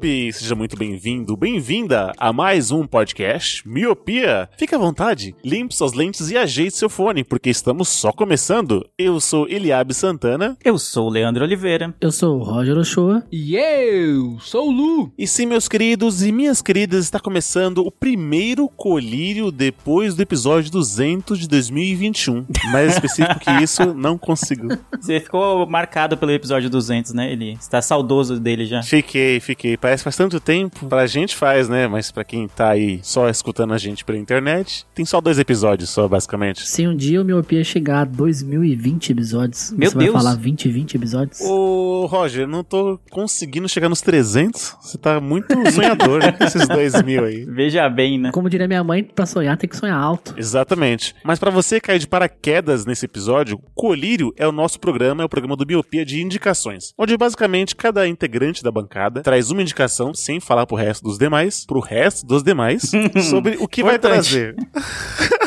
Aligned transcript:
Miope! 0.00 0.32
Seja 0.32 0.54
muito 0.54 0.76
bem-vindo, 0.76 1.36
bem-vinda 1.36 2.12
a 2.16 2.32
mais 2.32 2.70
um 2.70 2.86
podcast 2.86 3.66
Miopia. 3.68 4.48
Fique 4.56 4.74
à 4.74 4.78
vontade, 4.78 5.34
limpe 5.44 5.74
suas 5.74 5.92
lentes 5.92 6.30
e 6.30 6.36
ajeite 6.36 6.76
seu 6.76 6.88
fone, 6.88 7.22
porque 7.22 7.50
estamos 7.50 7.88
só 7.88 8.10
começando. 8.10 8.86
Eu 8.98 9.20
sou 9.20 9.46
Eliabe 9.48 9.92
Santana 9.92 10.56
Eu 10.64 10.78
sou 10.78 11.06
o 11.06 11.10
Leandro 11.10 11.44
Oliveira. 11.44 11.94
Eu 12.00 12.10
sou 12.10 12.38
o 12.38 12.42
Roger 12.42 12.78
Ochoa. 12.78 13.22
E 13.30 13.56
eu 13.56 14.38
sou 14.40 14.68
o 14.68 14.70
Lu. 14.70 15.12
E 15.18 15.26
sim, 15.26 15.46
meus 15.46 15.68
queridos 15.68 16.22
e 16.22 16.32
minhas 16.32 16.62
queridas, 16.62 17.04
está 17.04 17.20
começando 17.20 17.78
o 17.78 17.90
primeiro 17.90 18.68
colírio 18.68 19.50
depois 19.50 20.14
do 20.14 20.22
episódio 20.22 20.70
200 20.70 21.38
de 21.38 21.48
2021. 21.48 22.46
Mais 22.72 22.94
específico 22.94 23.40
que 23.40 23.50
isso, 23.62 23.92
não 23.92 24.16
consigo. 24.16 24.68
Você 24.98 25.20
ficou 25.20 25.66
marcado 25.66 26.16
pelo 26.16 26.32
episódio 26.32 26.70
200, 26.70 27.12
né? 27.12 27.32
Ele 27.32 27.52
está 27.52 27.82
saudoso 27.82 28.40
dele 28.40 28.64
já. 28.64 28.82
Fiquei, 28.82 29.40
fiquei. 29.40 29.76
Parece 29.76 29.89
que 29.98 30.04
faz 30.04 30.16
tanto 30.16 30.40
tempo. 30.40 30.86
Pra 30.86 31.06
gente 31.06 31.36
faz, 31.36 31.68
né? 31.68 31.86
Mas 31.88 32.10
pra 32.10 32.24
quem 32.24 32.46
tá 32.48 32.70
aí 32.70 33.00
só 33.02 33.28
escutando 33.28 33.72
a 33.74 33.78
gente 33.78 34.04
pela 34.04 34.18
internet, 34.18 34.86
tem 34.94 35.04
só 35.04 35.20
dois 35.20 35.38
episódios 35.38 35.90
só, 35.90 36.06
basicamente. 36.08 36.66
Se 36.68 36.86
um 36.86 36.94
dia 36.96 37.20
o 37.20 37.24
Miopia 37.24 37.62
chegar 37.64 38.00
a 38.02 38.04
2020 38.04 39.10
episódios, 39.12 39.70
Meu 39.72 39.90
você 39.90 39.98
Deus. 39.98 40.12
vai 40.12 40.22
falar 40.22 40.36
20, 40.36 40.68
20 40.68 40.94
episódios? 40.94 41.40
Ô, 41.40 42.06
Roger, 42.06 42.46
não 42.46 42.62
tô 42.64 42.98
conseguindo 43.10 43.68
chegar 43.68 43.88
nos 43.88 44.00
300. 44.00 44.76
Você 44.80 44.98
tá 44.98 45.20
muito 45.20 45.54
sonhador, 45.70 46.20
né? 46.20 46.36
Esses 46.40 46.66
dois 46.68 47.00
mil 47.02 47.24
aí. 47.24 47.44
Veja 47.50 47.88
bem, 47.88 48.18
né? 48.18 48.30
Como 48.32 48.48
diria 48.48 48.68
minha 48.68 48.84
mãe, 48.84 49.02
pra 49.04 49.26
sonhar 49.26 49.56
tem 49.56 49.68
que 49.68 49.76
sonhar 49.76 49.98
alto. 49.98 50.34
Exatamente. 50.36 51.14
Mas 51.24 51.38
pra 51.38 51.50
você 51.50 51.80
cair 51.80 51.98
de 51.98 52.06
paraquedas 52.06 52.84
nesse 52.84 53.04
episódio, 53.04 53.58
Colírio 53.74 54.32
é 54.36 54.46
o 54.46 54.52
nosso 54.52 54.78
programa, 54.80 55.22
é 55.22 55.24
o 55.24 55.28
programa 55.28 55.56
do 55.56 55.64
Biopia 55.64 56.04
de 56.04 56.20
indicações, 56.22 56.92
onde 56.98 57.16
basicamente 57.16 57.74
cada 57.76 58.06
integrante 58.06 58.62
da 58.62 58.70
bancada 58.70 59.22
traz 59.22 59.50
uma 59.50 59.62
indicação, 59.62 59.79
sem 60.14 60.40
falar 60.40 60.66
pro 60.66 60.76
resto 60.76 61.04
dos 61.04 61.18
demais, 61.18 61.64
pro 61.64 61.80
resto 61.80 62.26
dos 62.26 62.42
demais, 62.42 62.90
sobre 63.30 63.56
o 63.60 63.66
que 63.68 63.82
vai 63.82 63.98
trazer. 63.98 64.54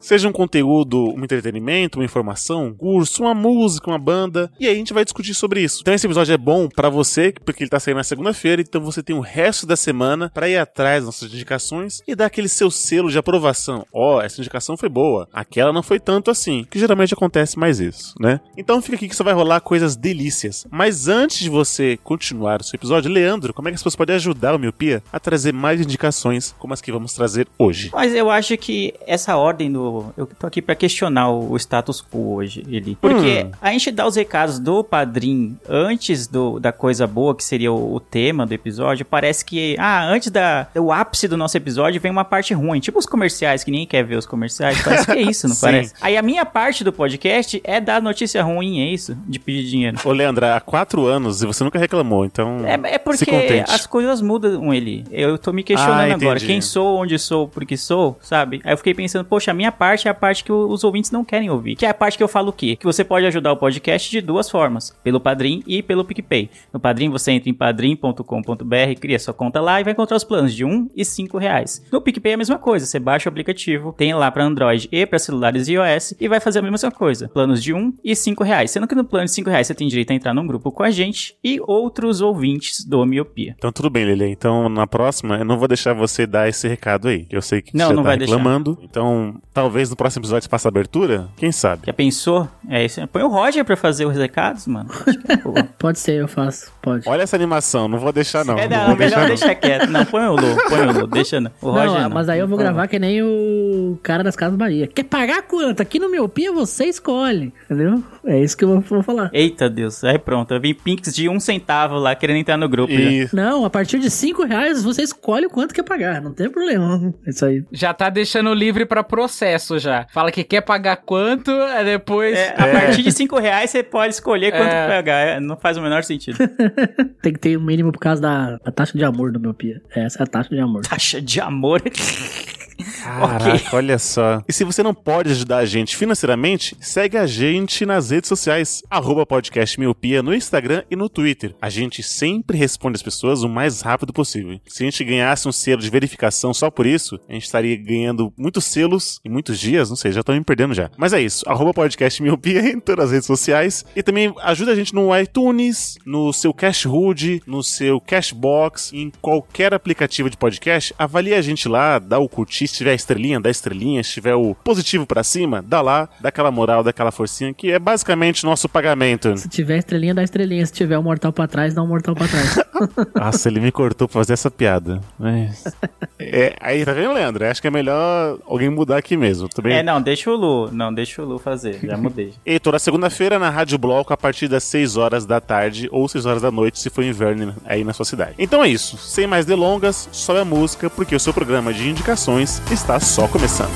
Seja 0.00 0.28
um 0.28 0.32
conteúdo, 0.32 1.14
um 1.14 1.24
entretenimento, 1.24 1.98
uma 1.98 2.04
informação, 2.04 2.66
um 2.66 2.74
curso, 2.74 3.22
uma 3.22 3.34
música, 3.34 3.90
uma 3.90 3.98
banda, 3.98 4.50
e 4.60 4.66
aí 4.66 4.74
a 4.74 4.76
gente 4.76 4.92
vai 4.92 5.04
discutir 5.04 5.34
sobre 5.34 5.62
isso. 5.62 5.80
Então 5.80 5.94
esse 5.94 6.06
episódio 6.06 6.32
é 6.32 6.36
bom 6.36 6.68
pra 6.68 6.88
você, 6.90 7.32
porque 7.44 7.62
ele 7.62 7.70
tá 7.70 7.80
saindo 7.80 7.96
na 7.96 8.04
segunda-feira, 8.04 8.60
então 8.60 8.80
você 8.82 9.02
tem 9.02 9.16
o 9.16 9.20
resto 9.20 9.66
da 9.66 9.76
semana 9.76 10.30
pra 10.32 10.48
ir 10.48 10.58
atrás 10.58 10.98
das 10.98 11.06
nossas 11.06 11.32
indicações 11.32 12.02
e 12.06 12.14
dar 12.14 12.26
aquele 12.26 12.48
seu 12.48 12.70
selo 12.70 13.10
de 13.10 13.18
aprovação. 13.18 13.86
Ó, 13.92 14.20
essa 14.20 14.40
indicação 14.40 14.76
foi 14.76 14.88
boa, 14.88 15.28
aquela 15.32 15.72
não 15.72 15.82
foi 15.82 15.98
tanto 15.98 16.30
assim, 16.30 16.66
que 16.70 16.78
geralmente 16.78 17.14
acontece 17.14 17.58
mais 17.58 17.80
isso, 17.80 18.14
né? 18.20 18.40
Então 18.56 18.82
fica 18.82 18.96
aqui 18.96 19.08
que 19.08 19.16
só 19.16 19.24
vai 19.24 19.34
rolar 19.34 19.60
coisas 19.60 19.96
delícias. 19.96 20.66
Mas 20.70 21.08
antes 21.08 21.38
de 21.38 21.48
você 21.48 21.98
continuar 22.04 22.60
o 22.60 22.64
seu 22.64 22.76
episódio, 22.76 23.10
Leandro, 23.10 23.54
como 23.54 23.68
é 23.68 23.70
que 23.70 23.76
as 23.76 23.80
pessoas 23.80 23.96
podem 23.96 24.16
ajudar 24.16 24.54
o 24.54 24.58
Miopia 24.58 25.02
a 25.12 25.18
trazer 25.18 25.52
mais 25.52 25.80
indicações 25.80 26.54
como 26.58 26.74
as 26.74 26.80
que 26.80 26.92
vamos 26.92 27.14
trazer 27.14 27.48
hoje? 27.58 27.90
Mas 27.92 28.14
eu 28.14 28.30
acho 28.30 28.56
que 28.58 28.92
essa 29.06 29.36
ordem 29.36 29.72
do. 29.72 29.77
Eu 30.16 30.26
tô 30.26 30.46
aqui 30.46 30.60
pra 30.62 30.74
questionar 30.74 31.30
o 31.30 31.56
status 31.56 32.02
quo 32.02 32.34
hoje, 32.34 32.64
ele. 32.68 32.96
Porque 33.00 33.44
Hum. 33.46 33.50
a 33.60 33.70
gente 33.72 33.90
dá 33.90 34.06
os 34.06 34.16
recados 34.16 34.58
do 34.58 34.82
padrinho 34.84 35.56
antes 35.68 36.26
do, 36.26 36.58
da 36.58 36.72
coisa 36.72 37.06
boa, 37.06 37.34
que 37.34 37.44
seria 37.44 37.72
o, 37.72 37.94
o 37.94 38.00
tema 38.00 38.46
do 38.46 38.52
episódio. 38.52 39.04
Parece 39.04 39.44
que. 39.44 39.76
Ah, 39.78 40.04
antes 40.04 40.30
da, 40.30 40.66
do 40.74 40.90
ápice 40.92 41.28
do 41.28 41.36
nosso 41.36 41.56
episódio 41.56 42.00
vem 42.00 42.10
uma 42.10 42.24
parte 42.24 42.52
ruim. 42.54 42.80
Tipo 42.80 42.98
os 42.98 43.06
comerciais, 43.06 43.64
que 43.64 43.70
ninguém 43.70 43.86
quer 43.86 44.02
ver 44.04 44.16
os 44.16 44.26
comerciais. 44.26 44.80
Parece 44.82 45.06
que 45.06 45.12
é 45.12 45.22
isso, 45.22 45.48
não 45.48 45.56
parece? 45.60 45.94
Aí 46.00 46.16
a 46.16 46.22
minha 46.22 46.44
parte 46.44 46.82
do 46.84 46.92
podcast 46.92 47.60
é 47.64 47.80
dar 47.80 48.00
notícia 48.02 48.42
ruim, 48.42 48.80
é 48.80 48.86
isso? 48.92 49.16
De 49.26 49.38
pedir 49.38 49.64
dinheiro. 49.68 49.98
Ô, 50.04 50.12
Leandro, 50.12 50.46
há 50.46 50.60
quatro 50.60 51.06
anos 51.06 51.42
e 51.42 51.46
você 51.46 51.62
nunca 51.64 51.78
reclamou, 51.78 52.24
então. 52.24 52.58
É, 52.66 52.94
é 52.94 52.98
porque 52.98 53.30
as 53.68 53.86
coisas 53.86 54.20
mudam 54.20 54.72
ele. 54.72 55.04
Eu 55.10 55.38
tô 55.38 55.52
me 55.52 55.62
questionando 55.62 56.10
Ah, 56.12 56.14
agora. 56.14 56.38
Quem 56.40 56.60
sou, 56.60 56.98
onde 56.98 57.18
sou, 57.18 57.48
porque 57.48 57.76
sou, 57.76 58.18
sabe? 58.22 58.60
Aí 58.64 58.72
eu 58.72 58.76
fiquei 58.76 58.94
pensando, 58.94 59.24
poxa, 59.24 59.50
a 59.50 59.54
minha 59.54 59.67
parte 59.72 60.08
é 60.08 60.10
a 60.10 60.14
parte 60.14 60.44
que 60.44 60.52
os 60.52 60.84
ouvintes 60.84 61.10
não 61.10 61.24
querem 61.24 61.50
ouvir. 61.50 61.76
Que 61.76 61.86
é 61.86 61.88
a 61.90 61.94
parte 61.94 62.16
que 62.16 62.22
eu 62.22 62.28
falo 62.28 62.48
o 62.50 62.52
quê? 62.52 62.76
Que 62.76 62.84
você 62.86 63.04
pode 63.04 63.26
ajudar 63.26 63.52
o 63.52 63.56
podcast 63.56 64.10
de 64.10 64.20
duas 64.20 64.50
formas. 64.50 64.96
Pelo 65.02 65.20
Padrim 65.20 65.62
e 65.66 65.82
pelo 65.82 66.04
PicPay. 66.04 66.50
No 66.72 66.80
Padrim 66.80 67.10
você 67.10 67.32
entra 67.32 67.48
em 67.50 67.54
padrim.com.br, 67.54 69.00
cria 69.00 69.18
sua 69.18 69.34
conta 69.34 69.60
lá 69.60 69.80
e 69.80 69.84
vai 69.84 69.92
encontrar 69.92 70.16
os 70.16 70.24
planos 70.24 70.54
de 70.54 70.64
1 70.64 70.90
e 70.94 71.04
5 71.04 71.38
reais. 71.38 71.84
No 71.92 72.00
PicPay 72.00 72.32
é 72.32 72.34
a 72.34 72.38
mesma 72.38 72.58
coisa. 72.58 72.86
Você 72.86 72.98
baixa 72.98 73.28
o 73.28 73.30
aplicativo, 73.32 73.92
tem 73.96 74.14
lá 74.14 74.30
para 74.30 74.44
Android 74.44 74.88
e 74.90 75.06
para 75.06 75.18
celulares 75.18 75.68
iOS 75.68 76.14
e 76.20 76.28
vai 76.28 76.40
fazer 76.40 76.60
a 76.60 76.62
mesma 76.62 76.90
coisa. 76.90 77.28
Planos 77.28 77.62
de 77.62 77.72
1 77.72 77.94
e 78.04 78.14
5 78.14 78.42
reais. 78.44 78.70
Sendo 78.70 78.86
que 78.86 78.94
no 78.94 79.04
plano 79.04 79.26
de 79.26 79.32
5 79.32 79.48
reais 79.50 79.66
você 79.66 79.74
tem 79.74 79.88
direito 79.88 80.10
a 80.10 80.14
entrar 80.14 80.34
num 80.34 80.46
grupo 80.46 80.70
com 80.72 80.82
a 80.82 80.90
gente 80.90 81.36
e 81.42 81.60
outros 81.60 82.20
ouvintes 82.20 82.84
do 82.84 83.04
Miopia. 83.04 83.54
Então 83.56 83.72
tudo 83.72 83.90
bem, 83.90 84.04
Lele. 84.04 84.26
Então 84.30 84.68
na 84.68 84.86
próxima 84.86 85.36
eu 85.38 85.44
não 85.44 85.58
vou 85.58 85.68
deixar 85.68 85.92
você 85.94 86.26
dar 86.26 86.48
esse 86.48 86.66
recado 86.68 87.08
aí. 87.08 87.26
Eu 87.30 87.42
sei 87.42 87.62
que 87.62 87.76
Não, 87.76 87.88
você 87.88 87.94
não 87.94 88.02
tá 88.02 88.08
vai 88.10 88.18
deixar. 88.18 88.36
reclamando. 88.36 88.78
Então 88.82 89.40
talvez 89.58 89.90
no 89.90 89.96
próximo 89.96 90.20
episódio 90.20 90.44
você 90.44 90.48
faça 90.48 90.68
a 90.68 90.70
abertura. 90.70 91.28
Quem 91.36 91.50
sabe? 91.50 91.82
Já 91.86 91.92
pensou? 91.92 92.48
É 92.68 92.84
isso. 92.84 93.04
Põe 93.08 93.22
o 93.24 93.28
Roger 93.28 93.64
pra 93.64 93.76
fazer 93.76 94.06
os 94.06 94.16
recados, 94.16 94.68
mano. 94.68 94.88
Acho 94.88 95.18
que 95.18 95.32
é. 95.32 95.62
Pode 95.76 95.98
ser, 95.98 96.20
eu 96.20 96.28
faço. 96.28 96.72
Pode. 96.80 97.08
Olha 97.08 97.22
essa 97.22 97.34
animação, 97.34 97.88
não 97.88 97.98
vou 97.98 98.12
deixar 98.12 98.44
não. 98.44 98.56
é, 98.56 98.68
não 98.68 98.76
não, 98.76 98.86
vou 98.86 98.96
melhor 98.96 99.08
deixar, 99.08 99.20
não. 99.20 99.28
deixar 99.28 99.54
quieto. 99.56 99.90
Não, 99.90 100.04
põe 100.04 100.26
o 100.26 100.36
Lu, 100.36 100.56
põe 100.68 100.86
o 100.86 100.92
Lu, 100.92 101.06
deixa 101.08 101.40
não. 101.40 101.50
O 101.60 101.70
Roger 101.72 102.02
não, 102.02 102.10
mas 102.10 102.28
aí 102.28 102.38
eu 102.38 102.46
vou 102.46 102.56
gravar 102.56 102.86
que 102.86 103.00
nem 103.00 103.20
o 103.20 103.98
cara 104.00 104.22
das 104.22 104.36
Casas 104.36 104.56
Bahia. 104.56 104.86
Quer 104.86 105.04
pagar 105.04 105.42
quanto? 105.42 105.80
Aqui 105.80 105.98
no 105.98 106.08
Miopia 106.08 106.52
você 106.52 106.84
escolhe. 106.84 107.52
Entendeu? 107.64 108.02
É 108.24 108.40
isso 108.40 108.56
que 108.56 108.62
eu 108.62 108.68
vou, 108.68 108.80
vou 108.80 109.02
falar. 109.02 109.28
Eita 109.32 109.68
Deus, 109.68 110.04
aí 110.04 110.20
pronto. 110.20 110.54
Eu 110.54 110.60
vi 110.60 110.72
Pinks 110.72 111.12
de 111.12 111.28
um 111.28 111.40
centavo 111.40 111.96
lá 111.96 112.14
querendo 112.14 112.36
entrar 112.36 112.56
no 112.56 112.68
grupo. 112.68 112.92
E 112.92 113.28
Não, 113.32 113.64
a 113.64 113.70
partir 113.70 113.98
de 113.98 114.08
5 114.08 114.44
reais 114.44 114.84
você 114.84 115.02
escolhe 115.02 115.46
o 115.46 115.50
quanto 115.50 115.74
quer 115.74 115.82
pagar. 115.82 116.22
Não 116.22 116.32
tem 116.32 116.48
problema. 116.48 117.12
É 117.26 117.30
Isso 117.30 117.44
aí. 117.44 117.64
Já 117.72 117.92
tá 117.92 118.08
deixando 118.08 118.54
livre 118.54 118.86
pra 118.86 119.02
processo 119.02 119.47
já. 119.78 120.06
Fala 120.12 120.30
que 120.32 120.42
quer 120.44 120.60
pagar 120.60 120.96
quanto, 120.96 121.50
aí 121.50 121.84
depois. 121.84 122.36
É, 122.36 122.54
a 122.56 122.66
partir 122.68 123.02
de 123.02 123.12
5 123.12 123.38
reais 123.38 123.70
você 123.70 123.82
pode 123.82 124.14
escolher 124.14 124.50
quanto 124.52 124.72
É. 124.72 124.88
pagar. 124.88 125.26
É, 125.26 125.40
Não 125.40 125.56
faz 125.56 125.76
o 125.76 125.82
menor 125.82 126.02
sentido. 126.04 126.36
Tem 127.22 127.32
que 127.32 127.38
ter 127.38 127.56
o 127.56 127.60
mínimo 127.60 127.92
por 127.92 127.98
causa 128.00 128.20
da, 128.20 128.58
taxa 128.72 128.96
de 128.96 129.04
amor 129.04 129.32
do 129.32 129.38
Miopia. 129.40 129.80
Essa 129.94 130.20
é 130.20 130.22
a 130.24 130.26
taxa 130.26 130.50
de 130.50 130.60
amor. 130.60 130.82
Taxa 130.82 131.20
de 131.20 131.40
amor. 131.40 131.82
Caraca, 133.02 133.76
olha 133.76 133.98
só. 133.98 134.42
E 134.48 134.52
se 134.52 134.64
você 134.64 134.82
não 134.82 134.94
pode 134.94 135.30
ajudar 135.30 135.58
a 135.58 135.66
gente 135.66 135.96
financeiramente, 135.96 136.76
segue 136.80 137.16
a 137.16 137.26
gente 137.26 137.84
nas 137.84 138.10
redes 138.10 138.28
sociais. 138.28 138.82
Arroba 138.88 139.26
podcast 139.26 139.78
Miopia 139.78 140.22
no 140.22 140.34
Instagram 140.34 140.84
e 140.90 140.96
no 140.96 141.08
Twitter. 141.08 141.54
A 141.60 141.68
gente 141.68 142.02
sempre 142.02 142.56
responde 142.56 142.96
as 142.96 143.02
pessoas 143.02 143.42
o 143.42 143.48
mais 143.48 143.80
rápido 143.80 144.12
possível. 144.12 144.60
Se 144.66 144.82
a 144.82 144.86
gente 144.86 145.04
ganhasse 145.04 145.48
um 145.48 145.52
selo 145.52 145.82
de 145.82 145.90
verificação 145.90 146.54
só 146.54 146.70
por 146.70 146.86
isso, 146.86 147.18
a 147.28 147.32
gente 147.32 147.44
estaria 147.44 147.76
ganhando 147.76 148.32
muitos 148.36 148.64
selos 148.64 149.20
em 149.24 149.28
muitos 149.28 149.58
dias, 149.58 149.88
não 149.88 149.96
sei, 149.96 150.12
já 150.12 150.22
tô 150.22 150.32
me 150.32 150.44
perdendo 150.44 150.74
já. 150.74 150.90
Mas 150.96 151.12
é 151.12 151.20
isso, 151.20 151.44
arroba 151.48 151.74
podcast 151.74 152.22
Miopia 152.22 152.60
em 152.70 152.80
todas 152.80 153.06
as 153.06 153.12
redes 153.12 153.26
sociais. 153.26 153.84
E 153.96 154.02
também 154.02 154.32
ajuda 154.42 154.72
a 154.72 154.74
gente 154.74 154.94
no 154.94 155.16
iTunes, 155.16 155.98
no 156.06 156.32
seu 156.32 156.54
Cashhood, 156.54 157.42
no 157.46 157.62
seu 157.62 158.00
Cashbox, 158.00 158.92
em 158.92 159.10
qualquer 159.20 159.74
aplicativo 159.74 160.30
de 160.30 160.36
podcast. 160.36 160.94
Avalie 160.98 161.34
a 161.34 161.42
gente 161.42 161.68
lá, 161.68 161.98
dá 161.98 162.18
o 162.18 162.28
curtir, 162.28 162.67
se 162.68 162.74
tiver 162.74 162.94
estrelinha, 162.94 163.40
dá 163.40 163.50
estrelinha, 163.50 164.02
se 164.02 164.12
tiver 164.12 164.34
o 164.34 164.54
positivo 164.54 165.06
pra 165.06 165.24
cima, 165.24 165.62
dá 165.66 165.80
lá, 165.80 166.08
dá 166.20 166.28
aquela 166.28 166.50
moral, 166.50 166.82
dá 166.82 166.90
aquela 166.90 167.10
forcinha, 167.10 167.52
que 167.52 167.70
é 167.70 167.78
basicamente 167.78 168.44
nosso 168.44 168.68
pagamento. 168.68 169.36
Se 169.36 169.48
tiver 169.48 169.78
estrelinha, 169.78 170.14
dá 170.14 170.22
estrelinha. 170.22 170.64
Se 170.64 170.72
tiver 170.72 170.98
um 170.98 171.02
mortal 171.02 171.32
pra 171.32 171.46
trás, 171.46 171.74
dá 171.74 171.82
um 171.82 171.86
mortal 171.86 172.14
pra 172.14 172.28
trás. 172.28 172.58
Nossa, 173.14 173.48
ele 173.48 173.60
me 173.60 173.72
cortou 173.72 174.06
pra 174.06 174.14
fazer 174.14 174.34
essa 174.34 174.50
piada. 174.50 175.00
Mas... 175.18 175.64
É, 176.20 176.56
aí, 176.60 176.84
tá 176.84 176.92
vendo, 176.92 177.12
Leandro? 177.12 177.46
Acho 177.46 177.62
que 177.62 177.68
é 177.68 177.70
melhor 177.70 178.38
alguém 178.44 178.68
mudar 178.68 178.96
aqui 178.98 179.16
mesmo, 179.16 179.48
tudo 179.48 179.62
bem? 179.62 179.78
É, 179.78 179.82
não, 179.84 180.02
deixa 180.02 180.28
o 180.28 180.34
Lu. 180.34 180.68
Não, 180.72 180.92
deixa 180.92 181.22
o 181.22 181.24
Lu 181.24 181.38
fazer. 181.38 181.78
Já 181.80 181.96
mudei. 181.96 182.34
E 182.44 182.58
toda 182.58 182.78
segunda-feira 182.78 183.38
na 183.38 183.50
Rádio 183.50 183.78
Bloco 183.78 184.12
a 184.12 184.16
partir 184.16 184.48
das 184.48 184.64
6 184.64 184.96
horas 184.96 185.24
da 185.24 185.40
tarde 185.40 185.88
ou 185.92 186.08
6 186.08 186.26
horas 186.26 186.42
da 186.42 186.50
noite, 186.50 186.80
se 186.80 186.90
for 186.90 187.04
inverno 187.04 187.54
aí 187.64 187.84
na 187.84 187.92
sua 187.92 188.04
cidade. 188.04 188.34
Então 188.36 188.64
é 188.64 188.68
isso. 188.68 188.98
Sem 188.98 189.26
mais 189.26 189.46
delongas, 189.46 190.08
sobe 190.10 190.40
a 190.40 190.44
música, 190.44 190.90
porque 190.90 191.14
o 191.14 191.20
seu 191.20 191.32
programa 191.32 191.72
de 191.72 191.88
indicações 191.88 192.57
está 192.70 193.00
só 193.00 193.26
começando. 193.28 193.72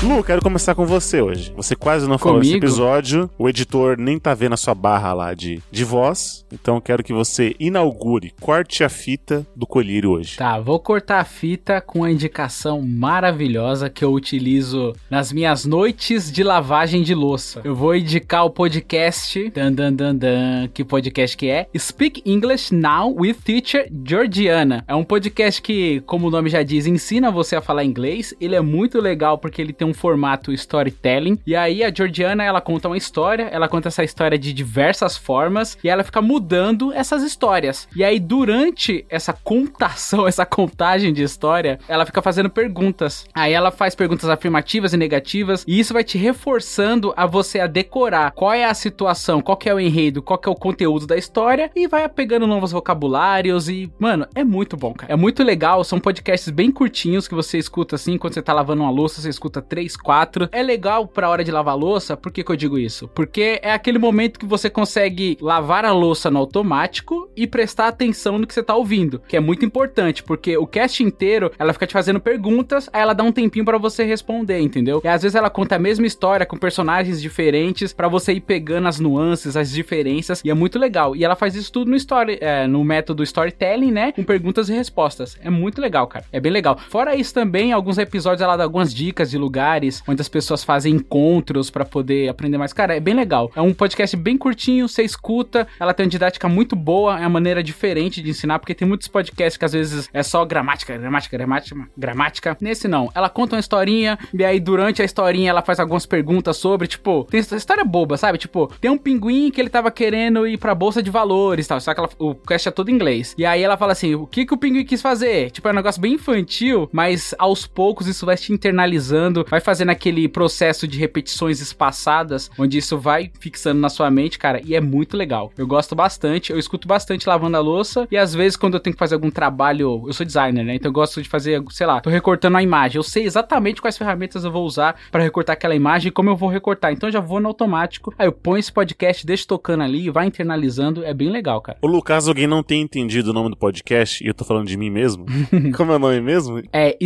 Lu, 0.00 0.22
quero 0.22 0.40
começar 0.40 0.76
com 0.76 0.86
você 0.86 1.20
hoje. 1.20 1.52
Você 1.56 1.74
quase 1.74 2.08
não 2.08 2.18
falou 2.18 2.38
Comigo? 2.38 2.56
episódio. 2.56 3.28
O 3.36 3.48
editor 3.48 3.98
nem 3.98 4.16
tá 4.16 4.32
vendo 4.32 4.52
a 4.52 4.56
sua 4.56 4.72
barra 4.72 5.12
lá 5.12 5.34
de, 5.34 5.60
de 5.72 5.84
voz. 5.84 6.46
Então 6.52 6.80
quero 6.80 7.02
que 7.02 7.12
você 7.12 7.56
inaugure, 7.58 8.32
corte 8.40 8.84
a 8.84 8.88
fita 8.88 9.44
do 9.56 9.66
colírio 9.66 10.12
hoje. 10.12 10.36
Tá, 10.36 10.60
vou 10.60 10.78
cortar 10.78 11.18
a 11.18 11.24
fita 11.24 11.80
com 11.80 12.04
a 12.04 12.12
indicação 12.12 12.80
maravilhosa 12.80 13.90
que 13.90 14.04
eu 14.04 14.12
utilizo 14.12 14.94
nas 15.10 15.32
minhas 15.32 15.64
noites 15.64 16.30
de 16.30 16.44
lavagem 16.44 17.02
de 17.02 17.12
louça. 17.14 17.60
Eu 17.64 17.74
vou 17.74 17.96
indicar 17.96 18.46
o 18.46 18.50
podcast. 18.50 19.50
Dan, 19.50 19.72
dan, 19.72 19.92
dan, 19.92 20.14
dan, 20.14 20.68
que 20.72 20.84
podcast 20.84 21.36
que 21.36 21.48
é? 21.48 21.66
Speak 21.76 22.22
English 22.24 22.72
Now 22.72 23.12
with 23.18 23.34
Teacher 23.44 23.90
Georgiana. 24.06 24.84
É 24.86 24.94
um 24.94 25.04
podcast 25.04 25.60
que, 25.60 26.00
como 26.06 26.28
o 26.28 26.30
nome 26.30 26.48
já 26.48 26.62
diz, 26.62 26.86
ensina 26.86 27.32
você 27.32 27.56
a 27.56 27.60
falar 27.60 27.82
inglês. 27.84 28.32
Ele 28.40 28.54
é 28.54 28.60
muito 28.60 29.00
legal 29.00 29.38
porque 29.38 29.60
ele 29.60 29.72
tem 29.72 29.87
um 29.88 29.94
formato 29.94 30.52
storytelling. 30.52 31.38
E 31.46 31.56
aí 31.56 31.82
a 31.82 31.92
Georgiana, 31.92 32.44
ela 32.44 32.60
conta 32.60 32.88
uma 32.88 32.96
história, 32.96 33.44
ela 33.44 33.68
conta 33.68 33.88
essa 33.88 34.04
história 34.04 34.38
de 34.38 34.52
diversas 34.52 35.16
formas 35.16 35.78
e 35.82 35.88
ela 35.88 36.04
fica 36.04 36.20
mudando 36.20 36.92
essas 36.92 37.22
histórias. 37.22 37.88
E 37.94 38.04
aí 38.04 38.20
durante 38.20 39.04
essa 39.08 39.32
contação, 39.32 40.26
essa 40.28 40.44
contagem 40.44 41.12
de 41.12 41.22
história, 41.22 41.78
ela 41.88 42.06
fica 42.06 42.22
fazendo 42.22 42.50
perguntas. 42.50 43.26
Aí 43.34 43.52
ela 43.52 43.70
faz 43.70 43.94
perguntas 43.94 44.28
afirmativas 44.28 44.92
e 44.92 44.96
negativas 44.96 45.64
e 45.66 45.78
isso 45.78 45.94
vai 45.94 46.04
te 46.04 46.18
reforçando 46.18 47.12
a 47.16 47.26
você 47.26 47.60
a 47.60 47.66
decorar 47.66 48.32
qual 48.32 48.52
é 48.52 48.64
a 48.64 48.74
situação, 48.74 49.40
qual 49.40 49.58
é 49.64 49.74
o 49.74 49.80
enredo, 49.80 50.22
qual 50.22 50.40
é 50.44 50.48
o 50.48 50.54
conteúdo 50.54 51.06
da 51.06 51.16
história 51.16 51.70
e 51.74 51.86
vai 51.86 52.08
pegando 52.08 52.46
novos 52.46 52.72
vocabulários 52.72 53.68
e, 53.68 53.90
mano, 53.98 54.26
é 54.34 54.44
muito 54.44 54.76
bom, 54.76 54.92
cara. 54.92 55.12
É 55.12 55.16
muito 55.16 55.42
legal, 55.42 55.82
são 55.84 56.00
podcasts 56.00 56.50
bem 56.50 56.70
curtinhos 56.70 57.28
que 57.28 57.34
você 57.34 57.58
escuta 57.58 57.96
assim, 57.96 58.18
quando 58.18 58.34
você 58.34 58.42
tá 58.42 58.52
lavando 58.52 58.82
uma 58.82 58.90
louça, 58.90 59.20
você 59.20 59.28
escuta 59.28 59.62
3, 59.78 59.96
4. 59.96 60.48
É 60.50 60.62
legal 60.62 61.06
pra 61.06 61.28
hora 61.28 61.44
de 61.44 61.52
lavar 61.52 61.76
louça, 61.76 62.16
por 62.16 62.32
que 62.32 62.42
que 62.42 62.50
eu 62.50 62.56
digo 62.56 62.78
isso? 62.78 63.06
Porque 63.08 63.60
é 63.62 63.70
aquele 63.70 63.98
momento 63.98 64.38
que 64.38 64.46
você 64.46 64.68
consegue 64.68 65.38
lavar 65.40 65.84
a 65.84 65.92
louça 65.92 66.30
no 66.30 66.38
automático 66.38 67.30
e 67.36 67.46
prestar 67.46 67.86
atenção 67.86 68.38
no 68.38 68.46
que 68.46 68.52
você 68.52 68.62
tá 68.62 68.74
ouvindo, 68.74 69.20
que 69.28 69.36
é 69.36 69.40
muito 69.40 69.64
importante, 69.64 70.22
porque 70.24 70.56
o 70.56 70.66
cast 70.66 71.02
inteiro, 71.02 71.52
ela 71.58 71.72
fica 71.72 71.86
te 71.86 71.92
fazendo 71.92 72.18
perguntas, 72.18 72.90
aí 72.92 73.00
ela 73.00 73.12
dá 73.12 73.22
um 73.22 73.30
tempinho 73.30 73.64
pra 73.64 73.78
você 73.78 74.02
responder, 74.02 74.58
entendeu? 74.58 75.00
E 75.04 75.08
às 75.08 75.22
vezes 75.22 75.36
ela 75.36 75.48
conta 75.48 75.76
a 75.76 75.78
mesma 75.78 76.06
história 76.06 76.44
com 76.44 76.56
personagens 76.56 77.22
diferentes 77.22 77.92
pra 77.92 78.08
você 78.08 78.32
ir 78.32 78.40
pegando 78.40 78.88
as 78.88 78.98
nuances, 78.98 79.56
as 79.56 79.70
diferenças, 79.70 80.42
e 80.44 80.50
é 80.50 80.54
muito 80.54 80.76
legal. 80.76 81.14
E 81.14 81.24
ela 81.24 81.36
faz 81.36 81.54
isso 81.54 81.70
tudo 81.70 81.90
no 81.90 81.96
story, 81.96 82.38
é, 82.40 82.66
no 82.66 82.82
método 82.82 83.22
storytelling, 83.22 83.92
né? 83.92 84.10
Com 84.10 84.24
perguntas 84.24 84.68
e 84.68 84.72
respostas. 84.72 85.38
É 85.40 85.50
muito 85.50 85.80
legal, 85.80 86.08
cara. 86.08 86.24
É 86.32 86.40
bem 86.40 86.50
legal. 86.50 86.76
Fora 86.88 87.14
isso 87.14 87.32
também, 87.32 87.72
alguns 87.72 87.96
episódios 87.96 88.42
ela 88.42 88.56
dá 88.56 88.64
algumas 88.64 88.92
dicas 88.92 89.30
de 89.30 89.38
lugares 89.38 89.67
onde 90.06 90.20
as 90.20 90.28
pessoas 90.28 90.64
fazem 90.64 90.94
encontros 90.94 91.70
pra 91.70 91.84
poder 91.84 92.28
aprender 92.28 92.58
mais. 92.58 92.72
Cara, 92.72 92.96
é 92.96 93.00
bem 93.00 93.14
legal. 93.14 93.50
É 93.54 93.60
um 93.60 93.74
podcast 93.74 94.16
bem 94.16 94.36
curtinho, 94.36 94.88
você 94.88 95.02
escuta, 95.02 95.66
ela 95.78 95.92
tem 95.94 96.04
uma 96.06 96.10
didática 96.10 96.48
muito 96.48 96.74
boa, 96.76 97.16
é 97.16 97.20
uma 97.20 97.30
maneira 97.30 97.62
diferente 97.62 98.22
de 98.22 98.30
ensinar, 98.30 98.58
porque 98.58 98.74
tem 98.74 98.86
muitos 98.86 99.08
podcasts 99.08 99.56
que 99.56 99.64
às 99.64 99.72
vezes 99.72 100.08
é 100.12 100.22
só 100.22 100.44
gramática, 100.44 100.96
gramática, 100.96 101.36
gramática, 101.36 101.76
gramática. 101.96 102.56
Nesse 102.60 102.88
não. 102.88 103.10
Ela 103.14 103.28
conta 103.28 103.56
uma 103.56 103.60
historinha, 103.60 104.18
e 104.32 104.44
aí 104.44 104.60
durante 104.60 105.02
a 105.02 105.04
historinha 105.04 105.50
ela 105.50 105.62
faz 105.62 105.78
algumas 105.80 106.06
perguntas 106.06 106.56
sobre, 106.56 106.86
tipo, 106.86 107.24
tem 107.30 107.40
história 107.40 107.84
boba, 107.84 108.16
sabe? 108.16 108.38
Tipo, 108.38 108.72
tem 108.80 108.90
um 108.90 108.98
pinguim 108.98 109.50
que 109.50 109.60
ele 109.60 109.68
tava 109.70 109.90
querendo 109.90 110.46
ir 110.46 110.58
pra 110.58 110.74
bolsa 110.74 111.02
de 111.02 111.10
valores 111.10 111.66
tal, 111.66 111.80
só 111.80 111.92
que 111.94 112.00
ela- 112.00 112.08
o 112.18 112.34
cast 112.34 112.68
é 112.68 112.72
todo 112.72 112.90
em 112.90 112.94
inglês. 112.94 113.34
E 113.38 113.44
aí 113.44 113.62
ela 113.62 113.76
fala 113.76 113.92
assim: 113.92 114.14
o 114.14 114.26
que 114.26 114.46
que 114.46 114.54
o 114.54 114.56
pinguim 114.58 114.84
quis 114.84 115.02
fazer? 115.02 115.50
Tipo, 115.50 115.68
é 115.68 115.72
um 115.72 115.74
negócio 115.74 116.00
bem 116.00 116.14
infantil, 116.14 116.88
mas 116.92 117.34
aos 117.38 117.66
poucos 117.66 118.06
isso 118.06 118.24
vai 118.26 118.36
te 118.36 118.52
internalizando, 118.52 119.46
vai 119.48 119.57
fazendo 119.60 119.90
aquele 119.90 120.28
processo 120.28 120.86
de 120.86 120.98
repetições 120.98 121.60
espaçadas, 121.60 122.50
onde 122.58 122.78
isso 122.78 122.98
vai 122.98 123.30
fixando 123.40 123.80
na 123.80 123.88
sua 123.88 124.10
mente, 124.10 124.38
cara, 124.38 124.60
e 124.64 124.74
é 124.74 124.80
muito 124.80 125.16
legal. 125.16 125.52
Eu 125.56 125.66
gosto 125.66 125.94
bastante, 125.94 126.52
eu 126.52 126.58
escuto 126.58 126.86
bastante 126.86 127.28
lavando 127.28 127.56
a 127.56 127.60
louça, 127.60 128.06
e 128.10 128.16
às 128.16 128.34
vezes 128.34 128.56
quando 128.56 128.74
eu 128.74 128.80
tenho 128.80 128.94
que 128.94 128.98
fazer 128.98 129.14
algum 129.14 129.30
trabalho, 129.30 130.04
eu 130.06 130.12
sou 130.12 130.24
designer, 130.24 130.64
né? 130.64 130.74
Então 130.74 130.88
eu 130.88 130.94
gosto 130.94 131.22
de 131.22 131.28
fazer, 131.28 131.62
sei 131.70 131.86
lá, 131.86 132.00
tô 132.00 132.10
recortando 132.10 132.56
a 132.56 132.62
imagem, 132.62 132.96
eu 132.96 133.02
sei 133.02 133.24
exatamente 133.24 133.80
quais 133.80 133.96
ferramentas 133.98 134.44
eu 134.44 134.52
vou 134.52 134.64
usar 134.64 134.96
pra 135.10 135.22
recortar 135.22 135.54
aquela 135.54 135.74
imagem 135.74 136.08
e 136.08 136.12
como 136.12 136.30
eu 136.30 136.36
vou 136.36 136.48
recortar. 136.48 136.92
Então 136.92 137.08
eu 137.08 137.12
já 137.12 137.20
vou 137.20 137.40
no 137.40 137.48
automático, 137.48 138.14
aí 138.18 138.26
eu 138.26 138.32
ponho 138.32 138.58
esse 138.58 138.72
podcast, 138.72 139.26
deixo 139.26 139.46
tocando 139.46 139.82
ali, 139.82 140.10
vai 140.10 140.26
internalizando, 140.26 141.04
é 141.04 141.14
bem 141.14 141.30
legal, 141.30 141.60
cara. 141.60 141.78
Ô, 141.82 141.86
Lu, 141.86 142.02
caso 142.02 142.30
alguém 142.30 142.46
não 142.46 142.62
tenha 142.62 142.82
entendido 142.82 143.30
o 143.30 143.32
nome 143.32 143.50
do 143.50 143.56
podcast, 143.56 144.22
e 144.22 144.26
eu 144.26 144.34
tô 144.34 144.44
falando 144.44 144.66
de 144.66 144.76
mim 144.76 144.90
mesmo, 144.90 145.26
como 145.76 145.92
é 145.92 145.96
o 145.96 145.98
nome 145.98 146.20
mesmo? 146.20 146.62
É 146.72 146.96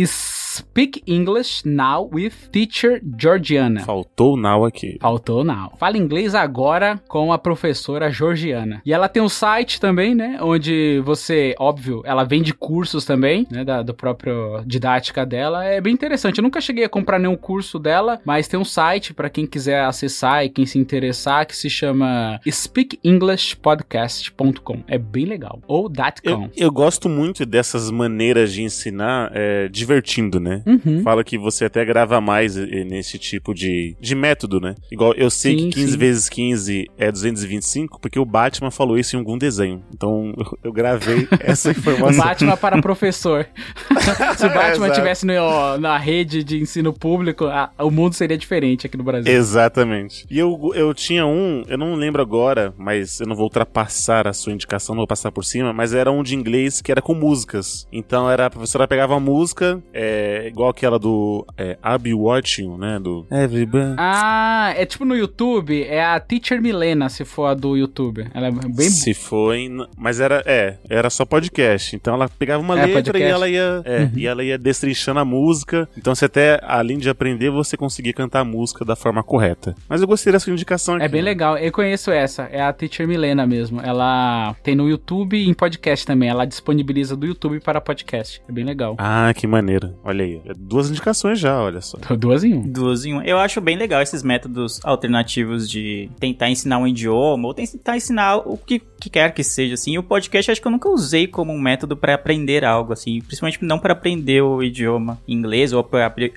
Speak 0.53 1.01
English 1.07 1.67
Now 1.67 2.07
with 2.13 2.33
Teacher 2.51 3.01
Georgiana. 3.19 3.79
Faltou 3.81 4.37
now 4.37 4.63
aqui. 4.65 4.99
Faltou 5.01 5.43
não. 5.43 5.71
Fala 5.77 5.97
inglês 5.97 6.35
agora 6.35 7.01
com 7.07 7.33
a 7.33 7.39
professora 7.39 8.11
Georgiana. 8.11 8.79
E 8.85 8.93
ela 8.93 9.09
tem 9.09 9.23
um 9.23 9.29
site 9.29 9.79
também, 9.79 10.13
né? 10.13 10.37
Onde 10.41 11.01
você, 11.03 11.55
óbvio, 11.57 12.03
ela 12.05 12.23
vende 12.23 12.53
cursos 12.53 13.03
também, 13.03 13.47
né? 13.49 13.65
Da 13.65 13.81
do 13.81 13.95
próprio 13.95 14.61
didática 14.65 15.25
dela. 15.25 15.65
É 15.65 15.81
bem 15.81 15.93
interessante. 15.93 16.37
Eu 16.37 16.43
nunca 16.43 16.61
cheguei 16.61 16.83
a 16.83 16.89
comprar 16.89 17.17
nenhum 17.17 17.35
curso 17.35 17.79
dela, 17.79 18.21
mas 18.23 18.47
tem 18.47 18.59
um 18.59 18.65
site 18.65 19.11
para 19.11 19.31
quem 19.31 19.47
quiser 19.47 19.85
acessar 19.85 20.45
e 20.45 20.49
quem 20.49 20.67
se 20.67 20.77
interessar 20.77 21.47
que 21.47 21.55
se 21.55 21.69
chama 21.69 22.39
speakenglishpodcast.com. 22.47 24.83
É 24.87 24.99
bem 24.99 25.25
legal. 25.25 25.59
Ou 25.67 25.89
.com. 25.89 26.03
Eu, 26.23 26.51
eu 26.55 26.71
gosto 26.71 27.09
muito 27.09 27.43
dessas 27.45 27.89
maneiras 27.89 28.53
de 28.53 28.61
ensinar 28.63 29.31
é, 29.33 29.67
divertindo, 29.67 30.42
né? 30.43 30.61
Uhum. 30.65 31.01
Fala 31.03 31.23
que 31.23 31.37
você 31.37 31.65
até 31.65 31.83
grava 31.85 32.19
mais 32.21 32.57
eh, 32.57 32.83
nesse 32.83 33.17
tipo 33.17 33.53
de, 33.53 33.95
de 33.99 34.13
método, 34.15 34.59
né? 34.59 34.75
Igual 34.91 35.13
eu 35.13 35.29
sei 35.29 35.57
Sim, 35.57 35.69
que 35.69 35.75
15 35.79 35.91
sim. 35.93 35.97
vezes 35.97 36.29
15 36.29 36.87
é 36.97 37.11
225, 37.11 37.99
porque 37.99 38.19
o 38.19 38.25
Batman 38.25 38.69
falou 38.71 38.97
isso 38.97 39.15
em 39.15 39.19
algum 39.19 39.37
desenho. 39.37 39.83
Então 39.93 40.33
eu, 40.37 40.57
eu 40.65 40.73
gravei 40.73 41.27
essa 41.39 41.71
informação. 41.71 42.23
Batman 42.23 42.57
para 42.57 42.81
professor. 42.81 43.47
Se 44.37 44.45
o 44.45 44.49
Batman 44.49 44.85
Exato. 44.87 44.93
tivesse 44.93 45.25
no- 45.25 45.77
na 45.79 45.97
rede 45.97 46.43
de 46.43 46.59
ensino 46.59 46.91
público, 46.93 47.45
ah, 47.45 47.71
o 47.79 47.89
mundo 47.89 48.13
seria 48.13 48.37
diferente 48.37 48.85
aqui 48.85 48.97
no 48.97 49.03
Brasil. 49.03 49.31
Exatamente. 49.31 50.25
E 50.29 50.37
eu, 50.37 50.71
eu 50.75 50.93
tinha 50.93 51.25
um, 51.25 51.63
eu 51.67 51.77
não 51.77 51.95
lembro 51.95 52.21
agora, 52.21 52.73
mas 52.77 53.19
eu 53.19 53.27
não 53.27 53.35
vou 53.35 53.45
ultrapassar 53.45 54.27
a 54.27 54.33
sua 54.33 54.51
indicação, 54.53 54.95
não 54.95 55.01
vou 55.01 55.07
passar 55.07 55.31
por 55.31 55.45
cima, 55.45 55.71
mas 55.71 55.93
era 55.93 56.11
um 56.11 56.21
de 56.23 56.35
inglês 56.35 56.81
que 56.81 56.91
era 56.91 57.01
com 57.01 57.13
músicas. 57.13 57.87
Então 57.91 58.29
era 58.29 58.47
a 58.47 58.49
professora 58.49 58.87
pegava 58.87 59.13
uma 59.13 59.19
música, 59.19 59.81
é, 59.93 60.32
igual 60.47 60.69
aquela 60.69 60.97
do 60.99 61.45
é, 61.57 61.77
Be 61.99 62.13
Watching, 62.13 62.77
né? 62.77 62.99
Do 62.99 63.25
Everybody. 63.31 63.95
Ah, 63.97 64.73
é 64.75 64.85
tipo 64.85 65.05
no 65.05 65.15
YouTube, 65.15 65.83
é 65.83 66.03
a 66.03 66.19
Teacher 66.19 66.61
Milena, 66.61 67.09
se 67.09 67.23
for 67.25 67.45
a 67.47 67.53
do 67.53 67.75
YouTube. 67.77 68.27
Ela 68.33 68.47
é 68.47 68.51
bem 68.51 68.89
Se 68.89 69.13
foi, 69.13 69.65
n- 69.67 69.85
mas 69.97 70.19
era, 70.19 70.43
é, 70.45 70.77
era 70.89 71.09
só 71.09 71.25
podcast. 71.25 71.95
Então 71.95 72.13
ela 72.13 72.27
pegava 72.29 72.61
uma 72.63 72.73
É, 72.79 72.85
letra 72.85 73.03
podcast. 73.13 73.23
e 73.27 73.31
ela 73.31 73.49
ia, 73.49 73.81
é, 73.85 74.09
e 74.15 74.25
ela 74.27 74.43
ia 74.43 74.57
destrinchando 74.57 75.19
a 75.19 75.25
música. 75.25 75.87
Então 75.97 76.13
você 76.15 76.25
até, 76.25 76.59
além 76.63 76.97
de 76.97 77.09
aprender, 77.09 77.49
você 77.49 77.75
conseguia 77.77 78.13
cantar 78.13 78.41
a 78.41 78.45
música 78.45 78.83
da 78.85 78.95
forma 78.95 79.23
correta. 79.23 79.75
Mas 79.87 80.01
eu 80.01 80.07
gostei 80.07 80.31
dessa 80.33 80.49
indicação 80.49 80.95
aqui. 80.95 81.05
É 81.05 81.07
bem 81.07 81.21
legal, 81.21 81.57
eu 81.57 81.71
conheço 81.71 82.11
essa, 82.11 82.43
é 82.51 82.61
a 82.61 82.71
Teacher 82.73 83.07
Milena 83.07 83.45
mesmo. 83.45 83.81
Ela 83.81 84.55
tem 84.63 84.75
no 84.75 84.87
YouTube 84.89 85.37
e 85.37 85.47
em 85.49 85.53
podcast 85.53 86.05
também. 86.05 86.29
Ela 86.29 86.45
disponibiliza 86.45 87.15
do 87.15 87.25
YouTube 87.25 87.59
para 87.59 87.79
podcast. 87.81 88.41
É 88.47 88.51
bem 88.51 88.63
legal. 88.63 88.95
Ah, 88.97 89.31
que 89.35 89.45
maneiro. 89.47 89.93
Olha 90.03 90.22
aí. 90.23 90.41
É 90.45 90.53
Duas 90.55 90.89
indicações 90.89 91.39
já, 91.39 91.61
olha 91.61 91.81
só. 91.81 91.97
Duas 92.17 92.43
em 92.43 92.53
um. 92.53 92.61
Duas 92.61 93.05
em 93.05 93.13
um. 93.13 93.21
Eu 93.21 93.37
acho 93.37 93.61
bem 93.61 93.77
legal 93.77 94.01
esses 94.01 94.23
métodos 94.23 94.79
alternativos 94.83 95.69
de 95.69 96.09
tentar 96.19 96.49
ensinar 96.49 96.77
um 96.77 96.87
idioma 96.87 97.47
ou 97.47 97.53
tentar 97.53 97.97
ensinar 97.97 98.37
o 98.37 98.57
que, 98.57 98.79
que 98.99 99.09
quer 99.09 99.33
que 99.33 99.43
seja, 99.43 99.73
assim. 99.73 99.97
O 99.97 100.03
podcast 100.03 100.51
acho 100.51 100.61
que 100.61 100.67
eu 100.67 100.71
nunca 100.71 100.89
usei 100.89 101.27
como 101.27 101.51
um 101.51 101.59
método 101.59 101.95
pra 101.95 102.15
aprender 102.15 102.63
algo, 102.65 102.93
assim. 102.93 103.21
Principalmente 103.21 103.63
não 103.63 103.79
pra 103.79 103.93
aprender 103.93 104.41
o 104.41 104.63
idioma 104.63 105.19
inglês 105.27 105.73
ou 105.73 105.87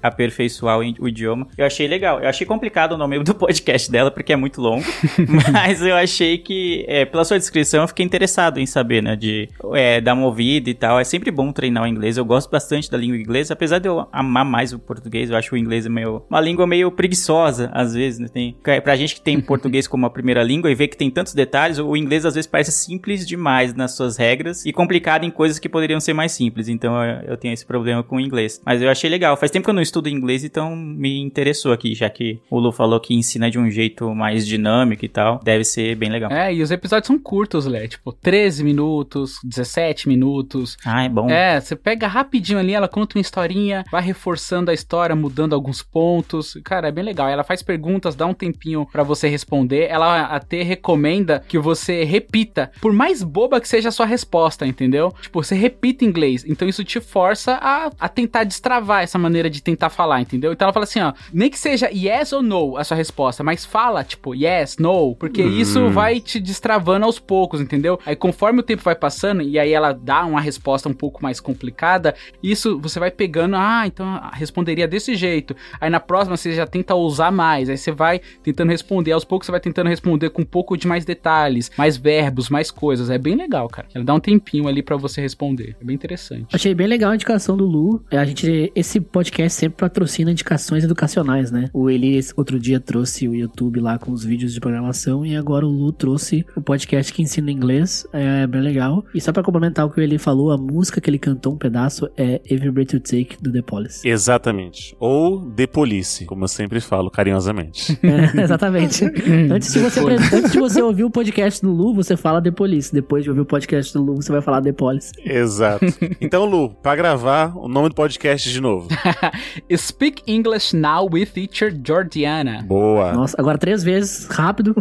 aperfeiçoar 0.02 0.78
o 0.78 1.08
idioma. 1.08 1.48
Eu 1.56 1.66
achei 1.66 1.86
legal. 1.86 2.20
Eu 2.20 2.28
achei 2.28 2.46
complicado 2.46 2.92
o 2.92 2.98
nome 2.98 3.22
do 3.22 3.34
podcast 3.34 3.90
dela 3.90 4.10
porque 4.10 4.32
é 4.32 4.36
muito 4.36 4.60
longo. 4.60 4.84
mas 5.52 5.82
eu 5.82 5.94
achei 5.94 6.38
que, 6.38 6.84
é, 6.88 7.04
pela 7.04 7.24
sua 7.24 7.38
descrição, 7.38 7.82
eu 7.82 7.88
fiquei 7.88 8.04
interessado 8.04 8.58
em 8.58 8.66
saber, 8.66 9.02
né? 9.02 9.16
De 9.16 9.48
é, 9.74 10.00
dar 10.00 10.14
uma 10.14 10.26
ouvida 10.26 10.70
e 10.70 10.74
tal. 10.74 10.98
É 10.98 11.04
sempre 11.04 11.30
bom 11.30 11.52
treinar 11.52 11.84
o 11.84 11.86
inglês. 11.86 12.16
Eu 12.16 12.24
gosto 12.24 12.50
bastante 12.50 12.90
da 12.90 12.98
língua 12.98 13.16
inglesa, 13.16 13.54
apesar 13.54 13.75
de 13.78 13.88
eu 13.88 14.06
amar 14.12 14.44
mais 14.44 14.72
o 14.72 14.78
português. 14.78 15.30
Eu 15.30 15.36
acho 15.36 15.54
o 15.54 15.58
inglês 15.58 15.86
meio, 15.86 16.22
uma 16.28 16.40
língua 16.40 16.66
meio 16.66 16.90
preguiçosa, 16.90 17.70
às 17.72 17.94
vezes, 17.94 18.18
né? 18.18 18.28
Tem, 18.28 18.56
pra 18.82 18.96
gente 18.96 19.14
que 19.14 19.20
tem 19.20 19.40
português 19.40 19.86
como 19.86 20.06
a 20.06 20.10
primeira 20.10 20.42
língua 20.42 20.70
e 20.70 20.74
vê 20.74 20.88
que 20.88 20.96
tem 20.96 21.10
tantos 21.10 21.34
detalhes, 21.34 21.78
o 21.78 21.96
inglês 21.96 22.24
às 22.24 22.34
vezes 22.34 22.46
parece 22.46 22.72
simples 22.72 23.26
demais 23.26 23.74
nas 23.74 23.92
suas 23.92 24.16
regras 24.16 24.64
e 24.64 24.72
complicado 24.72 25.24
em 25.24 25.30
coisas 25.30 25.58
que 25.58 25.68
poderiam 25.68 26.00
ser 26.00 26.12
mais 26.12 26.32
simples. 26.32 26.68
Então 26.68 27.02
eu, 27.02 27.30
eu 27.30 27.36
tenho 27.36 27.54
esse 27.54 27.66
problema 27.66 28.02
com 28.02 28.16
o 28.16 28.20
inglês. 28.20 28.60
Mas 28.64 28.82
eu 28.82 28.90
achei 28.90 29.08
legal. 29.10 29.36
Faz 29.36 29.50
tempo 29.50 29.64
que 29.64 29.70
eu 29.70 29.74
não 29.74 29.82
estudo 29.82 30.08
inglês, 30.08 30.44
então 30.44 30.74
me 30.74 31.20
interessou 31.20 31.72
aqui, 31.72 31.94
já 31.94 32.08
que 32.08 32.40
o 32.50 32.58
Lu 32.58 32.72
falou 32.72 33.00
que 33.00 33.14
ensina 33.14 33.50
de 33.50 33.58
um 33.58 33.70
jeito 33.70 34.14
mais 34.14 34.46
dinâmico 34.46 35.04
e 35.04 35.08
tal. 35.08 35.40
Deve 35.42 35.64
ser 35.64 35.94
bem 35.96 36.10
legal. 36.10 36.30
É, 36.30 36.52
e 36.52 36.62
os 36.62 36.70
episódios 36.70 37.06
são 37.06 37.18
curtos, 37.18 37.66
Lé. 37.66 37.88
Tipo, 37.88 38.12
13 38.12 38.64
minutos, 38.64 39.38
17 39.44 40.08
minutos. 40.08 40.76
Ah, 40.84 41.04
é 41.04 41.08
bom. 41.08 41.28
É, 41.28 41.60
você 41.60 41.76
pega 41.76 42.06
rapidinho 42.06 42.58
ali, 42.58 42.72
ela 42.72 42.88
conta 42.88 43.18
uma 43.18 43.20
historinha, 43.20 43.65
vai 43.90 44.02
reforçando 44.02 44.70
a 44.70 44.74
história, 44.74 45.16
mudando 45.16 45.54
alguns 45.54 45.82
pontos. 45.82 46.58
Cara, 46.64 46.88
é 46.88 46.92
bem 46.92 47.04
legal. 47.04 47.28
Ela 47.28 47.44
faz 47.44 47.62
perguntas, 47.62 48.14
dá 48.14 48.26
um 48.26 48.34
tempinho 48.34 48.86
pra 48.90 49.02
você 49.02 49.28
responder. 49.28 49.88
Ela 49.88 50.26
até 50.26 50.62
recomenda 50.62 51.42
que 51.46 51.58
você 51.58 52.04
repita, 52.04 52.70
por 52.80 52.92
mais 52.92 53.22
boba 53.22 53.60
que 53.60 53.68
seja 53.68 53.88
a 53.88 53.92
sua 53.92 54.06
resposta, 54.06 54.66
entendeu? 54.66 55.12
Tipo, 55.20 55.42
você 55.42 55.54
repita 55.54 56.04
em 56.04 56.08
inglês. 56.08 56.44
Então 56.46 56.68
isso 56.68 56.84
te 56.84 57.00
força 57.00 57.58
a, 57.60 57.90
a 57.98 58.08
tentar 58.08 58.44
destravar 58.44 59.02
essa 59.02 59.18
maneira 59.18 59.48
de 59.48 59.62
tentar 59.62 59.90
falar, 59.90 60.20
entendeu? 60.20 60.52
Então 60.52 60.66
ela 60.66 60.72
fala 60.72 60.84
assim, 60.84 61.00
ó, 61.00 61.12
nem 61.32 61.50
que 61.50 61.58
seja 61.58 61.90
yes 61.92 62.32
ou 62.32 62.42
no 62.42 62.76
a 62.76 62.84
sua 62.84 62.96
resposta, 62.96 63.42
mas 63.42 63.64
fala, 63.64 64.02
tipo, 64.04 64.34
yes, 64.34 64.76
no, 64.78 65.14
porque 65.16 65.42
isso 65.42 65.90
vai 65.90 66.20
te 66.20 66.40
destravando 66.40 67.06
aos 67.06 67.18
poucos, 67.18 67.60
entendeu? 67.60 67.98
Aí 68.04 68.16
conforme 68.16 68.60
o 68.60 68.62
tempo 68.62 68.82
vai 68.82 68.94
passando 68.94 69.42
e 69.42 69.58
aí 69.58 69.72
ela 69.72 69.92
dá 69.92 70.24
uma 70.24 70.40
resposta 70.40 70.88
um 70.88 70.94
pouco 70.94 71.22
mais 71.22 71.40
complicada, 71.40 72.14
isso 72.42 72.78
você 72.80 72.98
vai 72.98 73.10
pegando, 73.10 73.45
ah, 73.54 73.86
então 73.86 74.20
responderia 74.32 74.88
desse 74.88 75.14
jeito. 75.14 75.54
Aí 75.80 75.90
na 75.90 76.00
próxima 76.00 76.36
você 76.36 76.52
já 76.52 76.66
tenta 76.66 76.94
usar 76.94 77.30
mais, 77.30 77.68
aí 77.68 77.76
você 77.76 77.92
vai 77.92 78.20
tentando 78.42 78.70
responder, 78.70 79.12
aos 79.12 79.24
poucos 79.24 79.46
você 79.46 79.52
vai 79.52 79.60
tentando 79.60 79.88
responder 79.88 80.30
com 80.30 80.42
um 80.42 80.44
pouco 80.44 80.76
de 80.76 80.86
mais 80.86 81.04
detalhes, 81.04 81.70
mais 81.76 81.96
verbos, 81.96 82.48
mais 82.48 82.70
coisas. 82.70 83.10
É 83.10 83.18
bem 83.18 83.36
legal, 83.36 83.68
cara. 83.68 83.86
Ela 83.94 84.04
dá 84.04 84.14
um 84.14 84.20
tempinho 84.20 84.66
ali 84.68 84.82
pra 84.82 84.96
você 84.96 85.20
responder. 85.20 85.76
É 85.80 85.84
bem 85.84 85.94
interessante. 85.94 86.46
Achei 86.52 86.74
bem 86.74 86.86
legal 86.86 87.10
a 87.10 87.14
indicação 87.14 87.56
do 87.56 87.64
Lu. 87.66 88.02
É, 88.10 88.18
A 88.18 88.24
gente, 88.24 88.72
esse 88.74 89.00
podcast 89.00 89.58
sempre 89.58 89.78
patrocina 89.78 90.30
indicações 90.30 90.84
educacionais, 90.84 91.50
né? 91.50 91.68
O 91.72 91.90
Eli 91.90 92.16
esse 92.16 92.32
outro 92.36 92.58
dia 92.58 92.80
trouxe 92.80 93.28
o 93.28 93.34
YouTube 93.34 93.80
lá 93.80 93.98
com 93.98 94.10
os 94.12 94.24
vídeos 94.24 94.54
de 94.54 94.60
programação 94.60 95.24
e 95.24 95.36
agora 95.36 95.66
o 95.66 95.70
Lu 95.70 95.92
trouxe 95.92 96.44
o 96.54 96.60
podcast 96.60 97.12
que 97.12 97.22
ensina 97.22 97.50
inglês. 97.50 98.06
É 98.12 98.46
bem 98.46 98.60
legal. 98.60 99.04
E 99.14 99.20
só 99.20 99.32
pra 99.32 99.42
complementar 99.42 99.86
o 99.86 99.90
que 99.90 100.00
ele 100.00 100.18
falou, 100.18 100.50
a 100.50 100.58
música 100.58 101.00
que 101.00 101.10
ele 101.10 101.18
cantou 101.18 101.54
um 101.54 101.56
pedaço 101.56 102.08
é 102.16 102.40
Every 102.48 102.70
Breath 102.70 102.92
You 102.92 103.00
Take 103.00 103.35
do 103.42 103.52
The 103.52 103.62
Police. 103.62 104.06
Exatamente. 104.06 104.96
Ou 104.98 105.50
The 105.50 105.66
Police, 105.66 106.24
como 106.26 106.44
eu 106.44 106.48
sempre 106.48 106.80
falo 106.80 107.10
carinhosamente. 107.10 107.96
É, 108.06 108.42
exatamente. 108.42 109.04
antes, 109.52 109.72
de 109.72 109.80
você, 109.80 110.00
antes 110.00 110.52
de 110.52 110.58
você 110.58 110.80
ouvir 110.80 111.02
o 111.04 111.10
podcast 111.10 111.60
do 111.60 111.72
Lu, 111.72 111.92
você 111.92 112.16
fala 112.16 112.40
The 112.40 112.52
Police. 112.52 112.92
Depois 112.92 113.24
de 113.24 113.30
ouvir 113.30 113.40
o 113.42 113.44
podcast 113.44 113.92
do 113.92 114.02
Lu, 114.02 114.16
você 114.16 114.30
vai 114.30 114.40
falar 114.40 114.62
The 114.62 114.72
Police. 114.72 115.12
Exato. 115.24 115.84
Então, 116.20 116.44
Lu, 116.44 116.70
pra 116.70 116.94
gravar 116.94 117.56
o 117.56 117.68
nome 117.68 117.88
do 117.88 117.94
podcast 117.94 118.48
de 118.48 118.60
novo. 118.60 118.88
Speak 119.76 120.22
English 120.26 120.76
Now 120.76 121.08
with 121.10 121.26
Teacher 121.26 121.74
Georgiana. 121.84 122.62
Boa. 122.62 123.12
Nossa, 123.12 123.36
agora 123.38 123.58
três 123.58 123.82
vezes, 123.82 124.26
rápido. 124.26 124.74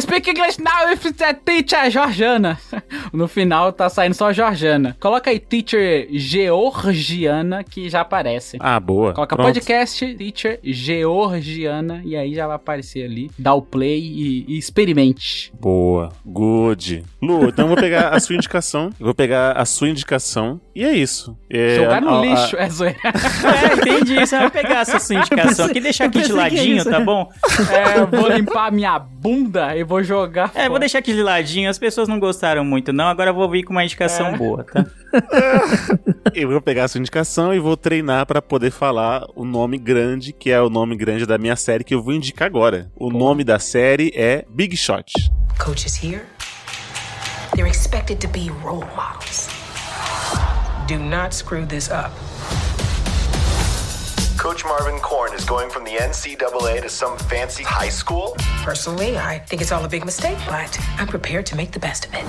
Speak 0.00 0.28
English 0.28 0.60
Now 0.60 0.88
with 0.90 1.12
the 1.12 1.34
Teacher 1.34 1.90
Georgiana. 1.90 2.58
No 3.12 3.28
final 3.28 3.72
tá 3.72 3.88
saindo 3.88 4.14
só 4.14 4.32
Georgiana. 4.32 4.96
Coloca 5.00 5.30
aí 5.30 5.38
Teacher 5.38 6.08
Georgiana 6.10 7.53
que 7.62 7.88
já 7.88 8.00
aparece. 8.00 8.56
Ah, 8.58 8.80
boa. 8.80 9.12
Coloca 9.12 9.36
Pronto. 9.36 9.46
podcast 9.48 10.14
Teacher 10.16 10.58
Georgiana 10.64 12.00
e 12.04 12.16
aí 12.16 12.34
já 12.34 12.46
vai 12.46 12.56
aparecer 12.56 13.04
ali. 13.04 13.30
Dá 13.38 13.54
o 13.54 13.62
play 13.62 14.00
e, 14.00 14.44
e 14.48 14.58
experimente. 14.58 15.52
Boa. 15.60 16.10
Good. 16.24 17.04
Lu, 17.22 17.48
então 17.48 17.64
eu 17.66 17.68
vou 17.68 17.76
pegar 17.76 18.08
a 18.08 18.18
sua 18.20 18.34
indicação. 18.34 18.90
Eu 18.98 19.06
vou 19.06 19.14
pegar 19.14 19.52
a 19.52 19.64
sua 19.64 19.88
indicação. 19.88 20.60
E 20.74 20.82
é 20.84 20.92
isso. 20.92 21.36
É, 21.48 21.76
Jogar 21.76 22.00
no 22.02 22.08
a- 22.10 22.20
a- 22.20 22.24
lixo, 22.26 22.56
é 22.56 22.68
zoeira. 22.68 22.98
É, 23.04 23.74
entendi. 23.74 24.14
Você 24.18 24.36
vai 24.38 24.50
pegar 24.50 24.80
essa 24.80 24.98
sua 24.98 25.16
indicação 25.16 25.66
aqui 25.66 25.78
e 25.78 25.82
deixar 25.82 26.06
aqui 26.06 26.22
de 26.22 26.30
é 26.30 26.34
ladinho, 26.34 26.76
isso. 26.78 26.90
tá 26.90 27.00
bom? 27.00 27.30
É, 27.70 27.98
eu 28.00 28.06
vou 28.06 28.28
limpar 28.28 28.72
minha 28.72 28.98
bunda 28.98 29.76
e 29.76 29.84
vou 29.84 30.02
jogar. 30.02 30.50
É, 30.54 30.60
vou 30.62 30.68
fora. 30.70 30.80
deixar 30.80 30.98
aqui 30.98 31.12
de 31.12 31.22
ladinho. 31.22 31.68
As 31.70 31.78
pessoas 31.78 32.08
não 32.08 32.18
gostaram 32.18 32.64
muito, 32.64 32.92
não. 32.92 33.06
Agora 33.06 33.30
eu 33.30 33.34
vou 33.34 33.48
vir 33.50 33.62
com 33.62 33.72
uma 33.72 33.84
indicação 33.84 34.28
É. 34.28 34.36
boa, 34.36 34.64
tá? 34.64 34.84
Eu 36.34 36.48
vou 36.48 36.60
pegar 36.60 36.84
a 36.84 36.88
sua 36.88 36.98
indicação 36.98 37.43
e 37.52 37.58
vou 37.58 37.76
treinar 37.76 38.24
pra 38.26 38.40
poder 38.40 38.70
falar 38.70 39.26
o 39.34 39.44
nome 39.44 39.76
grande, 39.76 40.32
que 40.32 40.50
é 40.50 40.60
o 40.60 40.70
nome 40.70 40.96
grande 40.96 41.26
da 41.26 41.36
minha 41.36 41.56
série 41.56 41.82
que 41.82 41.94
eu 41.94 42.02
vou 42.02 42.14
indicar 42.14 42.46
agora. 42.46 42.90
O 42.94 43.10
nome 43.10 43.42
da 43.42 43.58
série 43.58 44.12
é 44.14 44.44
Big 44.48 44.76
Shot. 44.76 45.12
Coaches 45.58 46.00
here, 46.02 46.22
they're 47.54 47.68
expected 47.68 48.20
to 48.20 48.28
be 48.28 48.50
role 48.62 48.84
models. 48.96 49.48
Do 50.86 50.98
not 50.98 51.34
screw 51.34 51.66
this 51.66 51.90
up. 51.90 52.12
Coach 54.38 54.64
Marvin 54.64 55.00
Korn 55.00 55.32
is 55.34 55.44
going 55.44 55.70
from 55.70 55.84
the 55.84 55.92
NCAA 55.92 56.82
to 56.82 56.88
some 56.88 57.16
fancy 57.16 57.64
high 57.64 57.88
school? 57.88 58.36
Personally, 58.62 59.16
I 59.16 59.38
think 59.38 59.62
it's 59.62 59.72
all 59.72 59.84
a 59.84 59.88
big 59.88 60.04
mistake, 60.04 60.38
but 60.46 60.78
I'm 60.98 61.06
prepared 61.06 61.46
to 61.46 61.56
make 61.56 61.72
the 61.72 61.80
best 61.80 62.04
of 62.06 62.14
it. 62.14 62.24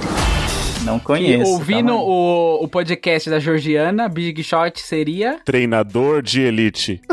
Não 0.86 0.98
E 0.98 1.00
conheço. 1.01 1.51
ouvindo 1.51 1.88
tá? 1.89 1.96
o, 1.96 2.63
o 2.63 2.68
podcast 2.68 3.30
da 3.30 3.39
Georgiana, 3.39 4.08
Big 4.08 4.44
Shot 4.44 4.80
seria. 4.80 5.39
Treinador 5.44 6.22
de 6.22 6.42
elite. 6.42 7.01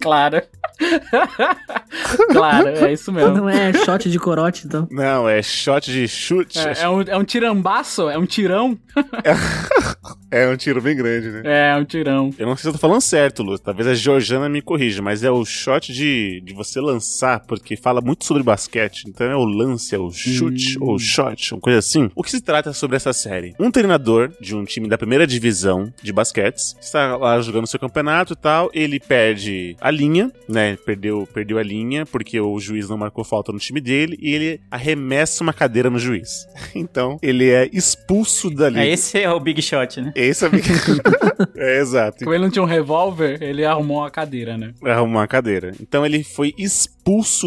Claro. 0.00 0.40
claro, 2.30 2.68
é 2.68 2.92
isso 2.92 3.12
mesmo. 3.12 3.34
Não 3.34 3.48
é 3.48 3.72
shot 3.72 4.08
de 4.08 4.18
corote, 4.18 4.66
então. 4.66 4.86
Não, 4.90 5.28
é 5.28 5.42
shot 5.42 5.90
de 5.90 6.06
chute. 6.06 6.58
É, 6.58 6.82
é 6.82 6.88
um, 6.88 7.02
é 7.02 7.16
um 7.16 7.24
tirambaço, 7.24 8.08
é 8.08 8.18
um 8.18 8.26
tirão. 8.26 8.78
É 10.30 10.46
um 10.46 10.56
tiro 10.56 10.82
bem 10.82 10.94
grande, 10.94 11.28
né? 11.28 11.42
É, 11.44 11.70
é 11.70 11.76
um 11.76 11.84
tirão. 11.84 12.30
Eu 12.38 12.46
não 12.46 12.54
sei 12.54 12.62
se 12.62 12.68
eu 12.68 12.72
tô 12.72 12.78
falando 12.78 13.00
certo, 13.00 13.42
Lu. 13.42 13.58
Talvez 13.58 13.88
a 13.88 13.94
Georgiana 13.94 14.46
me 14.46 14.60
corrija, 14.60 15.00
mas 15.00 15.24
é 15.24 15.30
o 15.30 15.42
shot 15.42 15.90
de, 15.90 16.42
de 16.44 16.52
você 16.52 16.80
lançar, 16.80 17.40
porque 17.40 17.76
fala 17.76 18.02
muito 18.02 18.26
sobre 18.26 18.42
basquete. 18.42 19.04
Então 19.08 19.26
é 19.26 19.34
o 19.34 19.44
lance, 19.44 19.94
é 19.94 19.98
o 19.98 20.10
chute, 20.10 20.76
ou 20.80 20.98
shot, 20.98 21.54
uma 21.54 21.60
coisa 21.60 21.78
assim. 21.78 22.10
O 22.14 22.22
que 22.22 22.30
se 22.30 22.42
trata 22.42 22.74
sobre 22.74 22.96
essa 22.96 23.12
série? 23.14 23.54
Um 23.58 23.70
treinador 23.70 24.30
de 24.38 24.54
um 24.54 24.66
time 24.66 24.86
da 24.86 24.98
primeira 24.98 25.26
divisão 25.26 25.90
de 26.02 26.12
basquetes 26.12 26.76
está 26.78 27.16
lá 27.16 27.40
jogando 27.40 27.66
seu 27.66 27.80
campeonato 27.80 28.34
e 28.34 28.36
tal. 28.36 28.70
Ele 28.74 29.00
perde 29.00 29.76
a 29.80 29.90
linha, 29.90 30.30
né? 30.46 30.67
Perdeu, 30.76 31.28
perdeu 31.32 31.58
a 31.58 31.62
linha 31.62 32.04
porque 32.06 32.40
o 32.40 32.58
juiz 32.58 32.88
não 32.88 32.96
marcou 32.96 33.24
falta 33.24 33.52
no 33.52 33.58
time 33.58 33.80
dele 33.80 34.18
e 34.20 34.34
ele 34.34 34.60
arremessa 34.70 35.42
uma 35.42 35.52
cadeira 35.52 35.90
no 35.90 35.98
juiz. 35.98 36.46
Então 36.78 37.18
ele 37.22 37.50
é 37.50 37.68
expulso 37.72 38.50
dali. 38.50 38.78
É, 38.78 38.88
esse 38.88 39.20
é 39.20 39.30
o 39.30 39.40
Big 39.40 39.60
Shot, 39.60 40.00
né? 40.00 40.12
Esse 40.14 40.44
é, 40.44 40.48
é 41.56 41.80
exato. 41.80 42.18
Como 42.24 42.34
ele 42.34 42.44
não 42.44 42.50
tinha 42.50 42.62
um 42.62 42.66
revólver, 42.66 43.42
ele 43.42 43.64
arrumou 43.64 43.98
uma 43.98 44.10
cadeira, 44.10 44.56
né? 44.56 44.72
arrumar 44.84 45.24
a 45.24 45.26
cadeira. 45.26 45.72
Então 45.80 46.04
ele 46.04 46.22
foi 46.22 46.54
expulso 46.56 46.97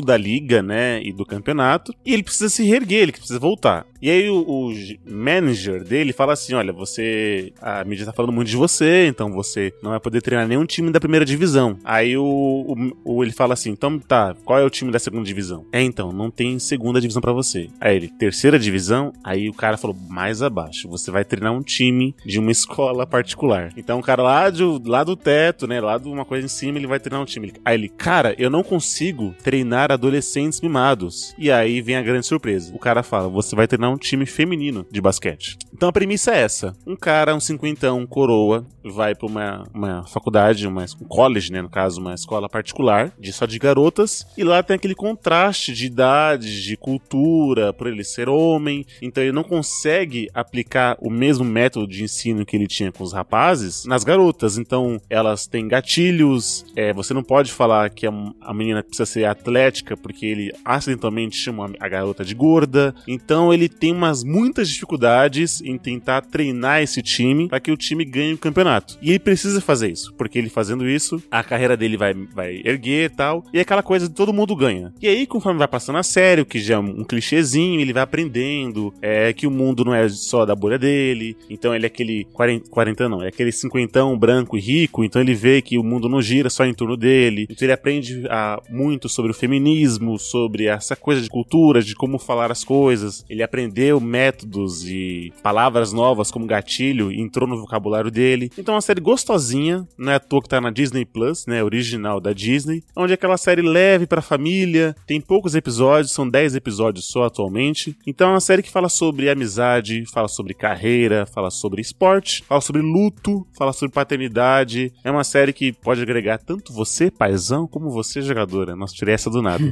da 0.03 0.17
liga, 0.17 0.61
né, 0.63 1.01
e 1.03 1.13
do 1.13 1.23
campeonato, 1.25 1.93
e 2.05 2.13
ele 2.13 2.23
precisa 2.23 2.49
se 2.49 2.63
reerguer, 2.63 3.03
ele 3.03 3.11
precisa 3.11 3.37
voltar. 3.39 3.85
E 4.01 4.09
aí 4.09 4.27
o, 4.27 4.39
o 4.41 4.73
manager 5.07 5.83
dele 5.83 6.11
fala 6.11 6.33
assim, 6.33 6.55
olha, 6.55 6.73
você, 6.73 7.53
a 7.61 7.83
mídia 7.83 8.05
tá 8.07 8.11
falando 8.11 8.31
muito 8.33 8.47
de 8.47 8.55
você, 8.57 9.05
então 9.07 9.31
você 9.31 9.71
não 9.83 9.91
vai 9.91 9.99
poder 9.99 10.21
treinar 10.21 10.47
nenhum 10.47 10.65
time 10.65 10.89
da 10.91 10.99
primeira 10.99 11.23
divisão. 11.23 11.77
Aí 11.83 12.17
o, 12.17 12.23
o- 12.25 13.17
o- 13.17 13.23
ele 13.23 13.31
fala 13.31 13.53
assim, 13.53 13.69
então 13.69 13.99
tá, 13.99 14.35
qual 14.43 14.57
é 14.57 14.63
o 14.65 14.69
time 14.71 14.91
da 14.91 14.97
segunda 14.97 15.23
divisão? 15.25 15.65
É, 15.71 15.81
então, 15.83 16.11
não 16.11 16.31
tem 16.31 16.57
segunda 16.57 16.99
divisão 16.99 17.21
pra 17.21 17.31
você. 17.33 17.67
Aí 17.79 17.95
ele, 17.95 18.07
terceira 18.07 18.57
divisão? 18.57 19.13
Aí 19.23 19.47
o 19.47 19.53
cara 19.53 19.77
falou, 19.77 19.95
mais 20.09 20.41
abaixo, 20.41 20.89
você 20.89 21.11
vai 21.11 21.23
treinar 21.23 21.53
um 21.53 21.61
time 21.61 22.15
de 22.25 22.39
uma 22.39 22.49
escola 22.51 23.05
particular. 23.05 23.71
Então 23.77 23.99
o 23.99 24.03
cara 24.03 24.23
lá, 24.23 24.49
de, 24.49 24.63
lá 24.85 25.03
do 25.03 25.15
teto, 25.15 25.67
né, 25.67 25.79
lá 25.79 25.99
de 25.99 26.07
uma 26.07 26.25
coisa 26.25 26.45
em 26.45 26.49
cima, 26.49 26.79
ele 26.79 26.87
vai 26.87 26.99
treinar 26.99 27.21
um 27.21 27.25
time. 27.25 27.53
Aí 27.63 27.75
ele, 27.75 27.89
cara, 27.89 28.33
eu 28.39 28.49
não 28.49 28.63
consigo 28.63 29.35
treinar 29.43 29.50
adolescentes 29.91 30.61
mimados. 30.61 31.33
E 31.37 31.51
aí 31.51 31.81
vem 31.81 31.95
a 31.95 32.01
grande 32.01 32.25
surpresa. 32.25 32.73
O 32.73 32.79
cara 32.79 33.03
fala, 33.03 33.27
você 33.27 33.55
vai 33.55 33.67
treinar 33.67 33.91
um 33.91 33.97
time 33.97 34.25
feminino 34.25 34.85
de 34.91 35.01
basquete. 35.01 35.57
Então 35.73 35.89
a 35.89 35.93
premissa 35.93 36.31
é 36.31 36.41
essa. 36.41 36.75
Um 36.85 36.95
cara, 36.95 37.35
um 37.35 37.39
cinquentão, 37.39 38.05
coroa, 38.05 38.65
vai 38.83 39.15
pra 39.15 39.27
uma, 39.27 39.63
uma 39.73 40.07
faculdade, 40.07 40.67
uma, 40.67 40.85
um 41.01 41.07
college, 41.07 41.51
né, 41.51 41.61
no 41.61 41.69
caso, 41.69 41.99
uma 41.99 42.13
escola 42.13 42.49
particular, 42.49 43.11
de 43.19 43.31
só 43.33 43.45
de 43.45 43.57
garotas, 43.57 44.25
e 44.37 44.43
lá 44.43 44.61
tem 44.61 44.75
aquele 44.75 44.95
contraste 44.95 45.73
de 45.73 45.85
idade, 45.85 46.63
de 46.63 46.77
cultura, 46.77 47.73
por 47.73 47.87
ele 47.87 48.03
ser 48.03 48.29
homem, 48.29 48.85
então 49.01 49.23
ele 49.23 49.31
não 49.31 49.43
consegue 49.43 50.29
aplicar 50.33 50.97
o 50.99 51.09
mesmo 51.09 51.43
método 51.43 51.87
de 51.87 52.03
ensino 52.03 52.45
que 52.45 52.55
ele 52.55 52.67
tinha 52.67 52.91
com 52.91 53.03
os 53.03 53.13
rapazes 53.13 53.85
nas 53.85 54.03
garotas. 54.03 54.57
Então 54.57 54.99
elas 55.09 55.47
têm 55.47 55.67
gatilhos, 55.67 56.65
é, 56.75 56.93
você 56.93 57.13
não 57.13 57.23
pode 57.23 57.51
falar 57.51 57.89
que 57.89 58.05
a, 58.05 58.11
a 58.41 58.53
menina 58.53 58.83
precisa 58.83 59.05
ser 59.05 59.25
atlética, 59.41 59.97
porque 59.97 60.25
ele 60.25 60.53
acidentalmente 60.63 61.35
chama 61.35 61.71
a 61.79 61.89
garota 61.89 62.23
de 62.23 62.33
gorda. 62.33 62.93
Então 63.07 63.53
ele 63.53 63.67
tem 63.67 63.91
umas 63.91 64.23
muitas 64.23 64.69
dificuldades 64.69 65.61
em 65.61 65.77
tentar 65.77 66.21
treinar 66.21 66.81
esse 66.81 67.01
time 67.01 67.49
para 67.49 67.59
que 67.59 67.71
o 67.71 67.77
time 67.77 68.05
ganhe 68.05 68.33
o 68.33 68.37
campeonato. 68.37 68.97
E 69.01 69.09
ele 69.09 69.19
precisa 69.19 69.59
fazer 69.59 69.91
isso, 69.91 70.13
porque 70.13 70.37
ele 70.37 70.49
fazendo 70.49 70.87
isso, 70.87 71.21
a 71.29 71.43
carreira 71.43 71.75
dele 71.75 71.97
vai, 71.97 72.13
vai 72.13 72.61
erguer 72.63 73.05
e 73.05 73.09
tal. 73.09 73.43
E 73.53 73.57
é 73.57 73.61
aquela 73.61 73.83
coisa 73.83 74.07
de 74.07 74.13
todo 74.13 74.33
mundo 74.33 74.55
ganha. 74.55 74.93
E 75.01 75.07
aí, 75.07 75.25
conforme 75.25 75.59
vai 75.59 75.67
passando 75.67 75.97
a 75.97 76.03
série, 76.03 76.41
o 76.41 76.45
que 76.45 76.59
já 76.59 76.75
é 76.75 76.79
um 76.79 77.03
clichêzinho, 77.03 77.79
ele 77.79 77.93
vai 77.93 78.03
aprendendo 78.03 78.93
é 79.01 79.33
que 79.33 79.47
o 79.47 79.51
mundo 79.51 79.83
não 79.83 79.93
é 79.93 80.07
só 80.09 80.45
da 80.45 80.55
bolha 80.55 80.77
dele. 80.77 81.35
Então 81.49 81.73
ele 81.73 81.85
é 81.85 81.87
aquele 81.87 82.25
40, 82.33 82.69
40 82.69 83.09
não, 83.09 83.23
é 83.23 83.27
aquele 83.27 83.51
cinquentão 83.51 84.17
branco 84.17 84.57
e 84.57 84.61
rico. 84.61 85.03
Então 85.03 85.21
ele 85.21 85.33
vê 85.33 85.61
que 85.61 85.77
o 85.77 85.83
mundo 85.83 86.07
não 86.07 86.21
gira 86.21 86.49
só 86.49 86.65
em 86.65 86.73
torno 86.73 86.95
dele. 86.95 87.47
Então 87.49 87.65
ele 87.65 87.73
aprende 87.73 88.23
ah, 88.29 88.61
muito 88.69 89.09
sobre 89.09 89.20
o 89.29 89.33
feminismo, 89.33 90.17
sobre 90.17 90.65
essa 90.65 90.95
coisa 90.95 91.21
de 91.21 91.29
cultura, 91.29 91.81
de 91.81 91.93
como 91.95 92.17
falar 92.17 92.51
as 92.51 92.63
coisas. 92.63 93.23
Ele 93.29 93.43
aprendeu 93.43 93.99
métodos 93.99 94.87
e 94.87 95.31
palavras 95.43 95.93
novas 95.93 96.31
como 96.31 96.47
gatilho 96.47 97.11
entrou 97.11 97.47
no 97.47 97.59
vocabulário 97.59 98.09
dele. 98.09 98.51
Então 98.57 98.73
é 98.73 98.75
uma 98.77 98.81
série 98.81 98.99
gostosinha, 98.99 99.87
não 99.97 100.11
é 100.11 100.15
à 100.15 100.19
toa 100.19 100.41
que 100.41 100.49
tá 100.49 100.59
na 100.59 100.71
Disney 100.71 101.05
Plus, 101.05 101.45
né, 101.45 101.63
original 101.63 102.19
da 102.19 102.33
Disney, 102.33 102.83
onde 102.95 103.13
é 103.13 103.15
aquela 103.15 103.37
série 103.37 103.61
leve 103.61 104.07
pra 104.07 104.21
família, 104.21 104.95
tem 105.05 105.21
poucos 105.21 105.55
episódios, 105.55 106.11
são 106.11 106.27
10 106.27 106.55
episódios 106.55 107.05
só 107.05 107.25
atualmente. 107.25 107.95
Então 108.05 108.29
é 108.29 108.33
uma 108.33 108.39
série 108.39 108.63
que 108.63 108.71
fala 108.71 108.89
sobre 108.89 109.29
amizade, 109.29 110.05
fala 110.11 110.27
sobre 110.27 110.53
carreira, 110.53 111.25
fala 111.25 111.49
sobre 111.49 111.81
esporte, 111.81 112.43
fala 112.47 112.61
sobre 112.61 112.81
luto, 112.81 113.45
fala 113.57 113.73
sobre 113.73 113.93
paternidade. 113.93 114.91
É 115.03 115.11
uma 115.11 115.23
série 115.23 115.53
que 115.53 115.71
pode 115.71 116.01
agregar 116.01 116.37
tanto 116.37 116.73
você, 116.73 117.11
paizão, 117.11 117.67
como 117.67 117.89
você, 117.89 118.21
jogadora. 118.21 118.75
Nossa, 118.75 118.95
tirei 118.95 119.10
essa 119.11 119.29
do 119.29 119.41
nada. 119.41 119.63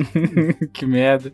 que 0.72 0.86
merda. 0.86 1.32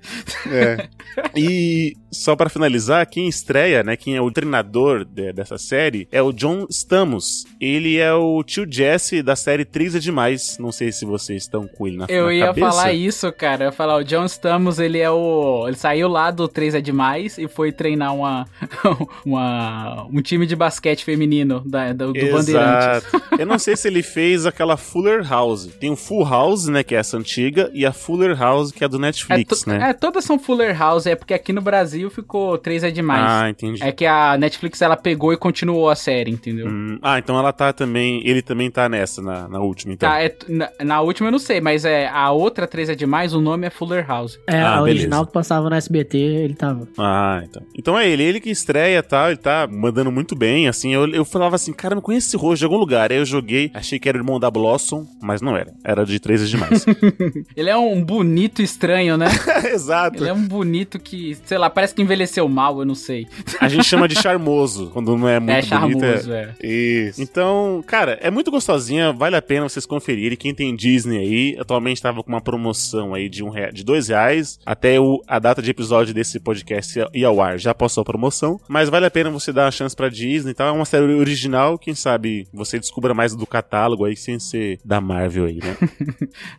É. 0.50 0.88
E 1.36 1.96
só 2.10 2.36
para 2.36 2.48
finalizar, 2.48 3.06
quem 3.08 3.28
estreia, 3.28 3.82
né, 3.82 3.96
quem 3.96 4.16
é 4.16 4.20
o 4.20 4.30
treinador 4.30 5.04
de, 5.04 5.32
dessa 5.32 5.58
série 5.58 6.08
é 6.10 6.22
o 6.22 6.32
John 6.32 6.66
Stamos. 6.70 7.44
Ele 7.60 7.98
é 7.98 8.12
o 8.12 8.42
tio 8.42 8.66
Jesse 8.68 9.22
da 9.22 9.36
série 9.36 9.64
Trisa 9.64 9.98
Demais. 9.98 10.56
Não 10.58 10.72
sei 10.72 10.92
se 10.92 11.04
vocês 11.04 11.42
estão 11.42 11.66
com 11.66 11.86
ele 11.86 11.96
na 11.96 12.06
Eu 12.08 12.26
na 12.26 12.34
ia 12.34 12.46
cabeça. 12.46 12.70
falar 12.70 12.92
isso, 12.92 13.32
cara. 13.32 13.64
Eu 13.64 13.68
ia 13.68 13.72
falar, 13.72 13.96
o 13.96 14.04
John 14.04 14.24
Stamos, 14.24 14.78
ele 14.78 14.98
é 14.98 15.10
o. 15.10 15.64
Ele 15.66 15.76
saiu 15.76 16.08
lá 16.08 16.30
do 16.30 16.48
3 16.48 16.74
é 16.76 16.80
demais 16.80 17.38
e 17.38 17.48
foi 17.48 17.72
treinar 17.72 18.14
uma, 18.14 18.46
uma 19.24 20.06
um 20.10 20.22
time 20.22 20.46
de 20.46 20.56
basquete 20.56 21.04
feminino 21.04 21.62
da, 21.66 21.92
do, 21.92 22.12
do 22.12 22.30
Bandeirantes. 22.30 22.48
Exato. 22.48 23.22
Eu 23.38 23.46
não 23.46 23.58
sei 23.58 23.76
se 23.76 23.88
ele 23.88 24.02
fez 24.02 24.46
aquela 24.46 24.76
Fuller 24.76 25.28
House. 25.28 25.66
Tem 25.80 25.90
o 25.90 25.96
Full 25.96 26.24
House, 26.24 26.66
né, 26.66 26.82
que 26.82 26.94
é 26.94 26.98
essa 26.98 27.16
antiga, 27.16 27.33
e 27.72 27.84
a 27.86 27.92
Fuller 27.92 28.36
House, 28.38 28.70
que 28.72 28.84
é 28.84 28.88
do 28.88 28.96
É, 28.96 29.00
Netflix, 29.00 29.60
to- 29.62 29.70
né? 29.70 29.90
é, 29.90 29.92
todas 29.92 30.24
são 30.24 30.38
Fuller 30.38 30.76
House, 30.78 31.06
é 31.06 31.14
porque 31.14 31.34
aqui 31.34 31.52
no 31.52 31.60
Brasil 31.60 32.10
ficou 32.10 32.56
3 32.58 32.84
é 32.84 32.90
demais. 32.90 33.24
Ah, 33.26 33.50
entendi. 33.50 33.82
É 33.82 33.92
que 33.92 34.06
a 34.06 34.36
Netflix 34.38 34.80
ela 34.82 34.96
pegou 34.96 35.32
e 35.32 35.36
continuou 35.36 35.88
a 35.90 35.94
série, 35.94 36.30
entendeu? 36.30 36.66
Hum, 36.68 36.98
ah, 37.02 37.18
então 37.18 37.38
ela 37.38 37.52
tá 37.52 37.72
também. 37.72 38.20
Ele 38.26 38.42
também 38.42 38.70
tá 38.70 38.88
nessa, 38.88 39.20
na, 39.22 39.48
na 39.48 39.60
última, 39.60 39.92
então. 39.94 40.08
Tá, 40.08 40.22
é 40.22 40.34
na, 40.48 40.70
na 40.84 41.00
última 41.00 41.28
eu 41.28 41.32
não 41.32 41.38
sei, 41.38 41.60
mas 41.60 41.84
é 41.84 42.08
a 42.08 42.30
outra 42.30 42.66
3 42.66 42.88
é 42.90 42.94
demais, 42.94 43.32
o 43.34 43.40
nome 43.40 43.66
é 43.66 43.70
Fuller 43.70 44.06
House. 44.06 44.38
É, 44.46 44.60
Ah, 44.60 44.74
a 44.78 44.82
beleza. 44.82 44.82
original 44.82 45.26
que 45.26 45.32
passava 45.32 45.68
no 45.70 45.76
SBT, 45.76 46.18
ele 46.18 46.54
tava. 46.54 46.86
Ah, 46.98 47.42
então. 47.44 47.62
Então 47.76 47.98
é 47.98 48.08
ele, 48.08 48.22
ele 48.22 48.40
que 48.40 48.50
estreia 48.50 48.98
e 48.98 49.02
tal, 49.02 49.28
ele 49.28 49.36
tá 49.36 49.66
mandando 49.70 50.10
muito 50.12 50.34
bem, 50.36 50.68
assim. 50.68 50.92
Eu, 50.94 51.08
eu 51.08 51.24
falava 51.24 51.56
assim, 51.56 51.72
cara, 51.72 51.94
eu 51.94 52.02
conheço 52.02 52.28
esse 52.28 52.36
rosto 52.36 52.58
de 52.60 52.64
algum 52.64 52.76
lugar. 52.78 53.10
Aí 53.10 53.18
eu 53.18 53.24
joguei, 53.24 53.70
achei 53.74 53.98
que 53.98 54.08
era 54.08 54.16
o 54.18 54.20
irmão 54.20 54.38
da 54.40 54.50
Blossom, 54.50 55.06
mas 55.22 55.40
não 55.40 55.56
era. 55.56 55.72
Era 55.84 56.04
de 56.04 56.18
3 56.18 56.42
é 56.42 56.46
demais. 56.46 56.84
Ele 57.56 57.70
é 57.70 57.76
um 57.76 58.02
bonito 58.02 58.62
estranho, 58.62 59.16
né? 59.16 59.26
Exato. 59.72 60.22
Ele 60.22 60.30
é 60.30 60.32
um 60.32 60.46
bonito 60.46 60.98
que, 60.98 61.36
sei 61.44 61.58
lá, 61.58 61.68
parece 61.70 61.94
que 61.94 62.02
envelheceu 62.02 62.48
mal, 62.48 62.78
eu 62.80 62.84
não 62.84 62.94
sei. 62.94 63.26
A 63.60 63.68
gente 63.68 63.84
chama 63.84 64.06
de 64.08 64.14
charmoso, 64.20 64.90
quando 64.92 65.16
não 65.16 65.28
é 65.28 65.38
muito 65.40 65.52
é 65.56 65.62
charmoso, 65.62 65.98
bonito. 65.98 66.32
é. 66.32 66.54
Isso. 66.62 67.20
Então, 67.22 67.82
cara, 67.86 68.18
é 68.20 68.30
muito 68.30 68.50
gostosinha, 68.50 69.12
vale 69.12 69.36
a 69.36 69.42
pena 69.42 69.68
vocês 69.68 69.86
conferirem. 69.86 70.36
Quem 70.36 70.54
tem 70.54 70.74
Disney 70.74 71.18
aí, 71.18 71.56
atualmente 71.58 72.00
tava 72.02 72.22
com 72.22 72.28
uma 72.30 72.40
promoção 72.40 73.14
aí 73.14 73.28
de, 73.28 73.42
um 73.44 73.48
rea- 73.50 73.70
de 73.72 73.84
dois 73.84 74.08
reais. 74.08 74.58
Até 74.64 74.98
o, 75.00 75.22
a 75.26 75.38
data 75.38 75.60
de 75.62 75.70
episódio 75.70 76.12
desse 76.14 76.38
podcast 76.40 76.98
ir 77.12 77.24
ao 77.24 77.40
ar 77.40 77.58
já 77.58 77.74
passou 77.74 78.02
a 78.02 78.04
promoção. 78.04 78.60
Mas 78.68 78.88
vale 78.88 79.06
a 79.06 79.10
pena 79.10 79.30
você 79.30 79.52
dar 79.52 79.64
uma 79.66 79.70
chance 79.70 79.94
pra 79.94 80.08
Disney 80.08 80.50
e 80.52 80.54
tal. 80.54 80.68
É 80.68 80.72
uma 80.72 80.84
série 80.84 81.04
original, 81.14 81.78
quem 81.78 81.94
sabe 81.94 82.46
você 82.52 82.78
descubra 82.78 83.14
mais 83.14 83.34
do 83.34 83.46
catálogo 83.46 84.04
aí 84.04 84.16
sem 84.16 84.38
ser 84.38 84.78
da 84.84 85.00
Marvel 85.00 85.44
aí, 85.46 85.56
né? 85.58 85.76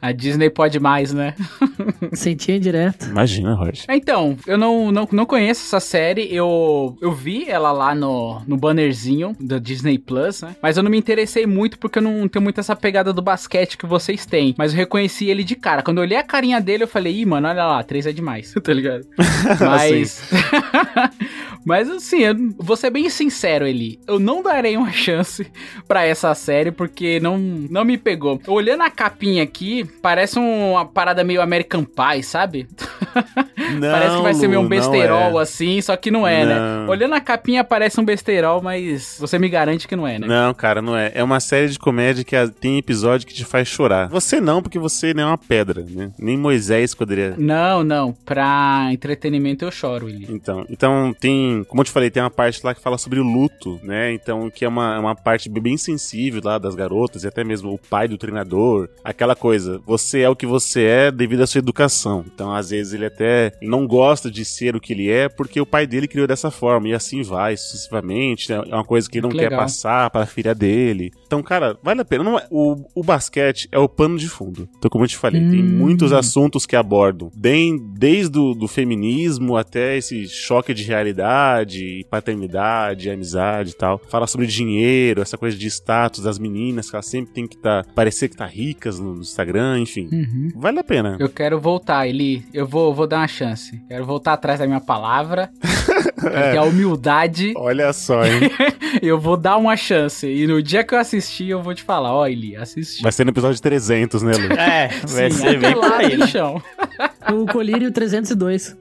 A 0.01 0.11
Disney 0.11 0.49
pode 0.55 0.79
mais, 0.79 1.13
né? 1.13 1.35
Sentia 2.13 2.59
direto. 2.59 3.07
Imagina, 3.07 3.53
Roger. 3.53 3.85
Então, 3.89 4.37
eu 4.47 4.57
não, 4.57 4.91
não, 4.91 5.07
não 5.11 5.25
conheço 5.25 5.65
essa 5.65 5.79
série. 5.79 6.33
Eu, 6.33 6.97
eu 7.01 7.11
vi 7.11 7.45
ela 7.47 7.71
lá 7.71 7.93
no, 7.93 8.41
no 8.47 8.57
bannerzinho 8.57 9.35
da 9.39 9.59
Disney 9.59 9.99
Plus, 9.99 10.41
né? 10.41 10.55
Mas 10.61 10.77
eu 10.77 10.83
não 10.83 10.89
me 10.89 10.97
interessei 10.97 11.45
muito 11.45 11.77
porque 11.77 11.99
eu 11.99 12.03
não 12.03 12.27
tenho 12.27 12.41
muito 12.41 12.59
essa 12.59 12.75
pegada 12.75 13.11
do 13.11 13.21
basquete 13.21 13.77
que 13.77 13.85
vocês 13.85 14.25
têm. 14.25 14.55
Mas 14.57 14.71
eu 14.71 14.77
reconheci 14.77 15.29
ele 15.29 15.43
de 15.43 15.55
cara. 15.55 15.83
Quando 15.83 15.97
eu 15.97 16.03
olhei 16.03 16.17
a 16.17 16.23
carinha 16.23 16.61
dele, 16.61 16.83
eu 16.83 16.87
falei, 16.87 17.19
ih, 17.19 17.25
mano, 17.25 17.47
olha 17.47 17.65
lá, 17.65 17.83
três 17.83 18.07
é 18.07 18.13
demais, 18.13 18.53
tá 18.63 18.73
ligado? 18.73 19.05
Mas. 19.59 20.21
Mas 21.65 21.89
assim, 21.89 22.19
eu 22.19 22.35
vou 22.59 22.77
ser 22.77 22.91
bem 22.91 23.09
sincero, 23.09 23.65
Eli. 23.65 23.99
Eu 24.07 24.19
não 24.19 24.43
darei 24.43 24.77
uma 24.77 24.91
chance 24.91 25.47
pra 25.87 26.05
essa 26.05 26.33
série 26.35 26.71
porque 26.71 27.19
não, 27.19 27.39
não 27.39 27.83
me 27.83 27.97
pegou. 27.97 28.39
Olhando 28.47 28.83
a 28.83 28.89
capinha 28.89 29.41
aqui, 29.41 29.83
parece 30.01 30.37
uma 30.45 30.85
parada 30.85 31.23
meio 31.23 31.41
American 31.41 31.83
Pie, 31.83 32.23
sabe? 32.23 32.67
Não, 33.79 33.91
parece 33.91 34.15
que 34.17 34.21
vai 34.21 34.33
ser 34.33 34.47
meio 34.47 34.61
um 34.61 34.67
besterol 34.67 35.39
é. 35.39 35.43
assim, 35.43 35.81
só 35.81 35.95
que 35.95 36.11
não 36.11 36.27
é, 36.27 36.45
né? 36.45 36.55
Não. 36.55 36.89
Olhando 36.89 37.15
a 37.15 37.21
capinha 37.21 37.63
parece 37.63 37.99
um 37.99 38.05
besterol, 38.05 38.61
mas 38.61 39.17
você 39.19 39.39
me 39.39 39.49
garante 39.49 39.87
que 39.87 39.95
não 39.95 40.07
é, 40.07 40.19
né? 40.19 40.27
Não, 40.27 40.53
cara, 40.53 40.81
não 40.81 40.95
é. 40.95 41.11
É 41.13 41.23
uma 41.23 41.39
série 41.39 41.69
de 41.69 41.79
comédia 41.79 42.23
que 42.23 42.35
tem 42.59 42.77
episódio 42.77 43.27
que 43.27 43.33
te 43.33 43.45
faz 43.45 43.67
chorar. 43.67 44.09
Você 44.09 44.39
não, 44.39 44.61
porque 44.61 44.79
você 44.79 45.13
não 45.13 45.23
é 45.23 45.25
uma 45.27 45.37
pedra, 45.37 45.85
né? 45.87 46.11
Nem 46.17 46.37
Moisés 46.37 46.93
poderia. 46.93 47.35
Não, 47.37 47.83
não. 47.83 48.13
Pra 48.25 48.89
entretenimento 48.91 49.65
eu 49.65 49.71
choro, 49.71 50.09
Eli. 50.09 50.27
Então, 50.29 50.65
então 50.69 51.15
tem, 51.19 51.63
como 51.65 51.81
eu 51.81 51.85
te 51.85 51.91
falei, 51.91 52.09
tem 52.09 52.21
uma 52.21 52.29
parte 52.29 52.61
lá 52.63 52.73
que 52.73 52.81
fala 52.81 52.97
sobre 52.97 53.19
o 53.19 53.23
luto, 53.23 53.79
né? 53.83 54.13
Então, 54.13 54.49
que 54.49 54.65
é 54.65 54.67
uma, 54.67 54.95
é 54.95 54.99
uma 54.99 55.15
parte 55.15 55.49
bem 55.49 55.77
sensível 55.77 56.41
lá 56.43 56.57
das 56.57 56.75
garotas 56.75 57.23
e 57.23 57.27
até 57.27 57.43
mesmo 57.43 57.73
o 57.73 57.77
pai 57.77 58.07
do 58.07 58.17
treinador. 58.17 58.89
Aquela 59.03 59.35
coisa, 59.35 59.81
você 59.85 60.21
é 60.21 60.29
o 60.29 60.35
que 60.35 60.45
você 60.45 60.83
é 60.83 61.11
devido 61.11 61.41
à 61.41 61.47
sua 61.47 61.59
educação. 61.59 62.25
Então, 62.33 62.53
às 62.53 62.69
vezes 62.69 62.93
ele 62.93 63.04
até 63.05 63.51
não 63.61 63.85
gosta 63.87 64.29
de 64.31 64.43
ser 64.45 64.75
o 64.75 64.79
que 64.81 64.93
ele 64.93 65.09
é 65.09 65.29
porque 65.29 65.59
o 65.61 65.65
pai 65.65 65.85
dele 65.87 66.07
criou 66.07 66.27
dessa 66.27 66.49
forma 66.51 66.87
e 66.89 66.93
assim 66.93 67.21
vai 67.21 67.55
sucessivamente. 67.57 68.49
né? 68.51 68.61
É 68.69 68.75
uma 68.75 68.83
coisa 68.83 69.09
que 69.09 69.17
ele 69.17 69.23
não 69.23 69.29
Que 69.29 69.37
quer 69.37 69.43
legal. 69.45 69.59
passar 69.61 70.09
para 70.09 70.23
a 70.23 70.27
filha 70.27 70.53
dele. 70.55 71.11
Então, 71.25 71.41
cara, 71.43 71.77
vale 71.83 72.01
a 72.01 72.05
pena. 72.05 72.23
Não 72.23 72.37
é- 72.37 72.47
o, 72.49 72.75
o 72.95 73.03
basquete 73.03 73.67
é 73.71 73.79
o 73.79 73.87
pano 73.89 74.17
de 74.17 74.27
fundo. 74.27 74.67
Então, 74.77 74.89
como 74.89 75.03
eu 75.03 75.07
te 75.07 75.17
falei, 75.17 75.41
tem 75.41 75.61
Hum. 75.61 75.77
muitos 75.77 76.11
assuntos 76.13 76.65
que 76.65 76.75
abordam, 76.75 77.31
bem 77.35 77.77
desde 77.97 78.37
o 78.39 78.53
do 78.53 78.67
feminismo 78.67 79.55
até 79.57 79.97
esse 79.97 80.27
choque 80.27 80.73
de 80.73 80.83
realidade, 80.83 82.05
paternidade, 82.09 83.09
amizade 83.09 83.71
e 83.71 83.73
tal. 83.75 83.99
Fala 84.09 84.27
sobre 84.27 84.47
dinheiro, 84.47 85.21
essa 85.21 85.37
coisa 85.37 85.57
de 85.57 85.67
status 85.67 86.23
das 86.23 86.39
meninas, 86.39 86.89
que 86.89 86.95
elas 86.95 87.05
sempre 87.05 87.33
tem 87.33 87.47
que 87.47 87.57
tá, 87.57 87.83
parecer 87.95 88.29
que 88.29 88.35
tá 88.37 88.45
ricas 88.45 88.99
no 88.99 89.19
Instagram, 89.19 89.79
enfim. 89.79 90.07
Uhum. 90.11 90.49
Vale 90.55 90.79
a 90.79 90.83
pena. 90.83 91.17
Eu 91.19 91.29
quero 91.29 91.59
voltar, 91.59 92.07
Eli. 92.07 92.43
Eu 92.53 92.67
vou, 92.67 92.93
vou 92.95 93.05
dar 93.05 93.17
uma 93.17 93.27
chance. 93.27 93.83
Quero 93.87 94.05
voltar 94.05 94.33
atrás 94.33 94.59
da 94.59 94.65
minha 94.65 94.79
palavra. 94.81 95.49
Ter 96.21 96.57
a 96.57 96.63
humildade. 96.63 97.53
Olha 97.55 97.93
só, 97.93 98.25
hein? 98.25 98.49
Eu 99.01 99.19
vou 99.19 99.37
dar 99.37 99.57
uma 99.57 99.75
chance. 99.77 100.25
E 100.25 100.47
no 100.47 100.63
dia 100.63 100.83
que 100.83 100.95
eu 100.95 100.97
assistir, 100.99 101.49
eu 101.49 101.61
vou 101.61 101.75
te 101.75 101.83
falar: 101.83 102.13
ó, 102.13 102.25
Eli, 102.25 102.55
assisti. 102.55 103.03
Vai 103.03 103.11
ser 103.11 103.25
no 103.25 103.31
episódio 103.31 103.61
300, 103.61 104.23
né, 104.23 104.31
Lu? 104.31 104.53
É, 104.53 104.87
vai 105.05 105.29
Sim, 105.29 105.37
ser 105.37 105.59
bem 105.59 105.75
lá, 105.75 105.97
aí, 105.97 106.17
né? 106.17 106.25
bichão. 106.25 106.61
O 107.31 107.45
Colírio 107.45 107.91
302. 107.91 108.77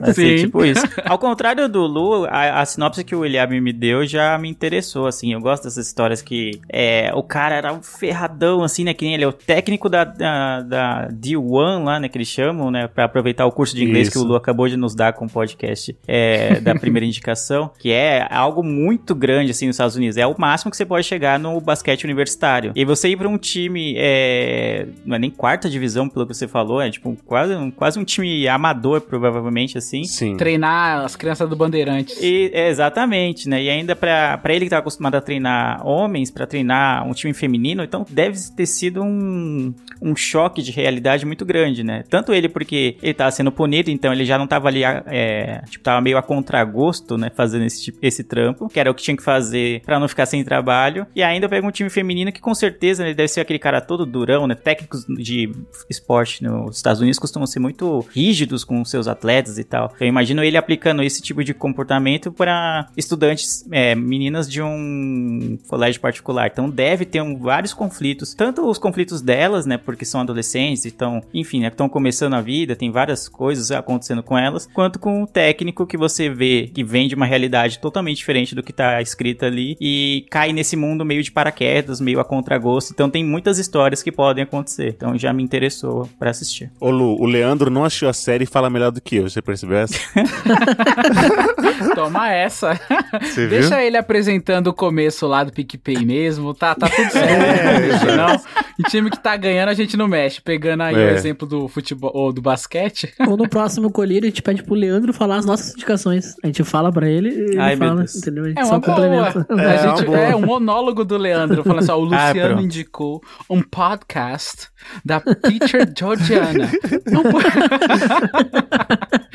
Vai 0.00 0.12
ser 0.12 0.38
Sim. 0.38 0.44
tipo 0.44 0.64
isso. 0.64 0.84
Ao 1.04 1.18
contrário 1.18 1.68
do 1.68 1.86
Lu, 1.86 2.24
a, 2.24 2.60
a 2.60 2.66
sinopse 2.66 3.04
que 3.04 3.14
o 3.14 3.20
William 3.20 3.46
me 3.46 3.72
deu 3.72 4.04
já 4.06 4.36
me 4.38 4.48
interessou, 4.48 5.06
assim. 5.06 5.32
Eu 5.32 5.40
gosto 5.40 5.64
dessas 5.64 5.86
histórias 5.86 6.22
que 6.22 6.60
é, 6.68 7.12
o 7.14 7.22
cara 7.22 7.54
era 7.54 7.72
um 7.72 7.82
ferradão, 7.82 8.62
assim, 8.62 8.84
né? 8.84 8.94
Que 8.94 9.04
nem 9.04 9.14
ele 9.14 9.24
é 9.24 9.28
o 9.28 9.32
técnico 9.32 9.88
da, 9.88 10.04
da, 10.04 10.60
da 10.62 11.08
D1 11.08 11.84
lá, 11.84 12.00
né? 12.00 12.08
Que 12.08 12.18
eles 12.18 12.28
chamam, 12.28 12.70
né? 12.70 12.88
Pra 12.88 13.04
aproveitar 13.04 13.46
o 13.46 13.52
curso 13.52 13.74
de 13.74 13.84
inglês 13.84 14.08
que 14.08 14.18
o 14.18 14.20
Isso. 14.20 14.28
Lu 14.28 14.34
acabou 14.34 14.68
de 14.68 14.76
nos 14.76 14.94
dar 14.94 15.12
com 15.12 15.26
o 15.26 15.30
podcast 15.30 15.96
é, 16.06 16.60
da 16.60 16.74
primeira 16.74 17.06
indicação. 17.06 17.70
Que 17.78 17.92
é 17.92 18.26
algo 18.30 18.62
muito 18.62 19.14
grande, 19.14 19.50
assim, 19.50 19.66
nos 19.66 19.76
Estados 19.76 19.96
Unidos. 19.96 20.16
É 20.16 20.26
o 20.26 20.34
máximo 20.38 20.70
que 20.70 20.76
você 20.76 20.84
pode 20.84 21.06
chegar 21.06 21.38
no 21.38 21.60
basquete 21.60 22.04
universitário. 22.04 22.72
E 22.74 22.84
você 22.84 23.08
ir 23.08 23.16
pra 23.16 23.28
um 23.28 23.38
time, 23.38 23.94
é, 23.96 24.86
não 25.04 25.16
é 25.16 25.18
nem 25.18 25.30
quarta 25.30 25.68
divisão, 25.68 26.08
pelo 26.08 26.26
que 26.26 26.34
você 26.34 26.48
falou, 26.48 26.80
é 26.80 26.90
tipo 26.90 27.16
quase 27.24 27.54
um 27.54 27.70
quase 27.76 27.98
um 27.98 28.04
time 28.04 28.48
amador, 28.48 29.00
provavelmente, 29.02 29.78
assim. 29.78 30.04
Sim. 30.04 30.36
Treinar 30.36 31.04
as 31.04 31.14
crianças 31.16 31.48
do 31.48 31.54
Bandeirantes. 31.56 32.16
E, 32.20 32.50
é, 32.52 32.68
exatamente, 32.68 33.48
né? 33.48 33.62
E 33.62 33.68
ainda 33.70 33.94
pra, 33.94 34.38
pra 34.38 34.54
ele 34.54 34.64
que 34.66 34.70
tá 34.70 34.78
acostumado 34.78 35.14
a 35.14 35.20
treinar 35.20 35.86
homens, 35.86 36.30
pra 36.30 36.46
treinar 36.46 37.06
um 37.06 37.12
time 37.12 37.32
feminino, 37.34 37.82
então 37.84 38.04
deve 38.08 38.38
ter 38.56 38.66
sido 38.66 39.02
um, 39.02 39.74
um 40.00 40.16
choque 40.16 40.62
de 40.62 40.72
realidade 40.72 41.24
muito 41.26 41.44
grande, 41.44 41.84
né? 41.84 42.02
Tanto 42.08 42.32
ele 42.32 42.48
porque 42.48 42.96
ele 43.02 43.14
tava 43.14 43.30
sendo 43.30 43.52
punido, 43.52 43.90
então 43.90 44.12
ele 44.12 44.24
já 44.24 44.38
não 44.38 44.46
tava 44.46 44.68
ali, 44.68 44.82
é, 44.84 45.62
tipo, 45.68 45.84
tava 45.84 46.00
meio 46.00 46.16
a 46.18 46.22
contragosto, 46.22 47.16
né? 47.18 47.30
Fazendo 47.34 47.64
esse, 47.64 47.82
tipo- 47.84 47.98
esse 48.02 48.24
trampo, 48.24 48.68
que 48.68 48.80
era 48.80 48.90
o 48.90 48.94
que 48.94 49.02
tinha 49.02 49.16
que 49.16 49.22
fazer 49.22 49.82
pra 49.84 49.98
não 50.00 50.08
ficar 50.08 50.26
sem 50.26 50.42
trabalho. 50.42 51.06
E 51.14 51.22
ainda 51.22 51.48
pega 51.48 51.66
um 51.66 51.70
time 51.70 51.90
feminino 51.90 52.32
que 52.32 52.40
com 52.40 52.54
certeza 52.54 53.04
ele 53.04 53.14
deve 53.14 53.28
ser 53.28 53.40
aquele 53.40 53.58
cara 53.58 53.80
todo 53.80 54.06
durão, 54.06 54.46
né? 54.46 54.54
Técnicos 54.54 55.04
de 55.06 55.50
esporte 55.90 56.42
nos 56.42 56.76
Estados 56.76 57.00
Unidos 57.00 57.18
costumam 57.18 57.46
ser 57.46 57.60
muito 57.66 58.06
rígidos 58.12 58.64
com 58.64 58.84
seus 58.84 59.08
atletas 59.08 59.58
e 59.58 59.64
tal. 59.64 59.92
Eu 60.00 60.06
imagino 60.06 60.42
ele 60.42 60.56
aplicando 60.56 61.02
esse 61.02 61.20
tipo 61.20 61.42
de 61.42 61.52
comportamento 61.52 62.30
para 62.30 62.86
estudantes, 62.96 63.66
é, 63.72 63.94
meninas 63.94 64.48
de 64.48 64.62
um 64.62 65.58
colégio 65.66 66.00
particular. 66.00 66.48
Então 66.52 66.70
deve 66.70 67.04
ter 67.04 67.20
um, 67.20 67.36
vários 67.36 67.74
conflitos, 67.74 68.34
tanto 68.34 68.68
os 68.68 68.78
conflitos 68.78 69.20
delas, 69.20 69.66
né? 69.66 69.76
Porque 69.76 70.04
são 70.04 70.20
adolescentes, 70.20 70.86
então, 70.86 71.22
enfim, 71.34 71.60
né? 71.60 71.68
Estão 71.68 71.88
começando 71.88 72.34
a 72.34 72.40
vida, 72.40 72.76
tem 72.76 72.90
várias 72.90 73.28
coisas 73.28 73.70
acontecendo 73.70 74.22
com 74.22 74.38
elas, 74.38 74.68
quanto 74.72 74.98
com 74.98 75.22
o 75.22 75.26
técnico 75.26 75.86
que 75.86 75.96
você 75.96 76.28
vê 76.28 76.70
que 76.72 76.84
vem 76.84 77.08
de 77.08 77.14
uma 77.14 77.26
realidade 77.26 77.78
totalmente 77.78 78.18
diferente 78.18 78.54
do 78.54 78.62
que 78.62 78.72
tá 78.72 79.02
escrito 79.02 79.44
ali 79.44 79.76
e 79.80 80.24
cai 80.30 80.52
nesse 80.52 80.76
mundo 80.76 81.04
meio 81.04 81.22
de 81.22 81.32
paraquedas, 81.32 82.00
meio 82.00 82.20
a 82.20 82.24
contragosto. 82.24 82.92
Então 82.92 83.10
tem 83.10 83.24
muitas 83.24 83.58
histórias 83.58 84.02
que 84.02 84.12
podem 84.12 84.44
acontecer. 84.44 84.94
Então 84.96 85.18
já 85.18 85.32
me 85.32 85.42
interessou 85.42 86.08
pra 86.18 86.30
assistir. 86.30 86.70
Ô 86.78 86.90
Lu, 86.90 87.16
o 87.20 87.26
Leandro 87.26 87.55
não 87.64 87.84
achou 87.84 88.08
a 88.08 88.12
série 88.12 88.44
e 88.44 88.46
fala 88.46 88.68
melhor 88.68 88.90
do 88.90 89.00
que 89.00 89.16
eu, 89.16 89.28
você 89.30 89.40
percebeu 89.40 89.78
essa? 89.78 89.98
Toma 91.94 92.30
essa. 92.32 92.78
Você 93.22 93.46
viu? 93.46 93.60
Deixa 93.60 93.82
ele 93.82 93.96
apresentando 93.96 94.68
o 94.68 94.74
começo 94.74 95.26
lá 95.26 95.44
do 95.44 95.52
PicPay 95.52 96.04
mesmo. 96.04 96.52
Tá, 96.54 96.74
tá 96.74 96.88
tudo 96.88 97.10
certo. 97.10 98.06
não, 98.16 98.34
em 98.78 98.82
time 98.88 99.10
que 99.10 99.18
tá 99.22 99.36
ganhando, 99.36 99.68
a 99.70 99.74
gente 99.74 99.96
não 99.96 100.08
mexe. 100.08 100.40
Pegando 100.40 100.82
aí 100.82 100.94
É. 100.94 100.98
o 100.98 101.10
exemplo 101.10 101.46
do 101.46 101.68
futebol 101.68 102.10
ou 102.14 102.32
do 102.32 102.40
basquete. 102.42 103.12
Ou 103.26 103.36
no 103.36 103.48
próximo 103.48 103.90
colírio, 103.90 104.26
a 104.26 104.30
gente 104.30 104.42
pede 104.42 104.62
pro 104.62 104.74
Leandro 104.74 105.12
falar 105.12 105.36
as 105.36 105.46
nossas 105.46 105.72
indicações. 105.74 106.34
A 106.42 106.46
gente 106.46 106.62
fala 106.64 106.92
pra 106.92 107.08
ele 107.08 107.28
e 107.30 107.40
ele 107.50 107.58
Ai, 107.60 107.76
fala, 107.76 108.04
entendeu? 108.14 108.44
A 108.44 108.48
gente 108.48 108.58
É 108.60 108.64
só 108.64 108.72
uma 108.74 108.80
boa. 108.80 108.94
complementa. 109.32 109.46
A 109.50 109.62
É, 109.62 109.78
gente- 109.78 109.86
uma 110.02 110.04
boa. 110.04 110.18
é 110.18 110.36
um 110.36 110.42
monólogo 110.46 111.04
do 111.04 111.16
Leandro, 111.16 111.62
falando 111.64 111.80
assim: 111.82 111.92
ó, 111.92 111.98
o 111.98 112.06
Ah, 112.16 112.28
Luciano 112.28 112.60
indicou 112.60 113.22
um 113.48 113.62
podcast 113.62 114.68
da 115.04 115.20
Teacher 115.20 115.92
Georgiana. 115.96 116.70
Um 117.08 117.22
po- 117.22 117.38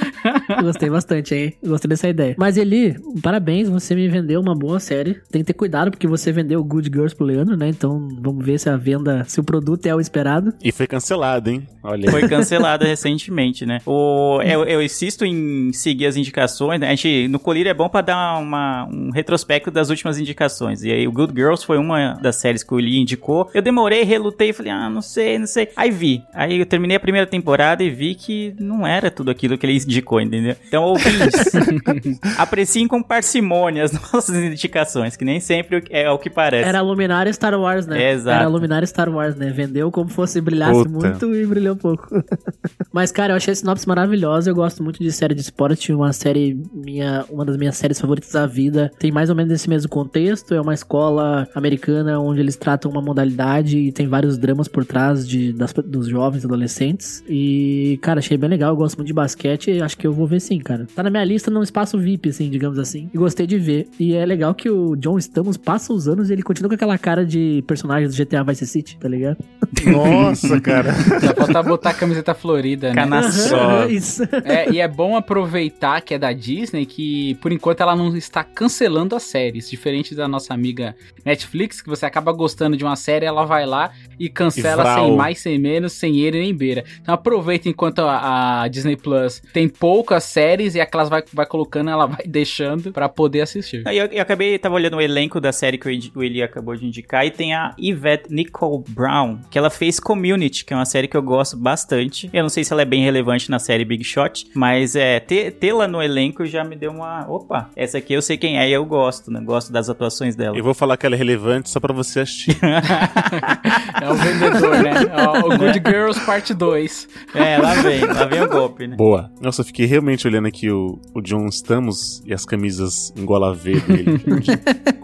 Gostei 0.62 0.89
bastante, 0.89 1.36
hein? 1.36 1.54
Gostei 1.63 1.89
dessa 1.89 2.08
ideia. 2.08 2.36
Mas 2.38 2.58
Eli, 2.58 2.95
parabéns, 3.21 3.69
você 3.69 3.95
me 3.95 4.08
vendeu 4.08 4.39
uma 4.39 4.56
boa 4.56 4.80
série. 4.80 5.15
Tem 5.32 5.41
que 5.41 5.47
ter 5.47 5.54
cuidado, 5.54 5.91
porque 5.91 6.08
você 6.08 6.32
vendeu 6.32 6.63
Good 6.63 6.89
Girls 6.93 7.15
pro 7.15 7.26
Leandro, 7.26 7.58
né? 7.58 7.69
Então 7.69 8.08
vamos 8.19 8.45
ver 8.45 8.60
se 8.60 8.69
a 8.69 8.78
venda, 8.78 9.24
se 9.26 9.39
o 9.39 9.43
produto 9.43 9.86
é 9.86 9.95
o 9.95 10.00
esperado. 10.00 10.54
E 10.63 10.71
foi 10.71 10.88
cancelado, 10.88 11.50
hein? 11.50 11.67
Olha 11.84 12.08
aí. 12.08 12.12
Foi 12.12 12.28
cancelada 12.28 12.86
recentemente, 12.86 13.65
né? 13.65 13.80
O, 13.86 14.39
eu, 14.43 14.63
eu 14.65 14.82
insisto 14.82 15.26
em 15.26 15.71
seguir 15.74 16.06
as 16.06 16.15
indicações, 16.15 16.80
né? 16.80 16.88
A 16.88 16.89
gente, 16.91 17.28
no 17.28 17.39
Colírio 17.39 17.69
é 17.69 17.74
bom 17.74 17.89
pra 17.89 18.02
dar 18.02 18.39
uma, 18.39 18.86
um 18.86 19.10
retrospecto 19.12 19.71
das 19.71 19.89
últimas 19.89 20.19
indicações. 20.19 20.84
E 20.84 20.91
aí, 20.91 21.08
o 21.08 21.12
Good 21.12 21.34
Girls 21.36 21.65
foi 21.65 21.78
uma 21.78 22.13
das 22.21 22.36
séries 22.36 22.63
que 22.63 22.74
o 22.74 22.78
Lee 22.78 23.00
indicou. 23.00 23.50
Eu 23.54 23.62
demorei, 23.62 24.04
relutei, 24.04 24.54
falei, 24.54 24.71
ah, 24.71 24.89
não 24.89 25.02
sei, 25.02 25.39
não 25.39 25.47
sei. 25.47 25.69
Aí 25.76 25.89
vi. 25.89 26.24
Aí 26.34 26.60
eu 26.60 26.65
terminei 26.65 26.97
a 26.97 27.00
primeira 27.00 27.26
temporada 27.26 27.84
e 27.84 27.89
vi 27.89 28.01
que 28.16 28.54
não 28.60 28.86
era 28.86 29.10
tudo 29.12 29.32
aquilo 29.32 29.58
que 29.58 29.66
ele 29.66 29.76
indicou, 29.78 30.20
entendeu? 30.22 30.56
Então, 30.68 30.84
ouvintes, 30.84 31.52
apreciem 32.38 32.88
com 32.88 33.02
parcimônia 33.02 33.84
as 33.84 33.92
nossas 34.12 34.36
indicações, 34.36 35.16
que 35.16 35.26
nem 35.26 35.40
sempre 35.40 35.84
é 35.90 36.10
o 36.10 36.18
que 36.18 36.30
parece. 36.30 36.68
Era 36.68 36.82
luminária 36.82 37.32
Star 37.32 37.60
Wars, 37.60 37.86
né? 37.88 38.12
Exato. 38.12 38.40
Era 38.42 38.48
luminária 38.48 38.86
Star 38.86 39.10
Wars, 39.10 39.36
né? 39.36 39.50
Vendeu 39.52 39.92
como 39.92 40.10
fosse 40.10 40.42
brilhasse 40.42 40.84
Puta. 40.84 40.90
muito 41.10 41.36
e 41.36 41.46
brilhou 41.46 41.76
pouco. 41.76 42.08
Mas, 42.92 43.12
cara, 43.12 43.34
eu 43.34 43.38
achei 43.38 43.52
a 43.54 43.56
sinopse 43.56 43.88
maravilhosa. 43.88 44.50
Eu 44.50 44.56
gosto 44.56 44.84
muito 44.84 45.00
de 45.02 45.12
série 45.12 45.34
de 45.34 45.42
esporte. 45.42 45.94
Uma 45.94 46.12
série, 46.12 46.60
minha, 46.74 47.26
uma 47.30 47.46
das 47.46 47.56
minhas 47.58 47.78
séries 47.78 48.00
favoritas 48.00 48.32
da 48.32 48.46
vida. 48.46 48.92
Tem 49.00 49.12
mais 49.12 49.30
ou 49.30 49.36
menos 49.36 49.52
esse 49.54 49.70
mesmo 49.70 49.90
contexto. 49.90 50.54
É 50.54 50.60
uma 50.62 50.74
escola 50.74 51.48
americana 51.56 52.20
onde 52.20 52.42
eles 52.42 52.56
tratam 52.58 52.92
uma 52.92 53.02
modalidade 53.02 53.78
e 53.78 53.92
tem 53.92 54.08
vários 54.08 54.38
dramas 54.38 54.68
por 54.68 54.84
trás 54.86 55.28
de, 55.28 55.54
das- 55.54 55.74
dos 55.74 56.08
jovens 56.08 56.44
adolescentes. 56.44 57.24
E, 57.30 57.81
cara, 58.02 58.20
achei 58.20 58.38
bem 58.38 58.50
legal. 58.50 58.72
Eu 58.72 58.76
gosto 58.76 58.98
muito 58.98 59.08
de 59.08 59.13
basquete. 59.13 59.72
e 59.72 59.82
Acho 59.82 59.98
que 59.98 60.06
eu 60.06 60.13
vou 60.13 60.28
ver 60.28 60.39
sim, 60.39 60.60
cara. 60.60 60.88
Tá 60.96 61.04
na 61.04 61.10
minha 61.10 61.24
lista 61.24 61.50
num 61.52 61.63
espaço 61.63 61.98
VIP, 61.98 62.30
assim, 62.30 62.50
digamos 62.50 62.78
assim. 62.80 63.10
E 63.13 63.17
gostei 63.17 63.46
de 63.48 63.58
ver. 63.58 63.88
E 64.00 64.13
é 64.13 64.26
legal 64.26 64.54
que 64.54 64.70
o 64.70 64.96
John 64.96 65.17
Stamos 65.17 65.58
passa 65.58 65.94
os 65.94 66.08
anos 66.08 66.30
e 66.30 66.34
ele 66.34 66.44
continua 66.44 66.70
com 66.70 66.76
aquela 66.76 66.98
cara 66.98 67.26
de 67.26 67.63
personagem 67.67 68.10
do 68.10 68.15
GTA 68.15 68.44
Vice 68.44 68.67
City, 68.67 68.98
tá 68.98 69.08
ligado? 69.08 69.38
Nossa, 69.86 70.60
cara. 70.62 70.94
Só 70.94 71.34
falta 71.36 71.63
botar 71.63 71.91
a 71.91 71.94
camiseta 71.94 72.34
florida, 72.34 72.94
né? 72.94 73.02
Cana 73.04 73.32
só. 73.32 73.86
Isso. 73.89 74.24
É, 74.44 74.72
e 74.72 74.80
é 74.80 74.88
bom 74.88 75.15
aproveitar 75.15 76.02
que 76.02 76.13
é 76.13 76.20
da 76.20 76.32
Disney, 76.34 76.86
que 76.86 77.36
por 77.36 77.52
enquanto 77.52 77.82
ela 77.82 77.96
não 77.96 78.15
está 78.15 78.44
cancelando 78.44 79.15
as 79.15 79.24
séries. 79.24 79.70
Diferente 79.70 80.13
da 80.15 80.28
nossa 80.28 80.54
amiga 80.54 80.96
Netflix, 81.26 81.82
que 81.82 81.89
você 81.89 82.06
acaba 82.06 82.32
gostando 82.32 82.76
de 82.76 82.84
uma 82.84 82.96
série, 82.96 83.26
ela 83.26 83.46
vai 83.46 83.65
lá 83.65 83.91
e 84.20 84.30
cancela 84.30 84.84
E 84.84 84.96
sem 84.96 85.15
mais, 85.15 85.39
sem 85.39 85.60
menos, 85.60 85.94
sem 85.94 86.20
ele 86.20 86.39
nem 86.39 86.54
beira. 86.54 86.84
Então 87.02 87.13
aproveita 87.13 87.70
enquanto 87.72 88.00
a, 88.00 88.62
a 88.64 88.68
Disney 88.68 88.96
Plus 88.96 89.42
tem 89.54 89.68
poucas 89.68 90.24
séries 90.24 90.76
e 90.76 90.80
aquelas 90.82 91.10
vai, 91.10 91.24
vai 91.34 91.46
colocando, 91.46 91.90
ela 91.90 92.06
vai 92.06 92.26
deixando 92.28 92.92
pra 92.92 93.10
poder 93.10 93.42
assistir. 93.42 93.84
Eu, 93.88 94.06
eu 94.06 94.22
acabei, 94.22 94.58
tava 94.60 94.76
olhando 94.76 94.98
o 94.98 95.02
elenco 95.02 95.40
da 95.42 95.52
série 95.52 95.78
que 95.78 95.88
o 96.16 96.24
Eli 96.24 96.44
acabou 96.44 96.76
de 96.76 96.86
indicar, 96.86 97.26
e 97.26 97.32
tem 97.32 97.54
a 97.54 97.74
Yvette 97.80 98.34
Nicole 98.34 98.84
Brown, 98.90 99.40
que 99.50 99.58
ela 99.58 99.70
fez 99.70 100.00
Community, 100.00 100.64
que 100.66 100.74
é 100.74 100.76
uma 100.76 100.86
série 100.86 101.08
que 101.08 101.18
eu 101.18 101.22
gosto 101.24 101.58
bastante. 101.58 102.30
Eu 102.34 102.44
não 102.44 102.50
sei 102.50 102.64
se 102.64 102.72
ela 102.74 102.82
é 102.82 102.86
bem 102.86 103.04
relevante 103.04 103.50
na 103.50 103.60
série 103.60 103.84
Big 103.86 104.04
Shot, 104.04 104.48
mas 104.56 104.96
é, 104.96 105.20
ter- 105.20 105.52
tê-la 105.52 105.88
no 105.88 106.02
elenco 106.02 106.46
já 106.46 106.64
me 106.64 106.76
deu 106.76 106.92
uma. 106.92 107.26
Opa, 107.30 107.70
essa 107.76 107.98
aqui 107.98 108.14
eu 108.14 108.22
sei 108.22 108.38
quem 108.38 108.60
é 108.60 108.68
e 108.70 108.74
eu 108.74 108.86
gosto, 108.86 109.32
né? 109.32 109.40
Gosto 109.42 109.72
das 109.72 109.90
atuações 109.90 110.36
dela. 110.36 110.58
Eu 110.58 110.64
vou 110.64 110.74
falar 110.74 110.98
que 110.98 111.06
ela 111.06 111.16
é 111.16 111.18
relevante 111.18 111.70
só 111.70 111.80
pra 111.80 111.94
você 111.94 112.22
assistir. 112.22 112.58
É 114.02 114.10
o 114.10 114.16
vendedor, 114.16 114.82
né? 114.82 114.92
Ó, 115.14 115.54
O 115.54 115.58
Good 115.58 115.82
Girls 115.86 116.20
Parte 116.26 116.54
2. 116.54 117.08
É, 117.36 117.58
lá 117.62 117.74
vem, 117.76 118.06
lá 118.06 118.26
vem 118.26 118.41
o 118.41 118.50
golpe, 118.50 118.88
né? 118.88 118.95
Boa. 118.95 119.32
Nossa, 119.39 119.62
eu 119.62 119.65
fiquei 119.65 119.86
realmente 119.86 120.28
olhando 120.28 120.47
aqui 120.47 120.69
o, 120.69 121.00
o 121.13 121.21
John 121.21 121.47
Stamos 121.47 122.21
e 122.26 122.34
as 122.34 122.45
camisas 122.45 123.13
em 123.15 123.26
gola 123.26 123.54
V 123.54 123.80
dele. 123.80 124.21
onde, 124.28 124.52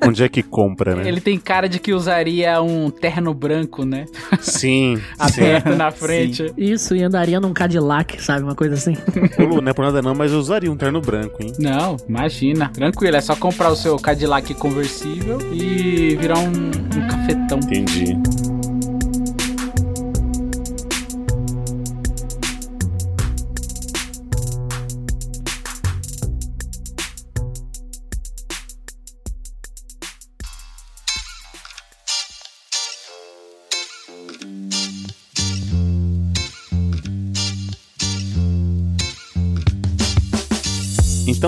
onde 0.06 0.24
é 0.24 0.30
que 0.30 0.44
compra, 0.44 0.96
né? 0.96 1.08
Ele 1.08 1.22
tem 1.22 1.38
cara 1.38 1.68
de 1.68 1.80
que 1.80 1.94
usaria 1.94 2.62
um 2.62 2.90
terno 2.90 3.34
branco, 3.34 3.86
né? 3.86 4.06
Sim, 4.40 4.98
sim. 5.32 5.42
Aberto 5.42 5.76
na 5.76 5.92
frente. 5.92 6.54
Isso, 6.58 6.96
e 6.96 7.04
andaria 7.04 7.40
num 7.40 7.54
Cadillac, 7.54 8.22
sabe? 8.22 8.44
Uma 8.44 8.56
coisa 8.56 8.76
assim. 8.76 8.96
Ô, 9.40 9.44
Lu, 9.44 9.62
não 9.62 9.72
é 9.72 9.74
por 9.74 9.86
nada 9.86 10.02
não, 10.02 10.16
mas 10.16 10.32
eu 10.32 10.40
usaria 10.40 10.72
um 10.72 10.78
terno 10.78 11.02
branco, 11.02 11.42
hein? 11.42 11.54
Não, 11.60 11.98
imagina. 12.08 12.70
Tranquilo, 12.70 13.18
é 13.18 13.22
só 13.22 13.36
comprar 13.36 13.70
o 13.70 13.76
seu 13.76 13.98
Cadillac 13.98 14.54
conversível 14.56 15.40
e 15.54 16.16
virar 16.16 16.40
um, 16.40 16.48
um 16.48 17.08
cafetão. 17.08 17.60
Entendi. 17.60 18.18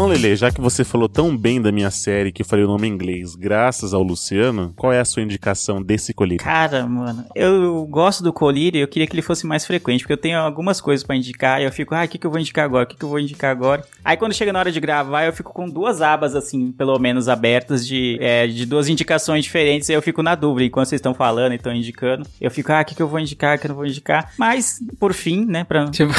Lele, 0.09 0.35
já 0.35 0.51
que 0.51 0.59
você 0.59 0.83
falou 0.83 1.07
tão 1.07 1.37
bem 1.37 1.61
da 1.61 1.71
minha 1.71 1.91
série 1.91 2.31
que 2.31 2.41
eu 2.41 2.45
falei 2.45 2.65
o 2.65 2.67
nome 2.67 2.87
em 2.87 2.91
inglês, 2.91 3.35
graças 3.35 3.93
ao 3.93 4.01
Luciano, 4.01 4.73
qual 4.75 4.91
é 4.91 4.99
a 4.99 5.05
sua 5.05 5.21
indicação 5.21 5.81
desse 5.83 6.15
colírio? 6.15 6.43
Cara, 6.43 6.87
mano, 6.87 7.25
eu 7.35 7.85
gosto 7.85 8.23
do 8.23 8.33
Colírio 8.33 8.79
e 8.79 8.81
eu 8.81 8.87
queria 8.87 9.05
que 9.05 9.13
ele 9.13 9.21
fosse 9.21 9.45
mais 9.45 9.65
frequente, 9.65 10.01
porque 10.01 10.13
eu 10.13 10.17
tenho 10.17 10.39
algumas 10.39 10.81
coisas 10.81 11.05
pra 11.05 11.15
indicar 11.15 11.61
e 11.61 11.65
eu 11.65 11.71
fico, 11.71 11.93
ah, 11.93 12.03
o 12.03 12.07
que, 12.07 12.17
que 12.17 12.25
eu 12.25 12.31
vou 12.31 12.39
indicar 12.39 12.65
agora? 12.65 12.85
O 12.85 12.87
que, 12.87 12.97
que 12.97 13.05
eu 13.05 13.09
vou 13.09 13.19
indicar 13.19 13.51
agora? 13.51 13.85
Aí 14.03 14.17
quando 14.17 14.33
chega 14.33 14.51
na 14.51 14.59
hora 14.59 14.71
de 14.71 14.79
gravar, 14.79 15.25
eu 15.25 15.33
fico 15.33 15.53
com 15.53 15.69
duas 15.69 16.01
abas, 16.01 16.35
assim, 16.35 16.71
pelo 16.71 16.97
menos 16.97 17.29
abertas, 17.29 17.85
de, 17.85 18.17
é, 18.19 18.47
de 18.47 18.65
duas 18.65 18.89
indicações 18.89 19.43
diferentes, 19.43 19.89
e 19.89 19.93
eu 19.93 20.01
fico 20.01 20.23
na 20.23 20.33
dúvida, 20.33 20.65
enquanto 20.65 20.87
vocês 20.87 20.99
estão 20.99 21.13
falando 21.13 21.51
e 21.51 21.55
estão 21.55 21.73
indicando, 21.73 22.25
eu 22.41 22.49
fico, 22.49 22.71
ah, 22.71 22.81
o 22.81 22.85
que, 22.85 22.95
que 22.95 23.01
eu 23.01 23.07
vou 23.07 23.19
indicar, 23.19 23.57
o 23.57 23.59
que 23.59 23.67
eu 23.67 23.69
não 23.69 23.75
vou 23.75 23.85
indicar? 23.85 24.31
Mas, 24.37 24.79
por 24.99 25.13
fim, 25.13 25.45
né, 25.45 25.63
pra... 25.63 25.85
Tipo, 25.89 26.13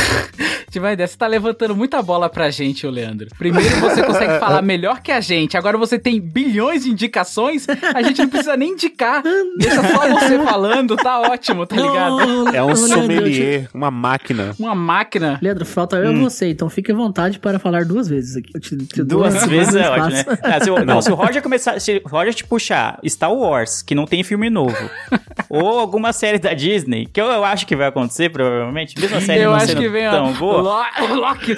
uma 0.79 0.93
ideia. 0.93 1.09
Você 1.09 1.17
tá 1.17 1.27
levantando 1.27 1.75
muita 1.75 2.01
bola 2.03 2.29
pra 2.29 2.51
gente, 2.51 2.87
ô 2.87 2.91
Leandro. 2.91 3.29
Primeiro 3.37 3.80
você 3.81 4.03
consegue 4.03 4.39
falar 4.39 4.63
melhor 4.63 5.01
que 5.01 5.11
a 5.13 5.21
gente. 5.21 5.57
Agora 5.57 5.77
você 5.79 5.99
tem 5.99 6.21
bilhões 6.21 6.85
de 6.85 6.91
indicações. 6.91 7.67
A 7.95 8.03
gente 8.03 8.21
não 8.23 8.29
precisa 8.29 8.57
nem 8.57 8.73
indicar. 8.73 9.23
Deixa 9.59 9.83
só 9.83 10.09
você 10.09 10.39
falando, 10.41 10.97
tá 10.97 11.21
ótimo, 11.21 11.67
tá 11.67 11.77
ligado? 11.77 12.55
É 12.55 12.63
um 12.63 12.75
sommelier, 12.77 13.69
uma 13.75 13.91
máquina. 13.91 14.55
Uma 14.59 14.75
máquina. 14.75 15.39
Leandro, 15.43 15.65
falta 15.65 15.97
eu 15.97 16.13
e 16.13 16.21
você, 16.21 16.51
então 16.51 16.69
fique 16.69 16.93
à 16.93 16.95
vontade 16.95 17.39
para 17.39 17.59
falar 17.59 17.85
duas 17.85 18.09
vezes 18.09 18.37
aqui. 18.37 18.53
Te- 18.61 18.77
te 18.77 19.03
Duas 19.03 19.35
esse 19.35 19.47
vezes 19.49 19.75
é 19.75 19.89
ótimo, 19.89 20.11
né? 20.11 20.25
Ah, 20.43 20.61
se, 20.63 20.71
o, 20.71 20.79
não, 20.85 21.01
se 21.03 21.11
o 21.11 21.15
Roger 21.15 21.43
começar. 21.43 21.81
Se 21.81 22.01
o 22.05 22.09
Roger 22.09 22.35
te 22.35 22.45
puxar 22.45 22.99
Star 23.07 23.33
Wars, 23.33 23.83
que 23.83 23.95
não 23.95 24.07
tem 24.07 24.23
filme 24.23 24.51
novo, 24.51 24.77
ou 25.49 25.79
alguma 25.79 26.13
série 26.13 26.39
da 26.39 26.53
Disney, 26.55 27.07
que 27.13 27.21
eu, 27.21 27.27
eu 27.27 27.45
acho 27.45 27.67
que 27.67 27.75
vai 27.77 27.87
acontecer, 27.89 28.31
provavelmente, 28.31 28.99
mesmo 29.01 29.17
a 29.17 29.21
série 29.21 29.41
Eu 29.43 29.51
não 29.51 29.57
acho 29.57 29.67
sendo 29.69 29.81
que 29.81 29.89
vem, 29.89 30.09
ó. 30.09 30.11
tão 30.11 30.33
boa. 30.35 30.63
Lo- 31.01 31.15
Loki. 31.15 31.57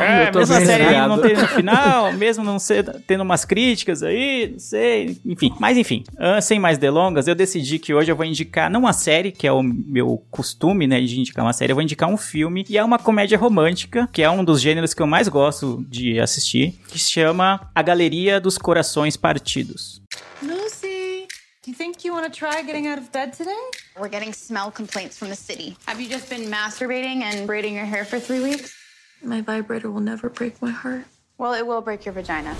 É, 0.00 0.30
mesmo 0.36 0.54
a 0.56 0.60
série 0.60 0.96
não 0.98 1.16
no 1.16 1.22
final, 1.54 2.12
mesmo 2.12 2.44
não 2.44 2.58
ser, 2.58 2.84
tendo 3.06 3.22
umas 3.22 3.44
críticas 3.44 4.02
aí, 4.02 4.50
não 4.52 4.58
sei, 4.58 5.18
enfim. 5.24 5.54
Mas 5.58 5.76
enfim, 5.76 6.04
ah, 6.18 6.40
sem 6.40 6.58
mais 6.58 6.78
delongas, 6.78 7.28
eu 7.28 7.34
decidi 7.34 7.78
que 7.78 7.94
hoje 7.94 8.10
eu 8.10 8.16
vou 8.16 8.24
indicar, 8.24 8.70
não 8.70 8.80
uma 8.80 8.92
série, 8.92 9.32
que 9.32 9.46
é 9.46 9.52
o 9.52 9.62
meu 9.62 10.24
costume, 10.30 10.86
né, 10.86 11.00
de 11.00 11.20
indicar 11.20 11.44
uma 11.44 11.52
série, 11.52 11.72
eu 11.72 11.76
vou 11.76 11.82
indicar 11.82 12.08
um 12.08 12.16
filme, 12.16 12.64
e 12.68 12.76
é 12.76 12.84
uma 12.84 12.98
comédia 12.98 13.38
romântica, 13.38 14.08
que 14.12 14.22
é 14.22 14.30
um 14.30 14.44
dos 14.44 14.60
gêneros 14.60 14.94
que 14.94 15.02
eu 15.02 15.06
mais 15.06 15.28
gosto 15.28 15.84
de 15.88 16.18
assistir, 16.20 16.80
que 16.88 16.98
se 16.98 17.10
chama 17.10 17.70
A 17.74 17.82
Galeria 17.82 18.40
dos 18.40 18.58
Corações 18.58 19.16
Partidos. 19.16 20.02
Lucy, 20.42 21.26
do 21.64 21.70
you 21.70 21.74
think 21.76 22.04
you 22.06 22.14
want 22.14 22.24
to 22.24 22.30
try 22.30 22.62
getting 22.62 22.88
out 22.88 22.98
of 22.98 23.10
bed 23.12 23.32
today? 23.36 23.50
We're 23.98 24.10
getting 24.10 24.32
smell 24.32 24.72
complaints 24.72 25.18
from 25.18 25.28
the 25.28 25.36
city. 25.36 25.76
Have 25.86 26.00
you 26.02 26.08
just 26.08 26.28
been 26.28 26.50
masturbating 26.50 27.22
and 27.22 27.46
braiding 27.46 27.74
your 27.74 27.86
hair 27.86 28.04
for 28.04 28.18
three 28.18 28.42
weeks? 28.42 28.74
My 29.22 29.40
vibrator 29.40 29.90
will 29.90 30.00
never 30.00 30.28
break 30.28 30.60
my 30.60 30.72
heart. 30.72 31.04
Well, 31.42 31.54
it 31.54 31.66
will 31.66 31.80
break 31.80 32.04
your 32.04 32.12
vagina. 32.12 32.56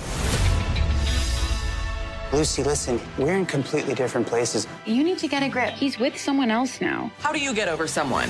Lucy, 2.33 2.65
listen, 2.65 2.99
we're 3.17 3.31
in 3.31 3.45
completely 3.45 3.95
different 3.95 4.27
places. 4.27 4.67
You 4.85 5.05
need 5.05 5.19
to 5.19 5.29
get 5.29 5.41
a 5.41 5.47
grip. 5.47 5.73
He's 5.73 5.97
with 5.99 6.17
someone 6.17 6.51
else 6.51 6.81
now. 6.81 7.09
How 7.19 7.31
do 7.31 7.39
you 7.39 7.53
get 7.53 7.69
over 7.69 7.87
someone? 7.87 8.27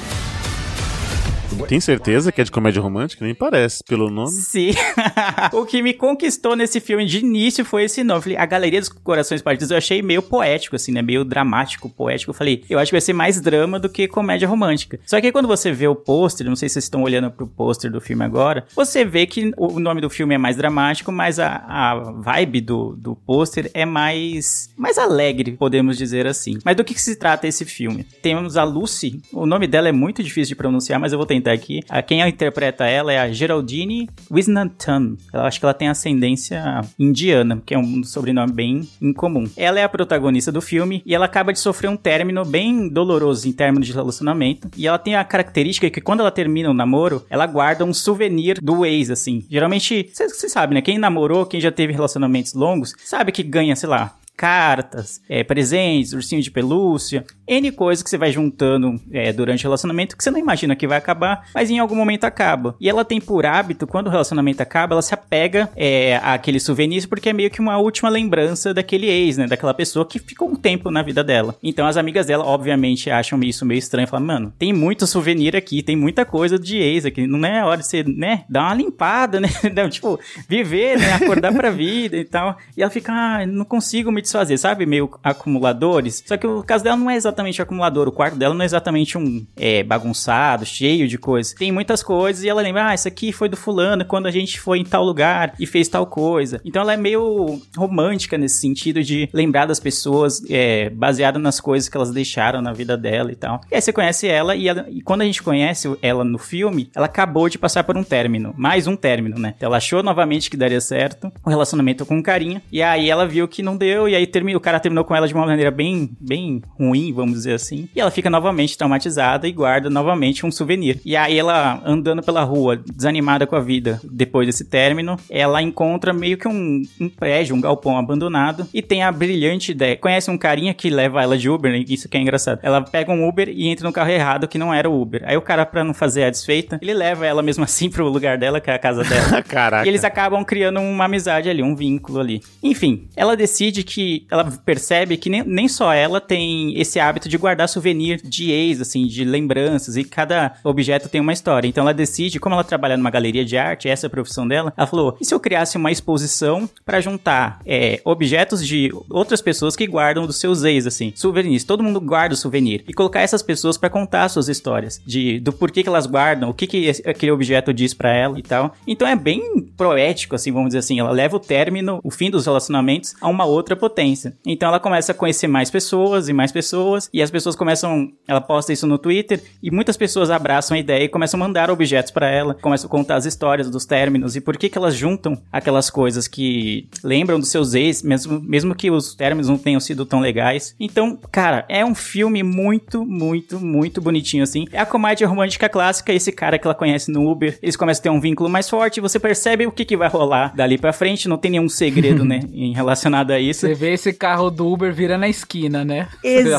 Tem 1.67 1.79
certeza 1.79 2.31
que 2.31 2.41
é 2.41 2.43
de 2.43 2.51
comédia 2.51 2.81
romântica? 2.81 3.25
Nem 3.25 3.33
parece, 3.35 3.83
pelo 3.83 4.09
nome. 4.09 4.31
Sim. 4.31 4.71
o 5.53 5.65
que 5.65 5.81
me 5.81 5.93
conquistou 5.93 6.55
nesse 6.55 6.79
filme 6.79 7.05
de 7.05 7.19
início 7.19 7.63
foi 7.63 7.83
esse 7.85 8.03
nome. 8.03 8.21
Falei, 8.21 8.37
a 8.37 8.45
Galeria 8.45 8.79
dos 8.79 8.89
Corações 8.89 9.41
Partidos 9.41 9.71
eu 9.71 9.77
achei 9.77 10.01
meio 10.01 10.21
poético, 10.21 10.75
assim, 10.75 10.91
né? 10.91 11.01
Meio 11.01 11.23
dramático, 11.23 11.89
poético. 11.89 12.31
Eu 12.31 12.35
falei, 12.35 12.63
eu 12.69 12.79
acho 12.79 12.89
que 12.89 12.95
vai 12.95 13.01
ser 13.01 13.13
mais 13.13 13.39
drama 13.39 13.79
do 13.79 13.89
que 13.89 14.07
comédia 14.07 14.47
romântica. 14.47 14.99
Só 15.05 15.19
que 15.19 15.27
aí 15.27 15.31
quando 15.31 15.47
você 15.47 15.71
vê 15.71 15.87
o 15.87 15.95
pôster, 15.95 16.47
não 16.47 16.55
sei 16.55 16.69
se 16.69 16.73
vocês 16.73 16.85
estão 16.85 17.03
olhando 17.03 17.29
pro 17.29 17.47
pôster 17.47 17.91
do 17.91 18.01
filme 18.01 18.23
agora, 18.23 18.65
você 18.75 19.05
vê 19.05 19.25
que 19.25 19.51
o 19.57 19.79
nome 19.79 20.01
do 20.01 20.09
filme 20.09 20.35
é 20.35 20.37
mais 20.37 20.55
dramático, 20.55 21.11
mas 21.11 21.39
a, 21.39 21.63
a 21.67 21.95
vibe 22.11 22.61
do, 22.61 22.95
do 22.95 23.15
pôster 23.15 23.69
é 23.73 23.85
mais, 23.85 24.69
mais 24.77 24.97
alegre, 24.97 25.51
podemos 25.53 25.97
dizer 25.97 26.25
assim. 26.27 26.57
Mas 26.63 26.75
do 26.75 26.83
que, 26.83 26.93
que 26.93 27.01
se 27.01 27.15
trata 27.15 27.47
esse 27.47 27.65
filme? 27.65 28.03
Temos 28.21 28.57
a 28.57 28.63
Lucy, 28.63 29.21
o 29.31 29.45
nome 29.45 29.67
dela 29.67 29.89
é 29.89 29.91
muito 29.91 30.23
difícil 30.23 30.49
de 30.49 30.55
pronunciar, 30.55 30.99
mas 30.99 31.11
eu 31.11 31.17
vou 31.17 31.25
tentar 31.25 31.42
aqui. 31.51 31.81
A, 31.89 32.01
quem 32.01 32.21
interpreta 32.21 32.85
ela 32.85 33.11
é 33.11 33.19
a 33.19 33.31
Geraldine 33.31 34.09
Wisnantan. 34.31 35.17
Eu 35.33 35.41
acho 35.41 35.59
que 35.59 35.65
ela 35.65 35.73
tem 35.73 35.87
ascendência 35.87 36.81
indiana, 36.97 37.61
que 37.65 37.73
é 37.73 37.77
um 37.77 38.03
sobrenome 38.03 38.53
bem 38.53 38.89
incomum. 39.01 39.45
Ela 39.55 39.79
é 39.79 39.83
a 39.83 39.89
protagonista 39.89 40.51
do 40.51 40.61
filme 40.61 41.01
e 41.05 41.13
ela 41.13 41.25
acaba 41.25 41.53
de 41.53 41.59
sofrer 41.59 41.89
um 41.89 41.97
término 41.97 42.45
bem 42.45 42.87
doloroso 42.87 43.47
em 43.47 43.51
termos 43.51 43.85
de 43.85 43.93
relacionamento. 43.93 44.69
E 44.77 44.87
ela 44.87 44.97
tem 44.97 45.15
a 45.15 45.23
característica 45.23 45.89
que 45.89 46.01
quando 46.01 46.21
ela 46.21 46.31
termina 46.31 46.69
o 46.69 46.73
namoro, 46.73 47.25
ela 47.29 47.45
guarda 47.45 47.85
um 47.85 47.93
souvenir 47.93 48.59
do 48.61 48.85
ex, 48.85 49.09
assim. 49.09 49.45
Geralmente, 49.49 50.09
você 50.13 50.49
sabe, 50.49 50.73
né? 50.73 50.81
Quem 50.81 50.97
namorou, 50.97 51.45
quem 51.45 51.59
já 51.59 51.71
teve 51.71 51.93
relacionamentos 51.93 52.53
longos, 52.53 52.93
sabe 53.03 53.31
que 53.31 53.43
ganha, 53.43 53.75
sei 53.75 53.89
lá, 53.89 54.15
cartas, 54.35 55.21
é, 55.29 55.43
presentes, 55.43 56.13
ursinho 56.13 56.41
de 56.41 56.51
pelúcia, 56.51 57.23
N 57.47 57.71
coisas 57.71 58.01
que 58.01 58.09
você 58.09 58.17
vai 58.17 58.31
juntando 58.31 58.95
é, 59.11 59.33
durante 59.33 59.65
o 59.65 59.67
relacionamento 59.67 60.15
que 60.15 60.23
você 60.23 60.31
não 60.31 60.39
imagina 60.39 60.75
que 60.75 60.87
vai 60.87 60.97
acabar, 60.97 61.47
mas 61.53 61.69
em 61.69 61.79
algum 61.79 61.95
momento 61.95 62.23
acaba. 62.23 62.75
E 62.79 62.89
ela 62.89 63.03
tem 63.03 63.19
por 63.19 63.45
hábito, 63.45 63.85
quando 63.85 64.07
o 64.07 64.09
relacionamento 64.09 64.61
acaba, 64.61 64.93
ela 64.93 65.01
se 65.01 65.13
apega 65.13 65.69
é, 65.75 66.17
àquele 66.23 66.59
souvenir 66.59 66.93
porque 67.07 67.29
é 67.29 67.33
meio 67.33 67.49
que 67.49 67.59
uma 67.59 67.77
última 67.77 68.09
lembrança 68.09 68.73
daquele 68.73 69.07
ex, 69.07 69.37
né? 69.37 69.47
Daquela 69.47 69.73
pessoa 69.73 70.05
que 70.05 70.19
ficou 70.19 70.49
um 70.49 70.55
tempo 70.55 70.91
na 70.91 71.01
vida 71.01 71.23
dela. 71.23 71.55
Então 71.61 71.87
as 71.87 71.97
amigas 71.97 72.27
dela, 72.27 72.45
obviamente, 72.45 73.09
acham 73.09 73.41
isso 73.41 73.65
meio 73.65 73.79
estranho. 73.79 74.07
Falam, 74.07 74.25
mano, 74.25 74.53
tem 74.57 74.71
muito 74.71 75.07
souvenir 75.07 75.55
aqui, 75.55 75.81
tem 75.81 75.95
muita 75.95 76.23
coisa 76.25 76.59
de 76.59 76.77
ex 76.77 77.05
aqui. 77.05 77.25
Não 77.25 77.45
é 77.45 77.63
hora 77.63 77.81
de 77.81 77.87
você, 77.87 78.03
né? 78.03 78.45
Dar 78.47 78.61
uma 78.63 78.75
limpada, 78.75 79.39
né? 79.39 79.49
Não, 79.75 79.89
tipo, 79.89 80.19
viver, 80.47 80.99
né? 80.99 81.13
Acordar 81.13 81.53
pra 81.53 81.69
vida 81.71 82.15
e 82.15 82.25
tal. 82.25 82.57
E 82.77 82.81
ela 82.81 82.91
fica, 82.91 83.11
ah, 83.11 83.45
não 83.45 83.65
consigo 83.65 84.11
me 84.11 84.21
desfazer, 84.21 84.57
sabe? 84.57 84.85
Meio 84.85 85.09
acumuladores. 85.23 86.23
Só 86.25 86.37
que 86.37 86.45
o 86.45 86.63
caso 86.63 86.83
dela 86.83 86.97
não 86.97 87.09
é 87.09 87.15
exatamente 87.15 87.32
acumulador. 87.61 88.07
O 88.07 88.11
quarto 88.11 88.37
dela 88.37 88.53
não 88.53 88.61
é 88.61 88.65
exatamente 88.65 89.17
um 89.17 89.45
é, 89.55 89.83
bagunçado, 89.83 90.65
cheio 90.65 91.07
de 91.07 91.17
coisas. 91.17 91.53
Tem 91.53 91.71
muitas 91.71 92.03
coisas 92.03 92.43
e 92.43 92.49
ela 92.49 92.61
lembra, 92.61 92.87
ah, 92.87 92.93
isso 92.93 93.07
aqui 93.07 93.31
foi 93.31 93.49
do 93.49 93.57
fulano 93.57 94.05
quando 94.05 94.27
a 94.27 94.31
gente 94.31 94.59
foi 94.59 94.79
em 94.79 94.83
tal 94.83 95.03
lugar 95.03 95.53
e 95.59 95.65
fez 95.65 95.87
tal 95.87 96.05
coisa. 96.05 96.61
Então 96.65 96.81
ela 96.81 96.93
é 96.93 96.97
meio 96.97 97.61
romântica 97.75 98.37
nesse 98.37 98.57
sentido 98.57 99.03
de 99.03 99.29
lembrar 99.33 99.65
das 99.65 99.79
pessoas 99.79 100.43
é, 100.49 100.89
baseada 100.89 101.39
nas 101.39 101.59
coisas 101.59 101.89
que 101.89 101.97
elas 101.97 102.11
deixaram 102.11 102.61
na 102.61 102.73
vida 102.73 102.97
dela 102.97 103.31
e 103.31 103.35
tal. 103.35 103.61
E 103.71 103.75
aí 103.75 103.81
você 103.81 103.93
conhece 103.93 104.27
ela 104.27 104.55
e, 104.55 104.67
ela, 104.67 104.85
e 104.89 105.01
quando 105.01 105.21
a 105.21 105.25
gente 105.25 105.41
conhece 105.41 105.95
ela 106.01 106.23
no 106.23 106.37
filme, 106.37 106.89
ela 106.95 107.05
acabou 107.05 107.49
de 107.49 107.57
passar 107.57 107.83
por 107.83 107.97
um 107.97 108.03
término. 108.03 108.53
Mais 108.57 108.87
um 108.87 108.95
término, 108.95 109.39
né? 109.39 109.55
Ela 109.59 109.77
achou 109.77 110.03
novamente 110.03 110.49
que 110.49 110.57
daria 110.57 110.81
certo 110.81 111.31
o 111.43 111.49
relacionamento 111.49 112.05
com 112.05 112.17
o 112.17 112.23
carinha. 112.23 112.61
E 112.71 112.81
aí 112.81 113.09
ela 113.09 113.25
viu 113.25 113.47
que 113.47 113.63
não 113.63 113.77
deu 113.77 114.07
e 114.07 114.15
aí 114.15 114.27
terminou, 114.27 114.59
o 114.59 114.63
cara 114.63 114.79
terminou 114.79 115.03
com 115.03 115.15
ela 115.15 115.27
de 115.27 115.33
uma 115.33 115.45
maneira 115.45 115.71
bem, 115.71 116.09
bem 116.19 116.61
ruim, 116.77 117.11
vamos 117.23 117.35
dizer 117.35 117.53
assim. 117.53 117.87
E 117.95 117.99
ela 117.99 118.11
fica 118.11 118.29
novamente 118.29 118.77
traumatizada 118.77 119.47
e 119.47 119.51
guarda 119.51 119.89
novamente 119.89 120.45
um 120.45 120.51
souvenir. 120.51 120.99
E 121.05 121.15
aí 121.15 121.37
ela, 121.37 121.81
andando 121.85 122.21
pela 122.21 122.43
rua, 122.43 122.77
desanimada 122.77 123.47
com 123.47 123.55
a 123.55 123.59
vida, 123.59 123.99
depois 124.03 124.47
desse 124.47 124.65
término, 124.65 125.17
ela 125.29 125.61
encontra 125.61 126.13
meio 126.13 126.37
que 126.37 126.47
um, 126.47 126.81
um 126.99 127.09
prédio, 127.09 127.55
um 127.55 127.61
galpão 127.61 127.97
abandonado, 127.97 128.67
e 128.73 128.81
tem 128.81 129.03
a 129.03 129.11
brilhante 129.11 129.71
ideia. 129.71 129.97
Conhece 129.97 130.29
um 130.29 130.37
carinha 130.37 130.73
que 130.73 130.89
leva 130.89 131.21
ela 131.21 131.37
de 131.37 131.49
Uber, 131.49 131.71
né? 131.71 131.83
isso 131.87 132.09
que 132.09 132.17
é 132.17 132.19
engraçado. 132.19 132.59
Ela 132.61 132.81
pega 132.81 133.11
um 133.11 133.27
Uber 133.27 133.49
e 133.49 133.67
entra 133.67 133.87
no 133.87 133.93
carro 133.93 134.09
errado, 134.09 134.47
que 134.47 134.57
não 134.57 134.73
era 134.73 134.89
o 134.89 135.01
Uber. 135.01 135.23
Aí 135.25 135.37
o 135.37 135.41
cara, 135.41 135.65
pra 135.65 135.83
não 135.83 135.93
fazer 135.93 136.23
a 136.23 136.29
desfeita, 136.29 136.79
ele 136.81 136.93
leva 136.93 137.25
ela 137.25 137.41
mesmo 137.41 137.63
assim 137.65 137.89
pro 137.89 138.07
lugar 138.07 138.37
dela, 138.37 138.59
que 138.59 138.69
é 138.69 138.73
a 138.73 138.79
casa 138.79 139.03
dela. 139.03 139.41
Caraca. 139.47 139.85
E 139.85 139.89
eles 139.89 140.03
acabam 140.03 140.43
criando 140.43 140.79
uma 140.79 141.05
amizade 141.05 141.49
ali, 141.49 141.63
um 141.63 141.75
vínculo 141.75 142.19
ali. 142.19 142.41
Enfim, 142.61 143.07
ela 143.15 143.35
decide 143.35 143.83
que. 143.83 144.25
Ela 144.29 144.51
percebe 144.65 145.17
que 145.17 145.29
nem, 145.29 145.43
nem 145.43 145.67
só 145.67 145.93
ela 145.93 146.19
tem 146.19 146.79
esse 146.79 146.99
hábito 146.99 147.12
de 147.19 147.37
guardar 147.37 147.67
souvenir 147.69 148.21
de 148.23 148.51
ex, 148.51 148.81
assim, 148.81 149.05
de 149.07 149.23
lembranças, 149.23 149.95
e 149.97 150.03
cada 150.03 150.53
objeto 150.63 151.09
tem 151.09 151.21
uma 151.21 151.33
história. 151.33 151.67
Então 151.67 151.83
ela 151.83 151.93
decide, 151.93 152.39
como 152.39 152.55
ela 152.55 152.63
trabalha 152.63 152.97
numa 152.97 153.09
galeria 153.09 153.45
de 153.45 153.57
arte, 153.57 153.87
essa 153.87 154.05
é 154.05 154.07
a 154.07 154.09
profissão 154.09 154.47
dela, 154.47 154.73
ela 154.75 154.87
falou: 154.87 155.17
e 155.19 155.25
se 155.25 155.33
eu 155.33 155.39
criasse 155.39 155.77
uma 155.77 155.91
exposição 155.91 156.69
para 156.85 157.01
juntar 157.01 157.59
é, 157.65 158.01
objetos 158.03 158.65
de 158.65 158.91
outras 159.09 159.41
pessoas 159.41 159.75
que 159.75 159.87
guardam 159.87 160.25
dos 160.25 160.39
seus 160.39 160.63
ex, 160.63 160.87
assim, 160.87 161.11
souvenirs? 161.15 161.63
Todo 161.63 161.83
mundo 161.83 161.99
guarda 161.99 162.33
o 162.33 162.37
souvenir. 162.37 162.83
E 162.87 162.93
colocar 162.93 163.21
essas 163.21 163.41
pessoas 163.41 163.77
para 163.77 163.89
contar 163.89 164.29
suas 164.29 164.47
histórias, 164.47 165.01
de 165.05 165.39
do 165.39 165.51
porquê 165.51 165.83
que 165.83 165.89
elas 165.89 166.05
guardam, 166.05 166.49
o 166.49 166.53
que, 166.53 166.67
que 166.67 166.89
aquele 167.05 167.31
objeto 167.31 167.73
diz 167.73 167.93
para 167.93 168.13
ela 168.13 168.39
e 168.39 168.43
tal. 168.43 168.73
Então 168.87 169.07
é 169.07 169.15
bem 169.15 169.61
poético, 169.77 170.35
assim, 170.35 170.51
vamos 170.51 170.69
dizer 170.69 170.79
assim. 170.79 170.99
Ela 170.99 171.11
leva 171.11 171.37
o 171.37 171.39
término, 171.39 171.99
o 172.03 172.11
fim 172.11 172.29
dos 172.29 172.45
relacionamentos, 172.45 173.15
a 173.21 173.27
uma 173.27 173.45
outra 173.45 173.75
potência. 173.75 174.35
Então 174.45 174.69
ela 174.69 174.79
começa 174.79 175.11
a 175.11 175.15
conhecer 175.15 175.47
mais 175.47 175.69
pessoas 175.69 176.29
e 176.29 176.33
mais 176.33 176.51
pessoas, 176.51 177.02
e 177.13 177.21
as 177.21 177.31
pessoas 177.31 177.55
começam. 177.55 178.11
Ela 178.27 178.41
posta 178.41 178.71
isso 178.71 178.87
no 178.87 178.97
Twitter, 178.97 179.41
e 179.61 179.71
muitas 179.71 179.97
pessoas 179.97 180.29
abraçam 180.29 180.75
a 180.75 180.79
ideia 180.79 181.03
e 181.03 181.09
começam 181.09 181.39
a 181.39 181.45
mandar 181.45 181.69
objetos 181.69 182.11
para 182.11 182.29
ela, 182.29 182.53
começam 182.53 182.87
a 182.87 182.91
contar 182.91 183.15
as 183.15 183.25
histórias 183.25 183.69
dos 183.69 183.85
términos 183.85 184.35
e 184.35 184.41
por 184.41 184.57
que, 184.57 184.69
que 184.69 184.77
elas 184.77 184.95
juntam 184.95 185.41
aquelas 185.51 185.89
coisas 185.89 186.27
que 186.27 186.87
lembram 187.03 187.39
dos 187.39 187.49
seus 187.49 187.73
ex, 187.73 188.01
mesmo, 188.03 188.39
mesmo 188.41 188.75
que 188.75 188.89
os 188.91 189.15
términos 189.15 189.49
não 189.49 189.57
tenham 189.57 189.79
sido 189.79 190.05
tão 190.05 190.19
legais. 190.19 190.75
Então, 190.79 191.17
cara, 191.31 191.65
é 191.69 191.85
um 191.85 191.95
filme 191.95 192.43
muito, 192.43 193.05
muito, 193.05 193.59
muito 193.59 194.01
bonitinho, 194.01 194.43
assim. 194.43 194.65
É 194.71 194.79
a 194.79 194.85
comédia 194.85 195.27
romântica 195.27 195.69
clássica, 195.69 196.13
esse 196.13 196.31
cara 196.31 196.57
que 196.57 196.67
ela 196.67 196.75
conhece 196.75 197.11
no 197.11 197.29
Uber, 197.29 197.57
eles 197.61 197.75
começam 197.75 198.01
a 198.01 198.03
ter 198.03 198.09
um 198.09 198.19
vínculo 198.19 198.49
mais 198.49 198.69
forte, 198.69 199.01
você 199.01 199.19
percebe 199.19 199.65
o 199.65 199.71
que, 199.71 199.85
que 199.85 199.97
vai 199.97 200.09
rolar 200.09 200.53
dali 200.55 200.77
pra 200.77 200.93
frente, 200.93 201.27
não 201.27 201.37
tem 201.37 201.51
nenhum 201.51 201.69
segredo, 201.69 202.23
né, 202.23 202.41
em 202.53 202.73
relacionado 202.73 203.31
a 203.31 203.39
isso. 203.39 203.61
Você 203.61 203.73
vê 203.73 203.93
esse 203.93 204.13
carro 204.13 204.49
do 204.49 204.71
Uber 204.71 204.93
virando 204.93 205.23
a 205.23 205.29
esquina, 205.29 205.83
né? 205.83 206.07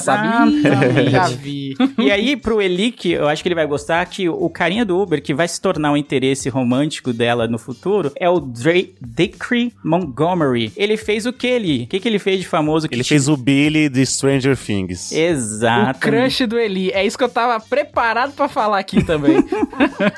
Sabia? 0.00 0.33
Exatamente. 0.42 1.10
Já 1.10 1.28
vi. 1.28 1.76
E 1.98 2.10
aí, 2.10 2.36
pro 2.36 2.60
Eli, 2.60 2.90
que 2.90 3.12
eu 3.12 3.28
acho 3.28 3.42
que 3.42 3.48
ele 3.48 3.54
vai 3.54 3.66
gostar, 3.66 4.04
que 4.06 4.28
o 4.28 4.48
carinha 4.48 4.84
do 4.84 5.00
Uber, 5.00 5.22
que 5.22 5.34
vai 5.34 5.46
se 5.46 5.60
tornar 5.60 5.92
um 5.92 5.96
interesse 5.96 6.48
romântico 6.48 7.12
dela 7.12 7.46
no 7.46 7.58
futuro, 7.58 8.12
é 8.16 8.28
o 8.28 8.40
Dre 8.40 8.94
Dickory 9.00 9.72
Montgomery. 9.84 10.72
Ele 10.76 10.96
fez 10.96 11.26
o 11.26 11.32
que, 11.32 11.46
Eli? 11.46 11.84
O 11.84 11.86
que, 11.86 12.00
que 12.00 12.08
ele 12.08 12.18
fez 12.18 12.40
de 12.40 12.46
famoso? 12.46 12.88
Que 12.88 12.94
Ele 12.94 13.04
fez 13.04 13.28
o 13.28 13.36
Billy 13.36 13.88
de 13.88 14.04
Stranger 14.04 14.56
Things. 14.56 15.12
Exato. 15.12 15.98
O 15.98 16.00
crush 16.00 16.46
do 16.46 16.58
Eli. 16.58 16.90
É 16.90 17.04
isso 17.04 17.16
que 17.16 17.24
eu 17.24 17.28
tava 17.28 17.58
preparado 17.60 18.32
pra 18.32 18.48
falar 18.48 18.78
aqui 18.78 19.02
também. 19.02 19.36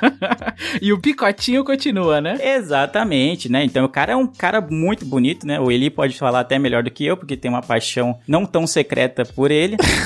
e 0.81 0.93
o 0.93 1.01
picotinho 1.01 1.65
continua, 1.65 2.21
né? 2.21 2.39
Exatamente, 2.41 3.49
né? 3.51 3.65
Então 3.65 3.85
o 3.85 3.89
cara 3.89 4.13
é 4.13 4.17
um 4.17 4.27
cara 4.27 4.61
muito 4.61 5.05
bonito, 5.05 5.47
né? 5.47 5.59
O 5.61 5.71
Eli 5.71 5.91
pode 5.91 6.17
falar 6.19 6.41
até 6.41 6.59
melhor 6.59 6.83
do 6.83 6.91
que 6.91 7.05
eu, 7.05 7.17
porque 7.17 7.37
tem 7.37 7.51
uma 7.51 7.63
paixão 7.63 8.19
não 8.27 8.45
tão 8.45 8.67
secreta 8.67 9.25
por 9.25 9.51
ele. 9.51 9.77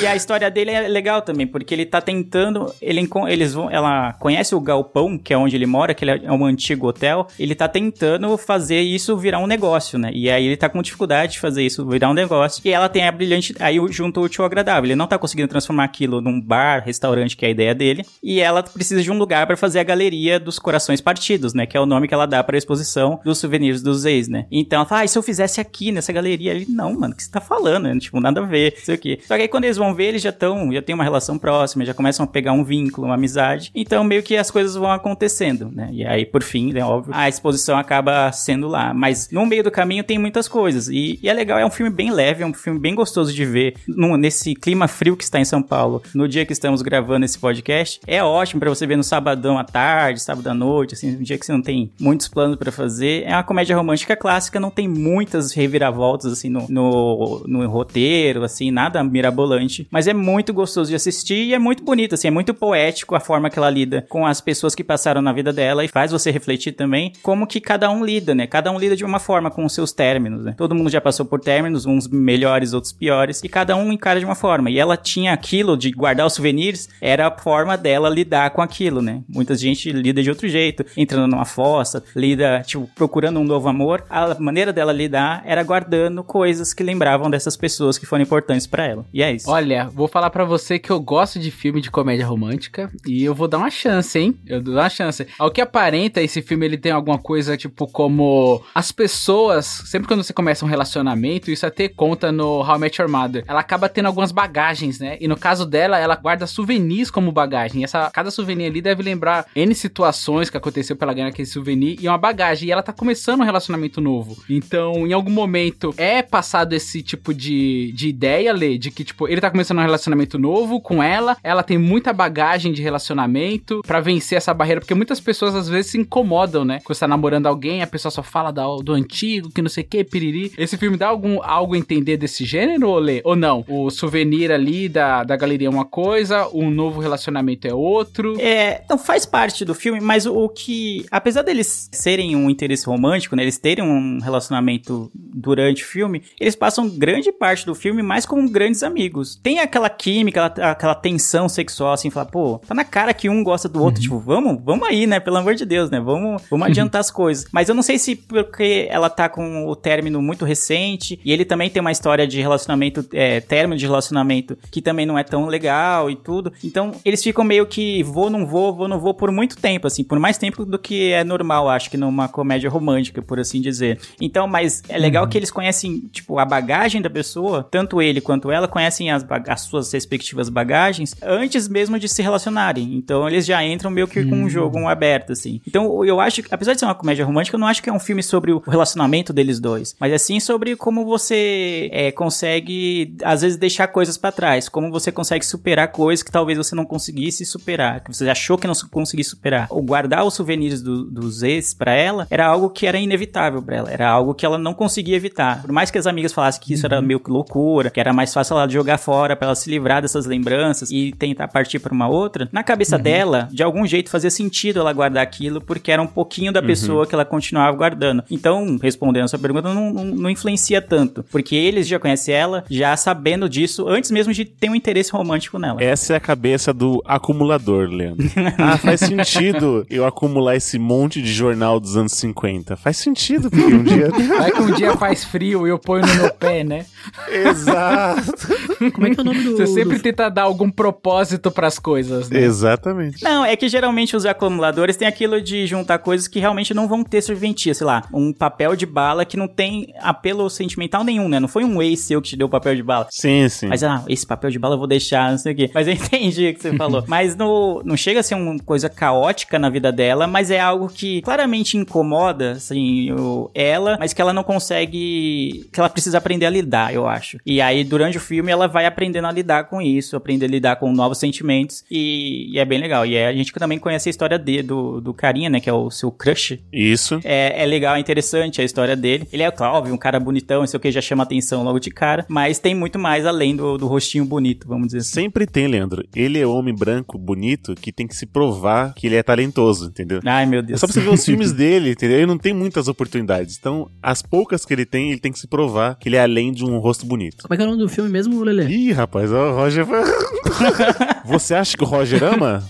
E 0.00 0.06
a 0.06 0.16
história 0.16 0.50
dele 0.50 0.70
é 0.70 0.88
legal 0.88 1.22
também, 1.22 1.46
porque 1.46 1.72
ele 1.72 1.86
tá 1.86 2.00
tentando. 2.00 2.72
Ele, 2.80 3.08
eles 3.28 3.54
vão, 3.54 3.70
ela 3.70 4.12
conhece 4.14 4.54
o 4.54 4.60
galpão, 4.60 5.16
que 5.16 5.32
é 5.32 5.38
onde 5.38 5.54
ele 5.56 5.66
mora, 5.66 5.94
que 5.94 6.04
é 6.04 6.32
um 6.32 6.44
antigo 6.44 6.88
hotel. 6.88 7.26
Ele 7.38 7.54
tá 7.54 7.68
tentando 7.68 8.36
fazer 8.36 8.80
isso 8.80 9.16
virar 9.16 9.38
um 9.38 9.46
negócio, 9.46 9.98
né? 9.98 10.10
E 10.12 10.30
aí 10.30 10.46
ele 10.46 10.56
tá 10.56 10.68
com 10.68 10.82
dificuldade 10.82 11.34
de 11.34 11.40
fazer 11.40 11.62
isso 11.62 11.86
virar 11.86 12.10
um 12.10 12.14
negócio. 12.14 12.60
E 12.64 12.70
ela 12.70 12.88
tem 12.88 13.06
a 13.06 13.12
brilhante. 13.12 13.54
Aí 13.60 13.78
junto 13.90 14.20
o 14.20 14.24
útil 14.24 14.42
ao 14.42 14.46
agradável. 14.46 14.84
Ele 14.84 14.96
não 14.96 15.06
tá 15.06 15.18
conseguindo 15.18 15.48
transformar 15.48 15.84
aquilo 15.84 16.20
num 16.20 16.40
bar, 16.40 16.82
restaurante, 16.84 17.36
que 17.36 17.44
é 17.44 17.48
a 17.48 17.52
ideia 17.52 17.74
dele. 17.74 18.04
E 18.22 18.40
ela 18.40 18.62
precisa 18.62 19.02
de 19.02 19.10
um 19.10 19.18
lugar 19.18 19.46
pra 19.46 19.56
fazer 19.56 19.78
a 19.78 19.84
galeria 19.84 20.40
dos 20.40 20.58
corações 20.58 21.00
partidos, 21.00 21.54
né? 21.54 21.66
Que 21.66 21.76
é 21.76 21.80
o 21.80 21.86
nome 21.86 22.08
que 22.08 22.14
ela 22.14 22.26
dá 22.26 22.42
pra 22.42 22.58
exposição 22.58 23.20
dos 23.24 23.38
souvenirs 23.38 23.82
dos 23.82 24.04
ex, 24.04 24.28
né? 24.28 24.46
Então 24.50 24.78
ela 24.78 24.86
fala, 24.86 25.02
ah, 25.02 25.04
e 25.04 25.08
se 25.08 25.16
eu 25.16 25.22
fizesse 25.22 25.60
aqui 25.60 25.92
nessa 25.92 26.12
galeria? 26.12 26.52
Ele, 26.52 26.66
não, 26.68 26.92
mano, 26.98 27.14
o 27.14 27.16
que 27.16 27.22
você 27.22 27.30
tá 27.30 27.40
falando? 27.40 27.84
né? 27.84 27.98
Tipo, 27.98 28.20
nada 28.20 28.40
a 28.40 28.44
ver, 28.44 28.74
sei 28.78 28.94
o 28.94 28.98
quê. 28.98 29.18
Só 29.26 29.36
que 29.36 29.42
aí 29.42 29.48
quando 29.48 29.64
eles 29.64 29.76
vão 29.76 29.83
ver, 29.92 30.04
eles 30.06 30.22
já 30.22 30.30
estão, 30.30 30.72
já 30.72 30.80
tem 30.80 30.94
uma 30.94 31.04
relação 31.04 31.36
próxima, 31.36 31.84
já 31.84 31.92
começam 31.92 32.24
a 32.24 32.26
pegar 32.26 32.52
um 32.52 32.62
vínculo, 32.64 33.08
uma 33.08 33.14
amizade. 33.14 33.70
Então 33.74 34.04
meio 34.04 34.22
que 34.22 34.36
as 34.36 34.50
coisas 34.50 34.76
vão 34.76 34.90
acontecendo, 34.90 35.70
né? 35.74 35.88
E 35.92 36.06
aí, 36.06 36.24
por 36.24 36.42
fim, 36.42 36.72
é 36.76 36.84
óbvio, 36.84 37.12
a 37.14 37.28
exposição 37.28 37.76
acaba 37.76 38.30
sendo 38.32 38.68
lá. 38.68 38.94
Mas 38.94 39.28
no 39.30 39.44
meio 39.44 39.62
do 39.64 39.70
caminho 39.70 40.04
tem 40.04 40.18
muitas 40.18 40.46
coisas. 40.48 40.88
E, 40.88 41.18
e 41.22 41.28
é 41.28 41.32
legal, 41.32 41.58
é 41.58 41.66
um 41.66 41.70
filme 41.70 41.90
bem 41.92 42.10
leve, 42.10 42.42
é 42.42 42.46
um 42.46 42.54
filme 42.54 42.78
bem 42.78 42.94
gostoso 42.94 43.32
de 43.34 43.44
ver 43.44 43.74
num- 43.88 44.16
nesse 44.16 44.54
clima 44.54 44.86
frio 44.88 45.16
que 45.16 45.24
está 45.24 45.40
em 45.40 45.44
São 45.44 45.62
Paulo, 45.62 46.02
no 46.14 46.28
dia 46.28 46.46
que 46.46 46.52
estamos 46.52 46.80
gravando 46.82 47.24
esse 47.24 47.38
podcast. 47.38 48.00
É 48.06 48.22
ótimo 48.22 48.60
pra 48.60 48.70
você 48.70 48.86
ver 48.86 48.96
no 48.96 49.02
sabadão 49.04 49.58
à 49.58 49.64
tarde, 49.64 50.20
sábado 50.20 50.46
à 50.48 50.54
noite, 50.54 50.94
assim, 50.94 51.16
um 51.16 51.22
dia 51.22 51.36
que 51.38 51.44
você 51.46 51.52
não 51.52 51.62
tem 51.62 51.90
muitos 52.00 52.28
planos 52.28 52.56
pra 52.56 52.70
fazer. 52.70 53.24
É 53.24 53.32
uma 53.32 53.42
comédia 53.42 53.76
romântica 53.76 54.14
clássica, 54.16 54.60
não 54.60 54.70
tem 54.70 54.86
muitas 54.86 55.52
reviravoltas, 55.52 56.32
assim, 56.32 56.48
no, 56.48 56.66
no, 56.68 57.42
no 57.46 57.66
roteiro, 57.68 58.44
assim, 58.44 58.70
nada 58.70 59.02
mirabolante. 59.02 59.63
Mas 59.90 60.06
é 60.06 60.14
muito 60.14 60.52
gostoso 60.52 60.90
de 60.90 60.96
assistir 60.96 61.44
e 61.44 61.54
é 61.54 61.58
muito 61.58 61.82
bonito, 61.82 62.14
assim, 62.14 62.28
é 62.28 62.30
muito 62.30 62.54
poético 62.54 63.14
a 63.14 63.20
forma 63.20 63.50
que 63.50 63.58
ela 63.58 63.70
lida 63.70 64.04
com 64.08 64.26
as 64.26 64.40
pessoas 64.40 64.74
que 64.74 64.84
passaram 64.84 65.22
na 65.22 65.32
vida 65.32 65.52
dela 65.52 65.84
e 65.84 65.88
faz 65.88 66.12
você 66.12 66.30
refletir 66.30 66.72
também 66.72 67.12
como 67.22 67.46
que 67.46 67.60
cada 67.60 67.90
um 67.90 68.04
lida, 68.04 68.34
né? 68.34 68.46
Cada 68.46 68.70
um 68.70 68.78
lida 68.78 68.96
de 68.96 69.04
uma 69.04 69.18
forma 69.18 69.50
com 69.50 69.64
os 69.64 69.72
seus 69.72 69.92
términos, 69.92 70.44
né? 70.44 70.54
Todo 70.56 70.74
mundo 70.74 70.90
já 70.90 71.00
passou 71.00 71.24
por 71.26 71.40
términos, 71.40 71.86
uns 71.86 72.08
melhores, 72.08 72.72
outros 72.72 72.92
piores, 72.92 73.42
e 73.42 73.48
cada 73.48 73.76
um 73.76 73.92
encara 73.92 74.18
de 74.18 74.26
uma 74.26 74.34
forma. 74.34 74.70
E 74.70 74.78
ela 74.78 74.96
tinha 74.96 75.32
aquilo 75.32 75.76
de 75.76 75.90
guardar 75.90 76.26
os 76.26 76.34
souvenirs, 76.34 76.88
era 77.00 77.28
a 77.28 77.30
forma 77.30 77.76
dela 77.76 78.08
lidar 78.08 78.50
com 78.50 78.62
aquilo, 78.62 79.00
né? 79.00 79.22
Muita 79.28 79.54
gente 79.54 79.90
lida 79.90 80.22
de 80.22 80.30
outro 80.30 80.48
jeito, 80.48 80.84
entrando 80.96 81.30
numa 81.30 81.44
fossa, 81.44 82.02
lida, 82.14 82.62
tipo, 82.66 82.88
procurando 82.94 83.40
um 83.40 83.44
novo 83.44 83.68
amor. 83.68 84.04
A 84.08 84.34
maneira 84.38 84.72
dela 84.72 84.92
lidar 84.92 85.42
era 85.44 85.62
guardando 85.62 86.22
coisas 86.22 86.72
que 86.72 86.82
lembravam 86.82 87.30
dessas 87.30 87.56
pessoas 87.56 87.98
que 87.98 88.06
foram 88.06 88.22
importantes 88.22 88.66
pra 88.66 88.86
ela. 88.86 89.04
E 89.12 89.22
é 89.22 89.32
isso. 89.32 89.50
Olha, 89.54 89.88
vou 89.94 90.08
falar 90.08 90.30
pra 90.30 90.44
você 90.44 90.80
que 90.80 90.90
eu 90.90 90.98
gosto 90.98 91.38
de 91.38 91.48
filme 91.48 91.80
de 91.80 91.88
comédia 91.88 92.26
romântica 92.26 92.90
e 93.06 93.22
eu 93.22 93.32
vou 93.32 93.46
dar 93.46 93.58
uma 93.58 93.70
chance, 93.70 94.18
hein? 94.18 94.34
Eu 94.44 94.60
dou 94.60 94.74
uma 94.74 94.90
chance. 94.90 95.28
Ao 95.38 95.48
que 95.48 95.60
aparenta, 95.60 96.20
esse 96.20 96.42
filme 96.42 96.66
ele 96.66 96.76
tem 96.76 96.90
alguma 96.90 97.18
coisa 97.18 97.56
tipo 97.56 97.86
como 97.86 98.60
as 98.74 98.90
pessoas, 98.90 99.64
sempre 99.64 100.08
quando 100.08 100.24
você 100.24 100.32
começa 100.32 100.64
um 100.64 100.68
relacionamento, 100.68 101.52
isso 101.52 101.64
até 101.64 101.88
conta 101.88 102.32
no 102.32 102.62
How 102.62 102.74
I 102.74 102.78
Met 102.80 103.00
Your 103.00 103.08
Mother. 103.08 103.44
Ela 103.46 103.60
acaba 103.60 103.88
tendo 103.88 104.06
algumas 104.06 104.32
bagagens, 104.32 104.98
né? 104.98 105.16
E 105.20 105.28
no 105.28 105.36
caso 105.36 105.64
dela, 105.64 106.00
ela 106.00 106.16
guarda 106.16 106.48
souvenirs 106.48 107.08
como 107.08 107.30
bagagem. 107.30 107.82
E 107.82 107.84
essa 107.84 108.10
cada 108.10 108.32
souvenir 108.32 108.66
ali 108.66 108.82
deve 108.82 109.04
lembrar 109.04 109.46
N 109.54 109.72
situações 109.72 110.50
que 110.50 110.56
aconteceu 110.56 110.96
pra 110.96 111.06
ela 111.06 111.14
ganhar 111.14 111.28
aquele 111.28 111.46
souvenir 111.46 111.96
e 112.00 112.08
uma 112.08 112.18
bagagem. 112.18 112.70
E 112.70 112.72
ela 112.72 112.82
tá 112.82 112.92
começando 112.92 113.42
um 113.42 113.44
relacionamento 113.44 114.00
novo. 114.00 114.36
Então, 114.50 115.06
em 115.06 115.12
algum 115.12 115.30
momento 115.30 115.94
é 115.96 116.22
passado 116.22 116.72
esse 116.72 117.04
tipo 117.04 117.32
de, 117.32 117.92
de 117.92 118.08
ideia, 118.08 118.52
Lê, 118.52 118.76
de 118.76 118.90
que, 118.90 119.04
tipo, 119.04 119.28
ele 119.28 119.43
tá 119.44 119.50
começando 119.50 119.78
um 119.78 119.82
relacionamento 119.82 120.38
novo 120.38 120.80
com 120.80 121.02
ela, 121.02 121.36
ela 121.42 121.62
tem 121.62 121.78
muita 121.78 122.12
bagagem 122.12 122.72
de 122.72 122.82
relacionamento 122.82 123.80
pra 123.86 124.00
vencer 124.00 124.36
essa 124.38 124.52
barreira, 124.54 124.80
porque 124.80 124.94
muitas 124.94 125.20
pessoas 125.20 125.54
às 125.54 125.68
vezes 125.68 125.90
se 125.92 125.98
incomodam, 125.98 126.64
né? 126.64 126.80
Quando 126.84 126.94
você 126.96 127.00
tá 127.00 127.08
namorando 127.08 127.46
alguém, 127.46 127.82
a 127.82 127.86
pessoa 127.86 128.10
só 128.10 128.22
fala 128.22 128.50
da- 128.50 128.64
do 128.82 128.92
antigo, 128.92 129.50
que 129.50 129.62
não 129.62 129.68
sei 129.68 129.84
o 129.84 129.86
que, 129.86 130.04
piriri. 130.04 130.52
Esse 130.58 130.76
filme 130.76 130.96
dá 130.96 131.08
algum, 131.08 131.38
algo 131.42 131.74
a 131.74 131.78
entender 131.78 132.16
desse 132.16 132.44
gênero, 132.44 132.88
ou 132.88 132.98
Lê? 132.98 133.20
Ou 133.24 133.36
não? 133.36 133.64
O 133.68 133.90
souvenir 133.90 134.50
ali 134.52 134.88
da, 134.88 135.22
da 135.24 135.36
galeria 135.36 135.68
é 135.68 135.70
uma 135.70 135.84
coisa, 135.84 136.48
um 136.52 136.70
novo 136.70 137.00
relacionamento 137.00 137.66
é 137.66 137.74
outro. 137.74 138.38
É, 138.40 138.80
então 138.84 138.98
faz 138.98 139.24
parte 139.26 139.64
do 139.64 139.74
filme, 139.74 140.00
mas 140.00 140.26
o, 140.26 140.34
o 140.34 140.48
que, 140.48 141.04
apesar 141.10 141.42
deles 141.42 141.88
serem 141.92 142.34
um 142.36 142.48
interesse 142.50 142.86
romântico, 142.86 143.36
né, 143.36 143.42
eles 143.42 143.58
terem 143.58 143.84
um 143.84 144.18
relacionamento 144.20 145.10
durante 145.34 145.82
o 145.82 145.86
filme, 145.86 146.22
eles 146.40 146.54
passam 146.54 146.88
grande 146.88 147.32
parte 147.32 147.66
do 147.66 147.74
filme 147.74 148.02
mais 148.02 148.24
como 148.24 148.48
grandes 148.48 148.82
amigos. 148.82 149.38
Tem 149.42 149.58
aquela 149.58 149.90
química, 149.90 150.46
aquela, 150.46 150.70
aquela 150.70 150.94
tensão 150.94 151.48
sexual, 151.48 151.92
assim, 151.92 152.10
falar, 152.10 152.26
pô, 152.26 152.58
tá 152.58 152.74
na 152.74 152.84
cara 152.84 153.12
que 153.12 153.28
um 153.28 153.42
gosta 153.42 153.68
do 153.68 153.82
outro, 153.82 154.00
tipo, 154.00 154.18
vamos, 154.18 154.62
vamos 154.62 154.86
aí, 154.88 155.06
né, 155.06 155.18
pelo 155.18 155.36
amor 155.36 155.54
de 155.54 155.64
Deus, 155.64 155.90
né, 155.90 155.98
vamos, 155.98 156.42
vamos 156.48 156.66
adiantar 156.66 157.00
as 157.00 157.10
coisas. 157.10 157.46
Mas 157.52 157.68
eu 157.68 157.74
não 157.74 157.82
sei 157.82 157.98
se 157.98 158.14
porque 158.14 158.86
ela 158.88 159.10
tá 159.10 159.28
com 159.28 159.66
o 159.66 159.74
término 159.74 160.22
muito 160.22 160.44
recente, 160.44 161.18
e 161.24 161.32
ele 161.32 161.44
também 161.44 161.68
tem 161.68 161.80
uma 161.80 161.92
história 161.92 162.26
de 162.26 162.40
relacionamento, 162.40 163.04
é, 163.12 163.40
término 163.40 163.76
de 163.76 163.86
relacionamento 163.86 164.56
que 164.70 164.80
também 164.80 165.04
não 165.04 165.18
é 165.18 165.24
tão 165.24 165.46
legal 165.46 166.10
e 166.10 166.16
tudo. 166.16 166.52
Então, 166.62 166.92
eles 167.04 167.22
ficam 167.22 167.44
meio 167.44 167.66
que 167.66 168.02
vou, 168.02 168.30
não 168.30 168.46
vou, 168.46 168.74
vou, 168.74 168.88
não 168.88 169.00
vou 169.00 169.14
por 169.14 169.32
muito 169.32 169.56
tempo, 169.56 169.86
assim, 169.86 170.04
por 170.04 170.18
mais 170.18 170.38
tempo 170.38 170.64
do 170.64 170.78
que 170.78 171.12
é 171.12 171.24
normal, 171.24 171.68
acho 171.68 171.90
que 171.90 171.96
numa 171.96 172.28
comédia 172.28 172.70
romântica, 172.70 173.20
por 173.20 173.40
assim 173.40 173.60
dizer. 173.60 173.98
Então, 174.20 174.46
mas 174.46 174.82
é 174.88 174.98
legal 174.98 175.23
que 175.26 175.38
eles 175.38 175.50
conhecem, 175.50 176.00
tipo, 176.12 176.38
a 176.38 176.44
bagagem 176.44 177.00
da 177.02 177.10
pessoa, 177.10 177.66
tanto 177.70 178.00
ele 178.02 178.20
quanto 178.20 178.50
ela 178.50 178.68
conhecem 178.68 179.10
as, 179.10 179.24
as 179.48 179.60
suas 179.62 179.92
respectivas 179.92 180.48
bagagens 180.48 181.14
antes 181.22 181.68
mesmo 181.68 181.98
de 181.98 182.08
se 182.08 182.22
relacionarem. 182.22 182.94
Então, 182.94 183.28
eles 183.28 183.46
já 183.46 183.64
entram 183.64 183.90
meio 183.90 184.08
que 184.08 184.24
com 184.24 184.36
um 184.36 184.48
jogo 184.48 184.78
um 184.78 184.88
aberto, 184.88 185.32
assim. 185.32 185.60
Então, 185.66 186.04
eu 186.04 186.20
acho 186.20 186.42
que, 186.42 186.54
apesar 186.54 186.74
de 186.74 186.80
ser 186.80 186.86
uma 186.86 186.94
comédia 186.94 187.24
romântica, 187.24 187.56
eu 187.56 187.60
não 187.60 187.66
acho 187.66 187.82
que 187.82 187.90
é 187.90 187.92
um 187.92 187.98
filme 188.00 188.22
sobre 188.22 188.52
o 188.52 188.58
relacionamento 188.66 189.32
deles 189.32 189.58
dois, 189.60 189.94
mas 189.98 190.12
é 190.12 190.18
sim 190.18 190.40
sobre 190.40 190.76
como 190.76 191.04
você 191.04 191.88
é, 191.92 192.12
consegue, 192.12 193.16
às 193.24 193.42
vezes, 193.42 193.56
deixar 193.56 193.86
coisas 193.88 194.16
pra 194.18 194.30
trás, 194.32 194.68
como 194.68 194.90
você 194.90 195.10
consegue 195.10 195.44
superar 195.44 195.88
coisas 195.88 196.22
que 196.22 196.30
talvez 196.30 196.58
você 196.58 196.74
não 196.74 196.84
conseguisse 196.84 197.44
superar, 197.44 198.00
que 198.02 198.12
você 198.14 198.28
achou 198.28 198.58
que 198.58 198.66
não 198.66 198.74
conseguisse 198.90 199.30
superar. 199.30 199.66
Ou 199.70 199.82
guardar 199.82 200.24
os 200.24 200.34
souvenirs 200.34 200.82
do- 200.82 201.04
dos 201.04 201.42
ex 201.42 201.72
pra 201.74 201.92
ela 201.92 202.26
era 202.30 202.46
algo 202.46 202.70
que 202.70 202.86
era 202.86 202.98
inevitável 202.98 203.62
pra 203.62 203.76
ela, 203.76 203.90
era 203.90 204.08
algo 204.08 204.34
que 204.34 204.44
ela 204.44 204.58
não 204.58 204.74
conseguia 204.74 205.13
evitar. 205.14 205.62
Por 205.62 205.72
mais 205.72 205.90
que 205.90 205.98
as 205.98 206.06
amigas 206.06 206.32
falassem 206.32 206.60
que 206.60 206.74
isso 206.74 206.86
era 206.86 207.00
meio 207.00 207.20
que 207.20 207.30
loucura, 207.30 207.90
que 207.90 208.00
era 208.00 208.12
mais 208.12 208.32
fácil 208.32 208.56
ela 208.56 208.68
jogar 208.68 208.98
fora 208.98 209.36
pra 209.36 209.46
ela 209.46 209.54
se 209.54 209.70
livrar 209.70 210.02
dessas 210.02 210.26
lembranças 210.26 210.90
e 210.90 211.12
tentar 211.12 211.48
partir 211.48 211.78
pra 211.78 211.92
uma 211.92 212.08
outra, 212.08 212.48
na 212.52 212.62
cabeça 212.62 212.98
dela, 212.98 213.48
de 213.50 213.62
algum 213.62 213.86
jeito 213.86 214.10
fazia 214.10 214.30
sentido 214.30 214.80
ela 214.80 214.92
guardar 214.92 215.22
aquilo 215.22 215.60
porque 215.60 215.90
era 215.90 216.00
um 216.00 216.06
pouquinho 216.06 216.52
da 216.52 216.62
pessoa 216.62 217.06
que 217.06 217.14
ela 217.14 217.24
continuava 217.24 217.76
guardando. 217.76 218.24
Então, 218.30 218.78
respondendo 218.80 219.24
a 219.24 219.28
sua 219.28 219.38
pergunta, 219.38 219.72
não, 219.72 219.92
não, 219.92 220.04
não 220.04 220.30
influencia 220.30 220.80
tanto, 220.80 221.24
porque 221.30 221.54
eles 221.54 221.86
já 221.86 221.98
conhecem 221.98 222.34
ela, 222.34 222.64
já 222.70 222.96
sabendo 222.96 223.48
disso, 223.48 223.88
antes 223.88 224.10
mesmo 224.10 224.32
de 224.32 224.44
ter 224.44 224.68
um 224.68 224.74
interesse 224.74 225.12
romântico 225.12 225.58
nela. 225.58 225.82
Essa 225.82 226.14
é 226.14 226.16
a 226.16 226.20
cabeça 226.20 226.72
do 226.72 227.02
acumulador, 227.04 227.88
Leandro. 227.88 228.26
ah, 228.58 228.76
faz 228.78 229.00
sentido 229.00 229.86
eu 229.88 230.04
acumular 230.04 230.56
esse 230.56 230.78
monte 230.78 231.20
de 231.20 231.32
jornal 231.32 231.78
dos 231.78 231.96
anos 231.96 232.12
50. 232.12 232.76
Faz 232.76 232.96
sentido, 232.96 233.50
porque 233.50 233.74
um 233.74 233.82
dia. 233.82 234.10
Vai 234.38 234.52
que 234.52 234.60
um 234.60 234.72
dia 234.72 234.96
faz 235.04 235.24
frio 235.24 235.66
e 235.66 235.70
eu 235.70 235.78
ponho 235.78 236.06
no 236.06 236.14
meu 236.14 236.30
pé, 236.32 236.64
né? 236.64 236.86
Exato. 237.28 238.48
Como 238.92 239.06
é 239.06 239.10
que 239.10 239.20
é 239.20 239.22
o 239.22 239.24
nome 239.24 239.42
do. 239.42 239.52
Você 239.52 239.66
sempre 239.66 239.98
do... 239.98 240.02
tenta 240.02 240.30
dar 240.30 240.42
algum 240.42 240.70
propósito 240.70 241.50
pras 241.50 241.78
coisas, 241.78 242.30
né? 242.30 242.40
Exatamente. 242.40 243.22
Não, 243.22 243.44
é 243.44 243.54
que 243.54 243.68
geralmente 243.68 244.16
os 244.16 244.24
acumuladores 244.24 244.96
têm 244.96 245.06
aquilo 245.06 245.40
de 245.42 245.66
juntar 245.66 245.98
coisas 245.98 246.26
que 246.26 246.38
realmente 246.38 246.72
não 246.72 246.88
vão 246.88 247.04
ter 247.04 247.20
serventia. 247.20 247.74
Sei 247.74 247.86
lá, 247.86 248.04
um 248.12 248.32
papel 248.32 248.74
de 248.74 248.86
bala 248.86 249.24
que 249.24 249.36
não 249.36 249.46
tem 249.46 249.92
apelo 250.00 250.48
sentimental 250.48 251.04
nenhum, 251.04 251.28
né? 251.28 251.38
Não 251.38 251.48
foi 251.48 251.64
um 251.64 251.82
ex 251.82 252.00
seu 252.00 252.22
que 252.22 252.30
te 252.30 252.36
deu 252.36 252.46
o 252.46 252.50
papel 252.50 252.74
de 252.74 252.82
bala. 252.82 253.06
Sim, 253.10 253.48
sim. 253.48 253.66
Mas, 253.66 253.82
ah, 253.84 254.02
esse 254.08 254.26
papel 254.26 254.50
de 254.50 254.58
bala 254.58 254.74
eu 254.74 254.78
vou 254.78 254.86
deixar, 254.86 255.30
não 255.30 255.38
sei 255.38 255.52
o 255.52 255.56
quê. 255.56 255.70
Mas 255.74 255.86
eu 255.86 255.92
entendi 255.94 256.48
o 256.48 256.54
que 256.54 256.62
você 256.62 256.76
falou. 256.76 257.04
mas 257.06 257.36
no, 257.36 257.82
não 257.84 257.96
chega 257.96 258.20
a 258.20 258.22
ser 258.22 258.36
uma 258.36 258.58
coisa 258.60 258.88
caótica 258.88 259.58
na 259.58 259.68
vida 259.68 259.92
dela, 259.92 260.26
mas 260.26 260.50
é 260.50 260.60
algo 260.60 260.88
que 260.88 261.20
claramente 261.22 261.76
incomoda, 261.76 262.52
assim, 262.52 263.12
o, 263.12 263.50
ela, 263.54 263.96
mas 263.98 264.14
que 264.14 264.22
ela 264.22 264.32
não 264.32 264.42
consegue. 264.42 264.93
Que 264.94 265.80
ela 265.80 265.88
precisa 265.88 266.18
aprender 266.18 266.46
a 266.46 266.50
lidar, 266.50 266.94
eu 266.94 267.06
acho. 267.06 267.38
E 267.44 267.60
aí, 267.60 267.82
durante 267.82 268.16
o 268.16 268.20
filme, 268.20 268.50
ela 268.50 268.66
vai 268.68 268.86
aprendendo 268.86 269.26
a 269.26 269.32
lidar 269.32 269.64
com 269.64 269.80
isso, 269.80 270.16
aprender 270.16 270.46
a 270.46 270.48
lidar 270.48 270.76
com 270.76 270.92
novos 270.92 271.18
sentimentos. 271.18 271.84
E, 271.90 272.50
e 272.52 272.58
é 272.58 272.64
bem 272.64 272.80
legal. 272.80 273.04
E 273.04 273.14
é, 273.14 273.26
a 273.26 273.32
gente 273.32 273.52
também 273.52 273.78
conhece 273.78 274.08
a 274.08 274.10
história 274.10 274.38
de, 274.38 274.62
do, 274.62 275.00
do 275.00 275.14
carinha, 275.14 275.50
né? 275.50 275.60
Que 275.60 275.68
é 275.70 275.72
o 275.72 275.90
seu 275.90 276.10
crush. 276.10 276.60
Isso. 276.72 277.20
É, 277.24 277.62
é 277.62 277.66
legal, 277.66 277.96
é 277.96 278.00
interessante 278.00 278.60
a 278.60 278.64
história 278.64 278.94
dele. 278.96 279.26
Ele 279.32 279.42
é, 279.42 279.52
óbvio, 279.60 279.94
um 279.94 279.98
cara 279.98 280.20
bonitão, 280.20 280.60
não 280.60 280.66
sei 280.66 280.76
o 280.76 280.80
que, 280.80 280.90
já 280.90 281.00
chama 281.00 281.22
atenção 281.22 281.64
logo 281.64 281.78
de 281.78 281.90
cara. 281.90 282.24
Mas 282.28 282.58
tem 282.58 282.74
muito 282.74 282.98
mais 282.98 283.26
além 283.26 283.56
do, 283.56 283.78
do 283.78 283.86
rostinho 283.86 284.24
bonito, 284.24 284.66
vamos 284.68 284.88
dizer 284.88 284.98
assim. 284.98 285.22
Sempre 285.22 285.46
tem, 285.46 285.66
Leandro. 285.66 286.04
Ele 286.14 286.38
é 286.38 286.46
homem 286.46 286.74
branco, 286.74 287.18
bonito, 287.18 287.74
que 287.74 287.92
tem 287.92 288.06
que 288.06 288.14
se 288.14 288.26
provar 288.26 288.94
que 288.94 289.06
ele 289.06 289.16
é 289.16 289.22
talentoso, 289.22 289.86
entendeu? 289.86 290.20
Ai, 290.24 290.46
meu 290.46 290.62
Deus. 290.62 290.78
É 290.78 290.80
só 290.80 290.86
pra 290.86 290.94
você 290.94 291.00
ver 291.00 291.14
os 291.14 291.24
filmes 291.24 291.52
dele, 291.52 291.90
entendeu? 291.90 292.18
Ele 292.18 292.26
não 292.26 292.38
tem 292.38 292.52
muitas 292.52 292.88
oportunidades. 292.88 293.56
Então, 293.58 293.90
as 294.02 294.22
poucas 294.22 294.64
que 294.64 294.72
ele 294.74 294.86
tem, 294.86 295.10
ele 295.10 295.20
tem 295.20 295.32
que 295.32 295.38
se 295.38 295.46
provar 295.46 295.96
que 295.96 296.08
ele 296.08 296.16
é 296.16 296.20
além 296.20 296.52
de 296.52 296.64
um 296.64 296.78
rosto 296.78 297.06
bonito. 297.06 297.42
Como 297.42 297.54
é 297.54 297.56
que 297.56 297.62
é 297.62 297.66
o 297.66 297.70
nome 297.70 297.82
do 297.82 297.88
filme 297.88 298.10
mesmo, 298.10 298.42
Lele? 298.42 298.64
Ih, 298.64 298.92
rapaz, 298.92 299.32
ó, 299.32 299.50
o 299.50 299.54
Roger. 299.54 299.86
Você 301.24 301.54
acha 301.54 301.76
que 301.76 301.82
o 301.82 301.86
Roger 301.86 302.22
ama? 302.22 302.62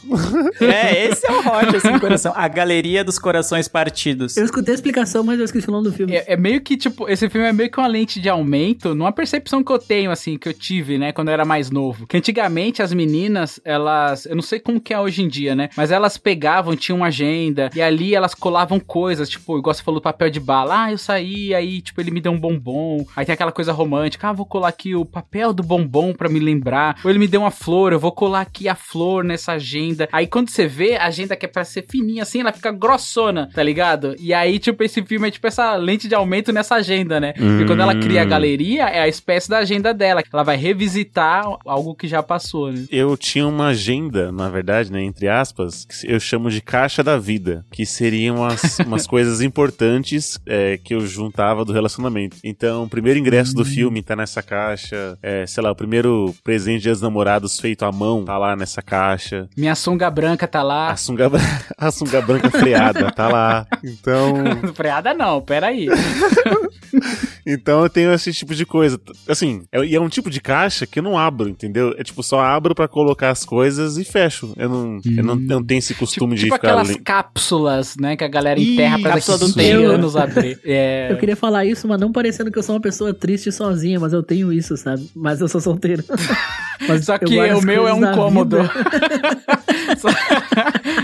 É, 0.61 1.07
esse 1.07 1.27
é 1.27 1.33
o 1.33 1.43
Roger, 1.43 1.77
assim, 1.77 1.99
coração. 1.99 2.33
A 2.37 2.47
Galeria 2.47 3.03
dos 3.03 3.19
Corações 3.19 3.67
Partidos. 3.67 4.37
Eu 4.37 4.45
escutei 4.45 4.73
a 4.73 4.77
explicação, 4.77 5.25
mas 5.25 5.39
eu 5.39 5.45
esqueci 5.45 5.69
o 5.69 5.73
nome 5.73 5.85
do 5.85 5.93
filme. 5.93 6.15
É, 6.15 6.35
é 6.35 6.37
meio 6.37 6.61
que, 6.61 6.77
tipo, 6.77 7.09
esse 7.09 7.29
filme 7.29 7.47
é 7.47 7.53
meio 7.53 7.71
que 7.71 7.79
uma 7.79 7.87
lente 7.87 8.21
de 8.21 8.29
aumento, 8.29 8.95
numa 8.95 9.13
percepção 9.13 9.63
que 9.63 9.73
eu 9.73 9.79
tenho, 9.79 10.11
assim, 10.11 10.39
que 10.39 10.49
eu 10.49 10.55
tive, 10.55 10.99
né, 10.99 11.13
quando 11.13 11.29
eu 11.29 11.35
era 11.35 11.45
mais 11.45 11.71
novo. 11.71 12.07
Que 12.07 12.17
antigamente 12.17 12.83
as 12.83 12.93
meninas, 12.93 13.61
elas. 13.65 14.27
Eu 14.27 14.37
não 14.37 14.43
sei 14.43 14.61
como 14.61 14.81
que 14.81 14.95
é 14.95 15.01
hoje 15.01 15.23
em 15.23 15.29
dia, 15.29 15.55
né? 15.55 15.69
Mas 15.77 15.91
elas 15.91 16.17
pegavam, 16.17 16.77
tinham 16.77 16.99
uma 16.99 17.07
agenda, 17.07 17.71
e 17.75 17.83
ali 17.83 18.15
elas 18.15 18.35
colavam 18.35 18.79
coisas, 18.79 19.29
tipo, 19.29 19.59
igual 19.59 19.75
você 19.75 19.83
falou, 19.83 20.01
papel 20.01 20.31
de 20.31 20.41
bala. 20.41 20.85
Ah, 20.85 20.93
eu 20.93 20.99
saí, 20.99 21.55
aí, 21.55 21.81
tipo, 21.81 21.94
ele 22.01 22.11
me 22.11 22.21
deu 22.21 22.33
um 22.33 22.39
bombom. 22.39 23.05
Aí 23.15 23.25
tem 23.25 23.33
aquela 23.33 23.53
coisa 23.53 23.73
romântica. 23.73 24.29
Ah, 24.29 24.33
vou 24.33 24.47
colar 24.47 24.69
aqui 24.69 24.95
o 24.95 25.05
papel 25.05 25.53
do 25.53 25.63
bombom 25.63 26.13
pra 26.13 26.29
me 26.29 26.39
lembrar. 26.39 26.99
Ou 27.05 27.11
ele 27.11 27.19
me 27.19 27.29
deu 27.29 27.41
uma 27.41 27.51
flor, 27.51 27.93
eu 27.93 27.99
vou 27.99 28.13
colar 28.13 28.41
aqui 28.41 28.69
a 28.69 28.75
flor 28.75 29.25
nessa 29.25 29.53
agenda. 29.53 30.09
Aí 30.13 30.27
quando 30.27 30.51
você 30.51 30.67
vê, 30.67 30.97
a 30.97 31.07
agenda 31.07 31.37
que 31.37 31.47
é 31.47 31.49
pra 31.49 31.65
ser 31.65 31.87
fininha 31.89 32.23
assim, 32.23 32.41
ela 32.41 32.53
fica 32.53 32.71
grossona, 32.73 33.49
tá 33.55 33.63
ligado? 33.63 34.15
E 34.19 34.33
aí, 34.33 34.59
tipo, 34.59 34.83
esse 34.83 35.03
filme 35.03 35.29
é 35.29 35.31
tipo 35.31 35.47
essa 35.47 35.75
lente 35.77 36.09
de 36.09 36.15
aumento 36.15 36.53
nessa 36.53 36.77
agenda, 36.77 37.21
né? 37.21 37.35
Hum. 37.39 37.61
E 37.61 37.67
quando 37.67 37.81
ela 37.81 37.95
cria 37.95 38.23
a 38.23 38.25
galeria, 38.25 38.85
é 38.85 39.01
a 39.01 39.09
espécie 39.09 39.49
da 39.49 39.59
agenda 39.59 39.93
dela. 39.93 40.23
Ela 40.33 40.43
vai 40.43 40.57
revisitar 40.57 41.45
algo 41.65 41.95
que 41.95 42.09
já 42.09 42.23
passou, 42.23 42.73
né? 42.73 42.85
Eu 42.91 43.17
tinha 43.17 43.47
uma 43.47 43.69
agenda, 43.69 44.33
na 44.33 44.49
verdade, 44.49 44.91
né, 44.91 45.03
entre 45.03 45.29
aspas, 45.29 45.85
que 45.85 46.11
eu 46.11 46.19
chamo 46.21 46.51
de 46.51 46.61
caixa 46.61 47.03
da 47.03 47.19
vida, 47.19 47.65
que 47.71 47.85
seriam 47.87 48.37
umas, 48.37 48.79
umas 48.87 49.07
coisas 49.07 49.41
importantes 49.41 50.39
é, 50.47 50.79
que 50.79 50.95
eu 50.95 51.07
juntava 51.07 51.65
do 51.65 51.73
relacionamento. 51.85 52.39
Então, 52.43 52.85
o 52.85 52.89
primeiro 52.89 53.19
ingresso 53.19 53.55
do 53.55 53.65
filme 53.65 54.03
tá 54.03 54.17
nessa 54.17 54.43
caixa, 54.43 55.19
é, 55.23 55.47
sei 55.47 55.63
lá, 55.63 55.71
o 55.71 55.77
primeiro 55.77 56.35
presente 56.43 56.83
de 56.83 57.03
namorados 57.03 57.59
feito 57.61 57.85
à 57.85 57.93
mão 57.93 58.25
tá 58.25 58.39
lá 58.39 58.57
nessa 58.57 58.81
caixa. 58.81 59.49
Minha 59.57 59.75
sunga 59.75 60.11
branca 60.11 60.47
tá 60.49 60.63
lá. 60.63 60.91
A 60.91 60.97
sunga, 60.97 61.31
a 61.77 61.91
sunga 61.91 62.23
branca 62.23 62.51
freada 62.51 63.11
tá 63.13 63.29
lá. 63.29 63.67
Então. 63.83 64.35
freada 64.75 65.13
não, 65.13 65.41
peraí. 65.41 65.89
então 67.47 67.83
eu 67.83 67.91
tenho 67.91 68.13
esse 68.13 68.33
tipo 68.33 68.55
de 68.55 68.65
coisa. 68.65 69.01
Assim, 69.29 69.65
é, 69.71 69.85
e 69.85 69.95
é 69.95 70.01
um 70.01 70.09
tipo 70.09 70.31
de 70.31 70.41
caixa 70.41 70.87
que 70.87 70.99
eu 70.99 71.03
não 71.03 71.19
abro, 71.19 71.49
entendeu? 71.49 71.95
É 71.99 72.03
tipo, 72.03 72.23
só 72.23 72.41
abro 72.41 72.75
para 72.75 72.89
colocar 72.89 73.31
as 73.31 73.45
coisas 73.45 73.97
e 73.99 74.05
fecho. 74.05 74.53
Eu 74.57 74.69
não, 74.69 74.97
hum. 74.97 75.01
eu 75.17 75.25
não, 75.25 75.35
eu 75.35 75.49
não 75.49 75.65
tenho 75.65 75.79
esse 75.79 75.95
costume 75.95 76.35
tipo, 76.35 76.37
de 76.37 76.45
tipo 76.45 76.55
ficar. 76.57 76.81
aquelas 76.81 76.97
cápsulas, 77.05 77.97
né, 77.97 78.17
que 78.17 78.25
a 78.25 78.29
galera 78.29 78.61
enterra 78.61 78.99
pra 78.99 79.15
daqui 79.15 79.39
do 79.39 79.49
100 79.49 79.73
anos 79.73 80.17
abrir. 80.17 80.55
É... 80.65 81.09
Eu 81.11 81.19
queria 81.19 81.37
falar 81.37 81.65
isso, 81.65 81.87
mas 81.87 82.01
não 82.01 82.11
parecendo 82.11 82.51
que 82.51 82.59
eu 82.59 82.63
sou 82.63 82.75
uma 82.75 82.81
pessoa 82.81 83.13
triste 83.13 83.53
sozinha, 83.53 83.99
mas 84.01 84.13
eu 84.13 84.23
tenho 84.23 84.53
isso, 84.53 84.77
sabe? 84.77 85.09
Mas 85.15 85.41
eu 85.41 85.49
sou 85.49 85.61
solteiro. 85.61 86.03
Mas 86.89 87.05
Só 87.05 87.19
que 87.19 87.27
o 87.27 87.63
meu 87.63 87.87
é 87.89 87.95
um 87.95 88.13
cômodo. 88.15 88.59
só, 89.99 90.09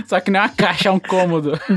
só, 0.07 0.20
que 0.20 0.30
não 0.30 0.41
é 0.41 0.43
uma 0.45 0.49
caixa, 0.49 0.88
é 0.88 0.93
um 0.93 1.01
cômodo. 1.01 1.59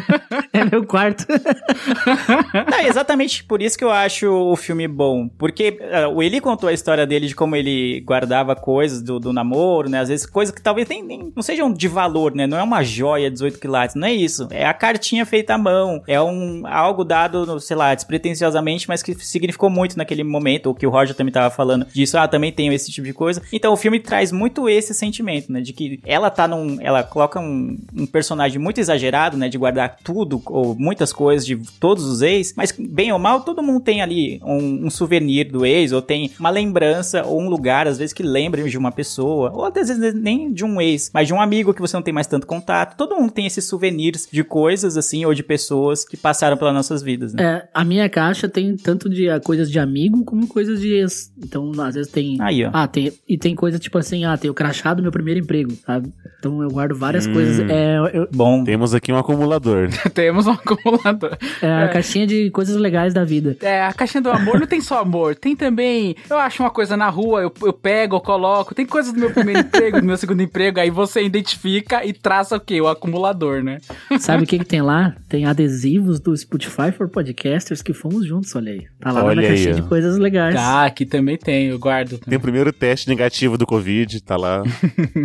É 0.53 0.63
meu 0.63 0.85
quarto. 0.85 1.25
Não, 2.69 2.77
é 2.77 2.87
exatamente 2.87 3.43
por 3.43 3.59
isso 3.59 3.75
que 3.75 3.83
eu 3.83 3.89
acho 3.89 4.29
o 4.29 4.55
filme 4.55 4.87
bom. 4.87 5.27
Porque 5.27 5.79
uh, 5.81 6.13
o 6.13 6.21
Eli 6.21 6.39
contou 6.39 6.69
a 6.69 6.73
história 6.73 7.07
dele 7.07 7.27
de 7.27 7.35
como 7.35 7.55
ele 7.55 8.01
guardava 8.01 8.55
coisas 8.55 9.01
do, 9.01 9.19
do 9.19 9.33
namoro, 9.33 9.89
né? 9.89 9.99
Às 9.99 10.09
vezes 10.09 10.27
coisas 10.27 10.53
que 10.53 10.61
talvez 10.61 10.87
nem, 10.87 11.03
nem, 11.03 11.33
não 11.35 11.41
sejam 11.41 11.73
de 11.73 11.87
valor, 11.87 12.35
né? 12.35 12.45
Não 12.45 12.57
é 12.57 12.61
uma 12.61 12.83
joia 12.83 13.31
18 13.31 13.59
quilates, 13.59 13.95
não 13.95 14.07
é 14.07 14.13
isso. 14.13 14.47
É 14.51 14.65
a 14.65 14.73
cartinha 14.73 15.25
feita 15.25 15.55
à 15.55 15.57
mão. 15.57 16.03
É 16.05 16.21
um 16.21 16.67
algo 16.67 17.03
dado, 17.03 17.59
sei 17.59 17.75
lá, 17.75 17.95
despretensiosamente, 17.95 18.87
mas 18.87 19.01
que 19.01 19.15
significou 19.15 19.71
muito 19.71 19.97
naquele 19.97 20.23
momento. 20.23 20.69
O 20.69 20.75
que 20.75 20.85
o 20.85 20.89
Roger 20.91 21.15
também 21.15 21.33
tava 21.33 21.49
falando 21.49 21.87
disso. 21.91 22.17
Ah, 22.17 22.27
também 22.27 22.51
tenho 22.51 22.71
esse 22.73 22.91
tipo 22.91 23.07
de 23.07 23.13
coisa. 23.13 23.41
Então 23.51 23.73
o 23.73 23.77
filme 23.77 23.99
traz 23.99 24.31
muito 24.31 24.69
esse 24.69 24.93
sentimento, 24.93 25.51
né? 25.51 25.61
De 25.61 25.73
que 25.73 25.99
ela 26.05 26.29
tá 26.29 26.47
num. 26.47 26.77
Ela 26.79 27.03
coloca 27.03 27.39
um, 27.39 27.77
um 27.95 28.02
personagem 28.07 28.59
muito 28.59 28.79
exagerado, 28.79 29.37
né? 29.37 29.49
De 29.49 29.57
guardar 29.57 29.97
tudo 30.03 30.41
ou 30.45 30.75
muitas 30.75 31.13
coisas 31.13 31.45
de 31.45 31.55
todos 31.79 32.05
os 32.05 32.21
ex, 32.21 32.53
mas 32.55 32.71
bem 32.71 33.11
ou 33.11 33.19
mal, 33.19 33.41
todo 33.41 33.63
mundo 33.63 33.81
tem 33.81 34.01
ali 34.01 34.41
um, 34.43 34.87
um 34.87 34.89
souvenir 34.89 35.51
do 35.51 35.65
ex, 35.65 35.91
ou 35.91 36.01
tem 36.01 36.31
uma 36.39 36.49
lembrança, 36.49 37.23
ou 37.23 37.41
um 37.41 37.49
lugar, 37.49 37.87
às 37.87 37.97
vezes, 37.97 38.13
que 38.13 38.23
lembre 38.23 38.63
de 38.69 38.77
uma 38.77 38.91
pessoa, 38.91 39.51
ou 39.53 39.65
às 39.65 39.73
vezes 39.73 40.13
nem 40.13 40.51
de 40.51 40.63
um 40.63 40.79
ex, 40.81 41.11
mas 41.13 41.27
de 41.27 41.33
um 41.33 41.41
amigo 41.41 41.73
que 41.73 41.81
você 41.81 41.95
não 41.95 42.03
tem 42.03 42.13
mais 42.13 42.27
tanto 42.27 42.47
contato. 42.47 42.95
Todo 42.97 43.15
mundo 43.15 43.31
tem 43.31 43.45
esses 43.45 43.65
souvenirs 43.65 44.27
de 44.31 44.43
coisas, 44.43 44.97
assim, 44.97 45.25
ou 45.25 45.33
de 45.33 45.43
pessoas 45.43 46.05
que 46.05 46.17
passaram 46.17 46.57
pelas 46.57 46.73
nossas 46.73 47.01
vidas, 47.01 47.33
né? 47.33 47.43
É, 47.43 47.69
a 47.73 47.83
minha 47.83 48.09
caixa 48.09 48.47
tem 48.47 48.75
tanto 48.75 49.09
de 49.09 49.27
coisas 49.41 49.69
de 49.69 49.79
amigo 49.79 50.23
como 50.23 50.47
coisas 50.47 50.79
de 50.79 50.93
ex. 50.93 51.31
Então, 51.37 51.71
às 51.79 51.95
vezes 51.95 52.11
tem. 52.11 52.37
Aí, 52.41 52.65
ó. 52.65 52.69
Ah, 52.73 52.87
tem. 52.87 53.11
E 53.27 53.37
tem 53.37 53.55
coisa 53.55 53.79
tipo 53.79 53.97
assim, 53.97 54.25
ah, 54.25 54.37
tem 54.37 54.49
o 54.49 54.53
crachá 54.53 54.93
do 54.93 55.01
meu 55.01 55.11
primeiro 55.11 55.39
emprego, 55.39 55.73
sabe? 55.85 56.11
Então 56.39 56.61
eu 56.61 56.69
guardo 56.69 56.95
várias 56.95 57.25
hum, 57.25 57.33
coisas. 57.33 57.59
É, 57.69 57.92
eu... 57.93 58.27
Bom. 58.31 58.63
Temos 58.63 58.93
aqui 58.93 59.11
um 59.11 59.17
acumulador. 59.17 59.89
Temos 60.13 60.47
um 60.47 60.51
acumulador. 60.51 61.37
É 61.61 61.67
a 61.67 61.81
é. 61.81 61.87
caixinha 61.87 62.27
de 62.27 62.49
coisas 62.51 62.75
legais 62.75 63.13
da 63.13 63.23
vida. 63.23 63.57
É, 63.61 63.83
a 63.83 63.93
caixinha 63.93 64.21
do 64.21 64.31
amor 64.31 64.59
não 64.59 64.67
tem 64.67 64.81
só 64.81 64.99
amor. 64.99 65.35
Tem 65.35 65.55
também. 65.55 66.15
Eu 66.29 66.37
acho 66.37 66.63
uma 66.63 66.69
coisa 66.69 66.95
na 66.97 67.09
rua, 67.09 67.41
eu, 67.41 67.53
eu 67.63 67.73
pego, 67.73 68.15
eu 68.15 68.21
coloco. 68.21 68.75
Tem 68.75 68.85
coisas 68.85 69.13
do 69.13 69.19
meu 69.19 69.31
primeiro 69.31 69.61
emprego, 69.61 69.99
do 69.99 70.05
meu 70.05 70.17
segundo 70.17 70.41
emprego. 70.41 70.79
Aí 70.79 70.89
você 70.89 71.23
identifica 71.23 72.05
e 72.05 72.13
traça 72.13 72.55
o 72.55 72.59
quê? 72.59 72.79
O 72.81 72.87
acumulador, 72.87 73.63
né? 73.63 73.79
Sabe 74.19 74.43
o 74.43 74.47
que, 74.47 74.59
que 74.59 74.65
tem 74.65 74.81
lá? 74.81 75.15
Tem 75.29 75.45
adesivos 75.45 76.19
do 76.19 76.35
Spotify 76.35 76.91
for 76.91 77.09
Podcasters 77.09 77.81
que 77.81 77.93
fomos 77.93 78.25
juntos, 78.25 78.55
olha 78.55 78.71
aí. 78.71 78.85
Tá 78.99 79.11
lá 79.11 79.23
olha 79.23 79.41
na 79.41 79.47
caixinha 79.47 79.75
aí, 79.75 79.81
de 79.81 79.87
coisas 79.87 80.17
legais. 80.17 80.55
Tá, 80.55 80.85
aqui 80.85 81.05
também 81.05 81.37
tem, 81.37 81.67
eu 81.67 81.79
guardo. 81.79 82.17
Também. 82.17 82.29
Tem 82.29 82.37
o 82.37 82.41
primeiro 82.41 82.71
teste 82.71 83.07
negativo 83.07 83.57
do 83.57 83.65
Covid, 83.65 84.21
tá 84.21 84.37
lá. 84.37 84.63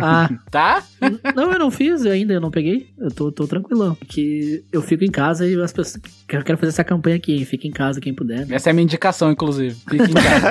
Ah. 0.01 0.29
tá? 0.49 0.83
Não, 1.35 1.51
eu 1.51 1.59
não 1.59 1.71
fiz 1.71 2.05
ainda, 2.05 2.33
eu 2.33 2.41
não 2.41 2.51
peguei. 2.51 2.58
Eu 2.97 3.11
tô, 3.11 3.31
tô 3.31 3.47
tranquilão. 3.47 3.95
Porque 3.95 4.63
eu 4.71 4.81
fico 4.81 5.03
em 5.03 5.11
casa 5.11 5.47
e 5.47 5.59
as 5.61 5.71
pessoas. 5.71 6.01
Eu 6.29 6.43
quero 6.43 6.57
fazer 6.57 6.69
essa 6.69 6.83
campanha 6.83 7.15
aqui, 7.15 7.33
hein? 7.33 7.45
Fica 7.45 7.67
em 7.67 7.71
casa 7.71 7.99
quem 8.01 8.13
puder. 8.13 8.45
Né? 8.45 8.55
Essa 8.55 8.69
é 8.69 8.71
a 8.71 8.73
minha 8.73 8.83
indicação, 8.83 9.31
inclusive. 9.31 9.75
Fica 9.89 10.05
em 10.05 10.13
casa. 10.13 10.47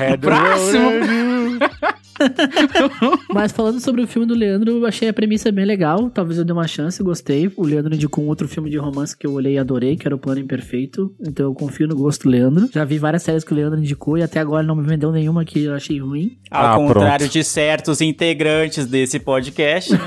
é, 0.00 0.16
Próximo! 0.18 0.90
Mas 3.32 3.52
falando 3.52 3.80
sobre 3.80 4.02
o 4.02 4.06
filme 4.06 4.26
do 4.26 4.34
Leandro, 4.34 4.70
eu 4.78 4.86
achei 4.86 5.08
a 5.08 5.12
premissa 5.12 5.50
bem 5.52 5.64
legal. 5.64 6.10
Talvez 6.10 6.38
eu 6.38 6.44
dê 6.44 6.52
uma 6.52 6.66
chance, 6.66 7.02
gostei. 7.02 7.50
O 7.56 7.64
Leandro 7.64 7.94
indicou 7.94 8.24
um 8.24 8.28
outro 8.28 8.48
filme 8.48 8.70
de 8.70 8.76
romance 8.76 9.16
que 9.16 9.26
eu 9.26 9.32
olhei 9.32 9.54
e 9.54 9.58
adorei, 9.58 9.96
que 9.96 10.06
era 10.06 10.14
o 10.14 10.18
Plano 10.18 10.40
Imperfeito. 10.40 11.14
Então 11.20 11.46
eu 11.46 11.54
confio 11.54 11.86
no 11.88 11.96
gosto 11.96 12.24
do 12.24 12.30
Leandro. 12.30 12.68
Já 12.72 12.84
vi 12.84 12.98
várias 12.98 13.22
séries 13.22 13.44
que 13.44 13.52
o 13.52 13.56
Leandro 13.56 13.78
indicou 13.78 14.16
e 14.18 14.22
até 14.22 14.40
agora 14.40 14.62
não 14.62 14.74
me 14.76 14.86
vendeu 14.86 15.10
nenhuma 15.12 15.44
que 15.44 15.64
eu 15.64 15.74
achei 15.74 15.98
ruim. 15.98 16.38
Ao 16.50 16.74
Ah, 16.74 16.76
contrário 16.76 17.18
pronto. 17.26 17.32
de 17.32 17.44
certos 17.44 18.00
integrantes 18.00 18.86
desse 18.86 19.18
podcast. 19.18 19.90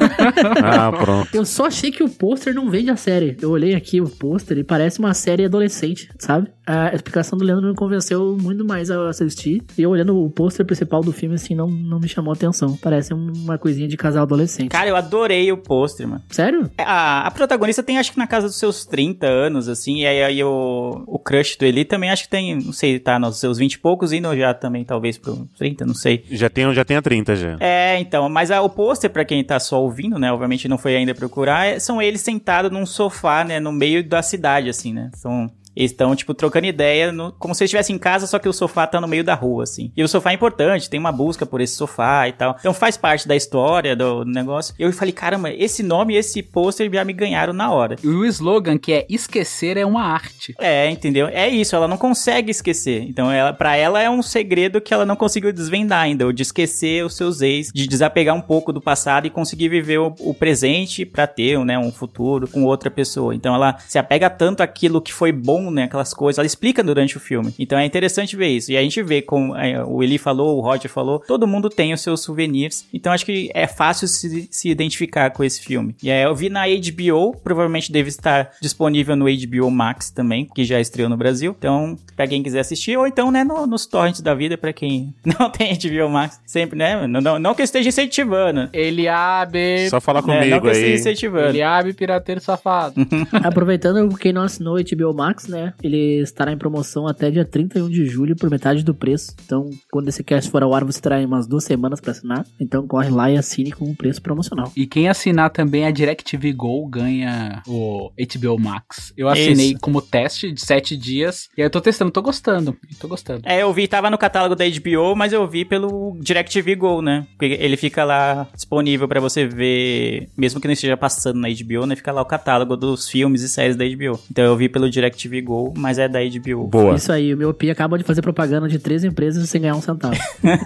Ah, 0.64 0.92
pronto. 0.92 1.30
Eu 1.34 1.46
só 1.46 1.66
achei 1.66 1.92
que 1.92 2.04
o 2.04 2.10
pôster 2.10 2.54
não 2.54 2.70
vende 2.70 2.90
a 2.90 2.96
série. 2.96 3.36
Eu 3.42 3.50
olhei 3.52 3.74
aqui 3.74 4.00
o 4.02 4.10
pôster 4.10 4.58
e 4.58 4.64
parece 4.64 5.00
uma 5.00 5.14
série 5.14 5.46
adolescente, 5.46 6.10
sabe? 6.18 6.50
A 6.72 6.94
explicação 6.94 7.38
do 7.38 7.44
Leandro 7.44 7.68
me 7.68 7.74
convenceu 7.76 8.38
muito 8.40 8.64
mais 8.64 8.92
a 8.92 9.10
assistir. 9.10 9.64
E 9.76 9.82
eu 9.82 9.90
olhando 9.90 10.16
o 10.24 10.30
pôster 10.30 10.64
principal 10.64 11.02
do 11.02 11.12
filme, 11.12 11.34
assim, 11.34 11.56
não, 11.56 11.66
não 11.68 12.00
me 12.00 12.08
chamou 12.08 12.32
atenção. 12.32 12.78
Parece 12.78 13.12
um, 13.12 13.32
uma 13.38 13.58
coisinha 13.58 13.88
de 13.88 13.98
casal 13.98 14.22
adolescente. 14.22 14.70
Cara, 14.70 14.88
eu 14.88 14.96
adorei 14.96 15.52
o 15.52 15.58
pôster, 15.58 16.08
mano. 16.08 16.22
Sério? 16.30 16.70
A, 16.78 17.26
a 17.26 17.32
protagonista 17.32 17.82
tem, 17.82 17.98
acho 17.98 18.12
que 18.12 18.20
na 18.20 18.28
casa 18.28 18.46
dos 18.46 18.58
seus 18.60 18.86
30 18.86 19.26
anos, 19.26 19.68
assim, 19.68 20.02
e 20.02 20.06
aí, 20.06 20.22
aí 20.24 20.44
o, 20.44 21.04
o 21.08 21.18
crush 21.18 21.58
do 21.58 21.66
Eli 21.66 21.84
também 21.86 22.12
acho 22.12 22.26
que 22.26 22.30
tem, 22.30 22.56
não 22.56 22.72
sei, 22.72 23.00
tá 23.00 23.18
nos 23.18 23.38
seus 23.40 23.58
20 23.58 23.74
e 23.74 23.80
poucos, 23.80 24.14
indo 24.14 24.36
já 24.38 24.54
também, 24.54 24.86
talvez, 24.86 25.18
pro 25.18 25.48
30, 25.58 25.86
não 25.88 25.96
sei. 25.96 26.24
Já 26.30 26.52
tem, 26.52 26.72
já 26.72 26.86
tem 26.86 26.98
a 26.98 27.02
30 27.02 27.36
já. 27.36 27.58
É, 27.60 28.00
então, 28.00 28.30
mas 28.30 28.52
a, 28.52 28.62
o 28.62 28.70
pôster, 28.70 29.10
pra 29.10 29.26
quem 29.26 29.44
tá 29.44 29.60
só 29.60 29.82
ouvindo, 29.82 30.20
né, 30.20 30.32
obviamente 30.32 30.68
não 30.68 30.78
foi 30.78 30.96
ainda 30.96 31.16
procurar, 31.16 31.66
é- 31.66 31.80
são 31.80 32.00
eles 32.00 32.22
sentados 32.22 32.72
num 32.72 32.86
sofá, 32.86 33.44
né, 33.44 33.60
no 33.60 33.72
meio 33.72 34.04
da 34.08 34.22
cidade, 34.22 34.70
assim, 34.70 34.94
né, 34.94 35.10
são... 35.16 35.50
Eles 35.80 35.92
estão, 35.92 36.14
tipo, 36.16 36.34
trocando 36.34 36.68
ideia, 36.68 37.12
no- 37.12 37.32
como 37.40 37.56
se 37.56 37.64
eles 37.64 37.70
estivessem 37.70 37.96
em 37.96 38.00
casa, 38.00 38.28
só 38.28 38.38
que 38.38 38.50
o 38.50 38.54
sofá 38.54 38.86
tá 38.86 39.00
no 39.00 39.08
meio 39.08 39.24
da 39.24 39.34
rua, 39.34 39.64
assim. 39.64 39.92
E 39.96 40.04
o 40.04 40.08
sofá 40.10 40.32
é 40.32 40.34
importante, 40.34 40.90
tem 40.90 41.00
uma 41.00 41.12
busca 41.12 41.46
por 41.46 41.62
esse 41.62 41.76
sofá 41.76 42.28
e 42.28 42.34
tal. 42.34 42.56
Então 42.60 42.74
faz 42.74 42.98
parte 42.98 43.28
da 43.28 43.36
história 43.36 43.96
do, 43.96 44.26
negócio. 44.26 44.76
Eu 44.78 44.92
falei, 44.92 45.14
caramba, 45.14 45.50
esse 45.52 45.82
nome 45.82 46.14
e 46.14 46.18
esse 46.18 46.44
pôster 46.44 46.92
já 46.92 47.06
me 47.06 47.14
ganharam 47.14 47.54
na 47.54 47.72
hora. 47.72 47.96
E 48.04 48.08
o 48.08 48.26
slogan, 48.26 48.78
que 48.78 48.92
é 48.92 49.06
esquecer 49.10 49.78
é 49.78 49.86
uma 49.86 50.04
arte. 50.04 50.54
É, 50.60 50.90
entendeu? 50.90 51.28
É 51.28 51.48
isso, 51.48 51.76
ela 51.76 51.88
não 51.88 51.98
consegue 51.98 52.52
esquecer. 52.52 53.04
Então, 53.04 53.32
ela, 53.32 53.54
para 53.54 53.76
ela 53.78 54.02
é 54.02 54.10
um 54.10 54.22
segredo 54.22 54.82
que 54.82 54.94
ela 54.94 55.06
não 55.06 55.16
conseguiu 55.16 55.54
desvendar 55.54 56.02
ainda, 56.02 56.28
o 56.28 56.34
de 56.34 56.42
esquecer 56.44 57.06
os 57.06 57.16
seus 57.16 57.42
ex, 57.42 57.72
de 57.74 57.88
desapegar 57.88 58.36
um 58.36 58.42
pouco 58.42 58.74
do 58.74 58.82
passado 58.82 59.26
e 59.26 59.30
conseguir 59.30 59.70
viver 59.70 60.00
o, 60.00 60.14
o 60.20 60.34
presente 60.34 61.06
pra 61.06 61.26
ter, 61.26 61.58
né, 61.64 61.78
um 61.80 61.92
futuro 61.92 62.48
com 62.48 62.64
outra 62.66 62.92
pessoa. 62.92 63.34
Então, 63.34 63.56
ela 63.56 63.78
se 63.88 63.98
apega 63.98 64.30
tanto 64.30 64.62
àquilo 64.62 65.02
que 65.02 65.14
foi 65.14 65.32
bom, 65.32 65.69
né, 65.76 65.84
aquelas 65.84 66.14
coisas. 66.14 66.38
Ela 66.40 66.46
explica 66.46 66.84
durante 66.84 67.18
o 67.18 67.20
filme. 67.20 67.54
Então, 67.60 67.78
é 67.78 67.86
interessante 67.86 68.36
ver 68.36 68.48
isso. 68.48 68.72
E 68.72 68.78
a 68.78 68.82
gente 68.82 69.02
vê 69.04 69.22
como 69.22 69.56
é, 69.56 69.84
o 69.84 70.02
Eli 70.04 70.18
falou, 70.18 70.58
o 70.58 70.62
Roger 70.62 70.90
falou, 70.90 71.20
todo 71.20 71.48
mundo 71.48 71.70
tem 71.70 71.94
os 71.94 72.02
seus 72.02 72.22
souvenirs. 72.22 72.86
Então, 72.94 73.12
acho 73.14 73.26
que 73.26 73.50
é 73.54 73.68
fácil 73.68 74.08
se, 74.08 74.48
se 74.52 74.70
identificar 74.70 75.30
com 75.32 75.44
esse 75.44 75.62
filme. 75.62 75.96
E 76.02 76.12
aí, 76.12 76.24
eu 76.24 76.36
vi 76.36 76.50
na 76.50 76.64
HBO, 76.68 77.36
provavelmente 77.44 77.92
deve 77.92 78.10
estar 78.10 78.52
disponível 78.62 79.16
no 79.16 79.26
HBO 79.26 79.70
Max 79.72 80.10
também, 80.12 80.46
que 80.54 80.64
já 80.64 80.80
estreou 80.80 81.10
no 81.10 81.18
Brasil. 81.18 81.56
Então, 81.58 81.98
pra 82.16 82.28
quem 82.28 82.42
quiser 82.44 82.60
assistir, 82.60 82.98
ou 82.98 83.08
então, 83.08 83.32
né, 83.32 83.44
no- 83.44 83.66
nos 83.68 83.86
torrents 83.86 84.22
da 84.22 84.34
vida, 84.34 84.58
pra 84.58 84.74
quem 84.74 85.14
não 85.40 85.50
tem 85.50 85.74
HBO 85.78 86.10
Max, 86.10 86.40
sempre, 86.46 86.78
né, 86.78 87.08
não, 87.08 87.22
não, 87.22 87.40
não 87.40 87.56
que 87.56 87.62
eu 87.62 87.66
esteja 87.66 87.90
incentivando. 87.90 88.70
Eliabe. 88.74 89.90
Só 89.90 90.00
falar 90.02 90.20
É, 90.20 90.22
não 90.24 90.34
comigo 90.36 90.62
que 90.62 90.68
eu 90.68 90.72
esteja 90.72 90.88
aí. 90.94 91.00
incentivando. 91.00 91.50
Eliabe, 91.50 91.94
pirateiro 91.94 92.42
safado. 92.42 92.96
Aproveitando, 93.44 94.16
quem 94.18 94.34
não 94.34 94.44
assinou 94.44 94.78
o 94.78 94.84
HBO 94.84 95.14
Max, 95.14 95.48
né? 95.50 95.74
Ele 95.84 96.22
estará 96.22 96.52
em 96.52 96.58
promoção 96.58 97.08
até 97.08 97.30
dia 97.30 97.46
31 97.46 97.90
de 97.90 98.06
julho 98.06 98.36
por 98.36 98.50
metade 98.50 98.84
do 98.84 98.94
preço. 98.94 99.36
Então, 99.44 99.70
quando 99.92 100.10
esse 100.10 100.24
cast 100.24 100.50
for 100.50 100.64
ao 100.64 100.74
ar, 100.74 100.84
você 100.84 101.02
terá 101.02 101.18
aí 101.18 101.26
umas 101.26 101.48
duas 101.48 101.64
semanas 101.64 102.00
pra 102.00 102.12
assinar. 102.12 102.46
Então, 102.60 102.88
corre 102.88 103.10
lá 103.10 103.32
e 103.32 103.38
assine 103.38 103.72
com 103.72 103.86
um 103.86 103.96
preço 103.96 104.22
promocional. 104.22 104.72
E 104.76 104.86
quem 104.86 105.10
assinar 105.10 105.50
também 105.50 105.86
a 105.86 105.92
DirecTV 105.92 106.54
Go 106.54 106.88
ganha 106.88 107.62
o 107.68 108.12
HBO 108.20 108.60
Max. 108.60 109.14
Eu 109.18 109.28
assinei 109.28 109.72
Isso. 109.72 109.80
como 109.82 110.02
teste 110.02 110.52
de 110.52 110.62
7 110.62 110.96
dias. 110.96 111.50
E 111.58 111.62
aí 111.62 111.66
eu 111.66 111.72
tô 111.72 111.82
testando, 111.82 112.12
tô 112.12 112.22
gostando. 112.22 112.78
Tô 113.00 113.08
gostando. 113.08 113.42
É, 113.46 113.62
eu 113.62 113.74
vi, 113.74 113.88
tava 113.88 114.10
no 114.10 114.18
catálogo 114.18 114.56
da 114.56 114.66
HBO, 114.66 115.16
mas 115.16 115.34
eu 115.34 115.48
vi 115.48 115.66
pelo 115.66 116.18
DirecTV 116.20 116.76
Go, 116.76 117.02
né? 117.02 117.26
Porque 117.38 117.58
ele 117.60 117.78
fica 117.78 118.04
lá 118.04 118.48
disponível 118.54 119.08
pra 119.08 119.20
você 119.20 119.46
ver, 119.48 120.30
mesmo 120.38 120.60
que 120.60 120.68
não 120.68 120.74
esteja 120.74 120.98
passando 120.98 121.40
na 121.40 121.48
HBO, 121.50 121.86
né? 121.86 121.96
Fica 121.96 122.12
lá 122.12 122.22
o 122.22 122.26
catálogo 122.26 122.76
dos 122.76 123.10
filmes 123.10 123.42
e 123.42 123.50
séries 123.50 123.76
da 123.76 123.86
HBO. 123.86 124.20
Então 124.30 124.44
eu 124.44 124.56
vi 124.56 124.70
pelo 124.70 124.90
DirecTV 124.90 125.39
Go, 125.42 125.74
mas 125.78 125.98
é 126.00 126.08
da 126.08 126.20
HBO. 126.20 126.68
Boa. 126.68 126.96
Isso 126.96 127.12
aí, 127.12 127.34
o 127.34 127.38
meu 127.38 127.54
Pi 127.54 127.70
acaba 127.70 127.98
de 127.98 128.04
fazer 128.04 128.22
propaganda 128.22 128.68
de 128.68 128.80
três 128.80 129.04
empresas 129.04 129.50
sem 129.50 129.62
ganhar 129.62 129.76
um 129.76 129.82
centavo. 129.82 130.16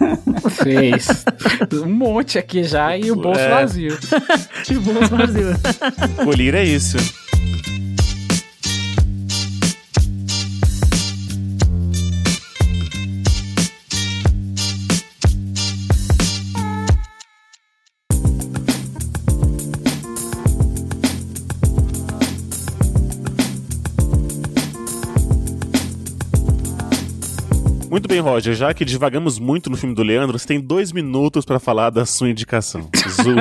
Fez. 0.63 1.25
um 1.73 1.89
monte 1.89 2.37
aqui 2.37 2.63
já 2.63 2.97
e 2.97 3.11
o 3.11 3.15
bolso 3.15 3.39
É. 3.39 3.49
vazio. 3.49 3.97
que 4.65 4.73
bom, 4.75 4.93
Brasil. 5.15 5.47
Polir 6.23 6.55
é 6.55 6.63
isso. 6.63 6.97
Muito 27.93 28.07
bem, 28.07 28.19
Roger. 28.19 28.55
Já 28.55 28.73
que 28.73 28.83
divagamos 28.83 29.37
muito 29.37 29.69
no 29.69 29.77
filme 29.77 29.93
do 29.93 30.01
Leandro, 30.01 30.39
você 30.39 30.47
tem 30.47 30.59
dois 30.59 30.91
minutos 30.91 31.45
pra 31.45 31.59
falar 31.59 31.91
da 31.91 32.07
sua 32.07 32.27
indicação. 32.27 32.89
Zu. 32.91 33.35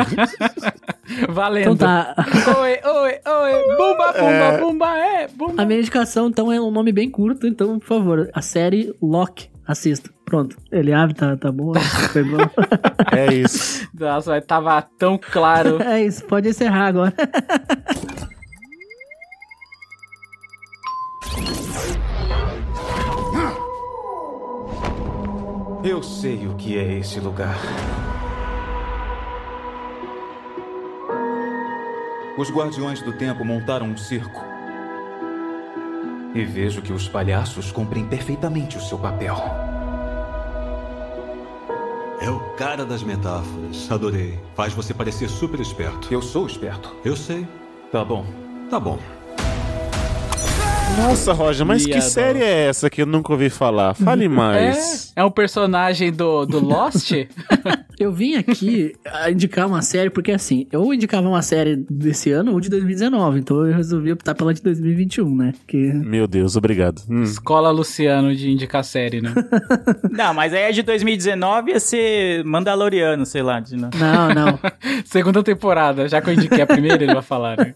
Valendo. 1.32 1.72
Então 1.72 1.76
tá. 1.78 2.14
Oi, 2.61 2.78
oi, 2.84 3.12
oi. 3.24 3.76
Bumba, 3.78 4.12
bumba, 4.12 4.59
bumba, 4.61 4.98
é. 4.98 5.28
Bumba. 5.28 5.62
A 5.62 5.64
minha 5.64 5.80
indicação, 5.80 6.28
então, 6.28 6.53
é 6.53 6.61
um 6.61 6.70
nome 6.70 6.92
bem 6.92 7.09
curto. 7.09 7.46
Então, 7.46 7.78
por 7.78 7.86
favor, 7.86 8.28
a 8.34 8.42
série 8.42 8.94
Loki. 9.00 9.50
Assista. 9.66 10.11
Pronto. 10.26 10.55
Ele 10.70 10.92
abre, 10.92 11.14
tá, 11.14 11.34
tá 11.34 11.50
bom. 11.50 11.72
Pegou. 12.12 12.40
É 13.11 13.32
isso. 13.32 13.88
Nossa, 13.98 14.38
tava 14.42 14.82
tão 14.98 15.16
claro. 15.18 15.82
é 15.82 16.05
isso, 16.05 16.26
pode 16.26 16.50
encerrar 16.50 16.88
agora. 16.88 17.14
Eu 25.85 26.01
sei 26.01 26.47
o 26.47 26.55
que 26.55 26.78
é 26.78 26.99
esse 26.99 27.18
lugar. 27.18 27.59
Os 32.39 32.51
Guardiões 32.51 33.03
do 33.03 33.12
Tempo 33.12 33.45
montaram 33.45 33.87
um 33.87 33.97
circo. 33.97 34.45
E 36.37 36.45
vejo 36.45 36.83
que 36.83 36.93
os 36.93 37.09
palhaços 37.09 37.72
cumprem 37.72 38.07
perfeitamente 38.07 38.76
o 38.76 38.80
seu 38.80 38.97
papel. 38.97 39.37
É 42.20 42.30
o 42.30 42.39
cara 42.55 42.87
das 42.87 43.03
metáforas. 43.03 43.91
Adorei. 43.91 44.39
Faz 44.55 44.72
você 44.72 44.95
parecer 44.95 45.28
super 45.28 45.59
esperto. 45.59 46.14
Eu 46.14 46.22
sou 46.22 46.47
esperto. 46.47 46.95
Eu 47.05 47.16
sei. 47.16 47.47
Tá 47.91 48.05
bom. 48.05 48.24
Tá 48.70 48.78
bom. 48.78 49.01
Nossa, 50.97 51.32
Roger, 51.32 51.66
mas 51.66 51.86
que 51.86 52.01
série 52.01 52.43
é 52.43 52.68
essa 52.68 52.88
que 52.90 53.03
eu 53.03 53.07
nunca 53.07 53.32
ouvi 53.32 53.49
falar? 53.51 53.95
Fale 53.95 54.28
mais. 54.30 55.12
É, 55.16 55.20
é 55.20 55.24
um 55.24 55.30
personagem 55.30 56.12
do, 56.12 56.45
do 56.45 56.59
Lost? 56.59 57.12
Eu 58.03 58.12
vim 58.12 58.34
aqui 58.34 58.94
a 59.07 59.30
indicar 59.30 59.66
uma 59.68 59.80
série, 59.80 60.11
porque 60.11 60.32
assim, 60.32 60.66
eu 60.72 60.92
indicava 60.92 61.28
uma 61.28 61.40
série 61.40 61.76
desse 61.88 62.32
ano 62.32 62.53
ou 62.53 62.61
de 62.61 62.68
2019, 62.68 63.38
então 63.38 63.64
eu 63.64 63.74
resolvi 63.74 64.11
optar 64.11 64.34
pela 64.34 64.53
de 64.53 64.61
2021, 64.61 65.36
né? 65.36 65.53
Que... 65.68 65.76
Meu 65.76 66.26
Deus, 66.26 66.57
obrigado. 66.57 67.03
Hum. 67.09 67.22
Escola 67.22 67.70
Luciano 67.70 68.34
de 68.34 68.50
indicar 68.50 68.82
série, 68.84 69.20
né? 69.20 69.32
Não, 70.11 70.34
mas 70.34 70.53
aí 70.53 70.62
é 70.62 70.72
de 70.72 70.82
2019 70.82 71.70
ia 71.70 71.80
ser 71.80 72.44
Mandaloriano, 72.44 73.24
sei 73.24 73.42
lá. 73.42 73.61
De... 73.61 73.76
Não, 73.76 73.88
não. 74.34 74.59
Segunda 75.05 75.42
temporada, 75.42 76.09
já 76.09 76.20
que 76.20 76.30
eu 76.30 76.34
indiquei 76.34 76.61
a 76.61 76.66
primeira, 76.66 77.03
ele 77.03 77.14
vai 77.14 77.22
falar, 77.22 77.57
né? 77.57 77.74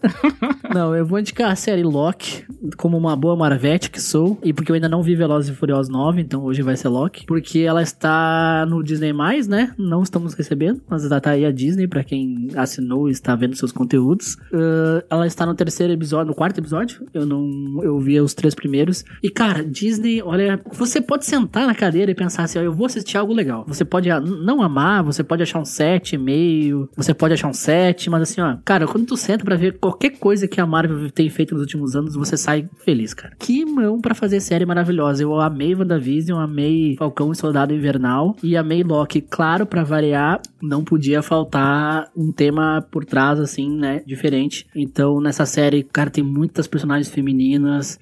Não, 0.73 0.95
eu 0.95 1.05
vou 1.05 1.19
indicar 1.19 1.51
a 1.51 1.55
série 1.55 1.83
Loki 1.83 2.45
como 2.75 2.97
uma 2.97 3.15
boa 3.15 3.35
Marvete 3.35 3.89
que 3.89 4.01
sou, 4.01 4.37
e 4.43 4.53
porque 4.53 4.71
eu 4.71 4.75
ainda 4.75 4.89
não 4.89 5.01
vi 5.01 5.15
Velozes 5.15 5.49
e 5.49 5.55
Furiosos 5.55 5.89
9, 5.89 6.21
então 6.21 6.43
hoje 6.43 6.61
vai 6.61 6.75
ser 6.75 6.89
Loki, 6.89 7.25
porque 7.25 7.59
ela 7.59 7.81
está 7.81 8.65
no 8.67 8.83
Disney+, 8.83 9.13
né? 9.47 9.73
Não 9.77 10.01
estamos 10.17 10.33
recebendo, 10.33 10.81
mas 10.89 11.07
tá 11.07 11.31
aí 11.31 11.45
a 11.45 11.51
Disney 11.51 11.87
pra 11.87 12.03
quem 12.03 12.49
assinou 12.55 13.07
e 13.07 13.11
está 13.11 13.35
vendo 13.35 13.55
seus 13.55 13.71
conteúdos. 13.71 14.35
Uh, 14.51 15.03
ela 15.09 15.25
está 15.25 15.45
no 15.45 15.55
terceiro 15.55 15.93
episódio, 15.93 16.27
no 16.27 16.35
quarto 16.35 16.59
episódio, 16.59 17.05
eu 17.13 17.25
não 17.25 17.47
eu 17.83 17.99
vi 17.99 18.19
os 18.19 18.33
três 18.33 18.53
primeiros. 18.53 19.03
E 19.23 19.29
cara, 19.29 19.63
Disney, 19.63 20.21
olha, 20.21 20.61
você 20.73 20.99
pode 20.99 21.25
sentar 21.25 21.67
na 21.67 21.75
cadeira 21.75 22.11
e 22.11 22.15
pensar 22.15 22.43
assim, 22.43 22.59
ó, 22.59 22.61
eu 22.61 22.73
vou 22.73 22.85
assistir 22.85 23.17
algo 23.17 23.33
legal. 23.33 23.63
Você 23.67 23.85
pode 23.85 24.09
não 24.09 24.61
amar, 24.61 25.03
você 25.03 25.23
pode 25.23 25.43
achar 25.43 25.59
um 25.59 25.63
7,5, 25.63 26.89
você 26.95 27.13
pode 27.13 27.33
achar 27.33 27.47
um 27.47 27.53
7, 27.53 28.09
mas 28.09 28.23
assim, 28.23 28.41
ó, 28.41 28.57
cara, 28.65 28.87
quando 28.87 29.05
tu 29.05 29.17
senta 29.17 29.43
pra 29.43 29.55
ver 29.55 29.77
qualquer 29.79 30.11
coisa 30.11 30.47
que 30.47 30.59
a 30.59 30.65
Marvel 30.65 31.09
tem 31.11 31.29
feito 31.29 31.53
nos 31.53 31.61
últimos 31.61 31.95
anos, 31.95 32.15
você 32.15 32.35
sai 32.37 32.67
feliz, 32.83 33.13
cara. 33.13 33.33
Que 33.39 33.65
mão 33.65 33.99
pra 33.99 34.15
fazer 34.15 34.39
série 34.39 34.65
maravilhosa. 34.65 35.23
Eu 35.23 35.39
amei 35.39 35.75
WandaVision, 35.75 36.39
amei 36.39 36.95
Falcão 36.97 37.31
e 37.31 37.35
Soldado 37.35 37.73
Invernal 37.73 38.35
e 38.41 38.57
amei 38.57 38.83
Loki. 38.83 39.21
Claro, 39.21 39.65
pra 39.65 39.83
variar, 39.97 40.39
não 40.61 40.83
podia 40.83 41.21
faltar 41.21 42.09
um 42.15 42.31
tema 42.31 42.85
por 42.91 43.03
trás, 43.03 43.39
assim, 43.39 43.69
né, 43.77 44.01
diferente. 44.05 44.65
Então, 44.75 45.19
nessa 45.19 45.45
série, 45.45 45.83
cara, 45.83 46.09
tem 46.09 46.23
muitas 46.23 46.67
personagens 46.67 47.09
femininas. 47.09 47.97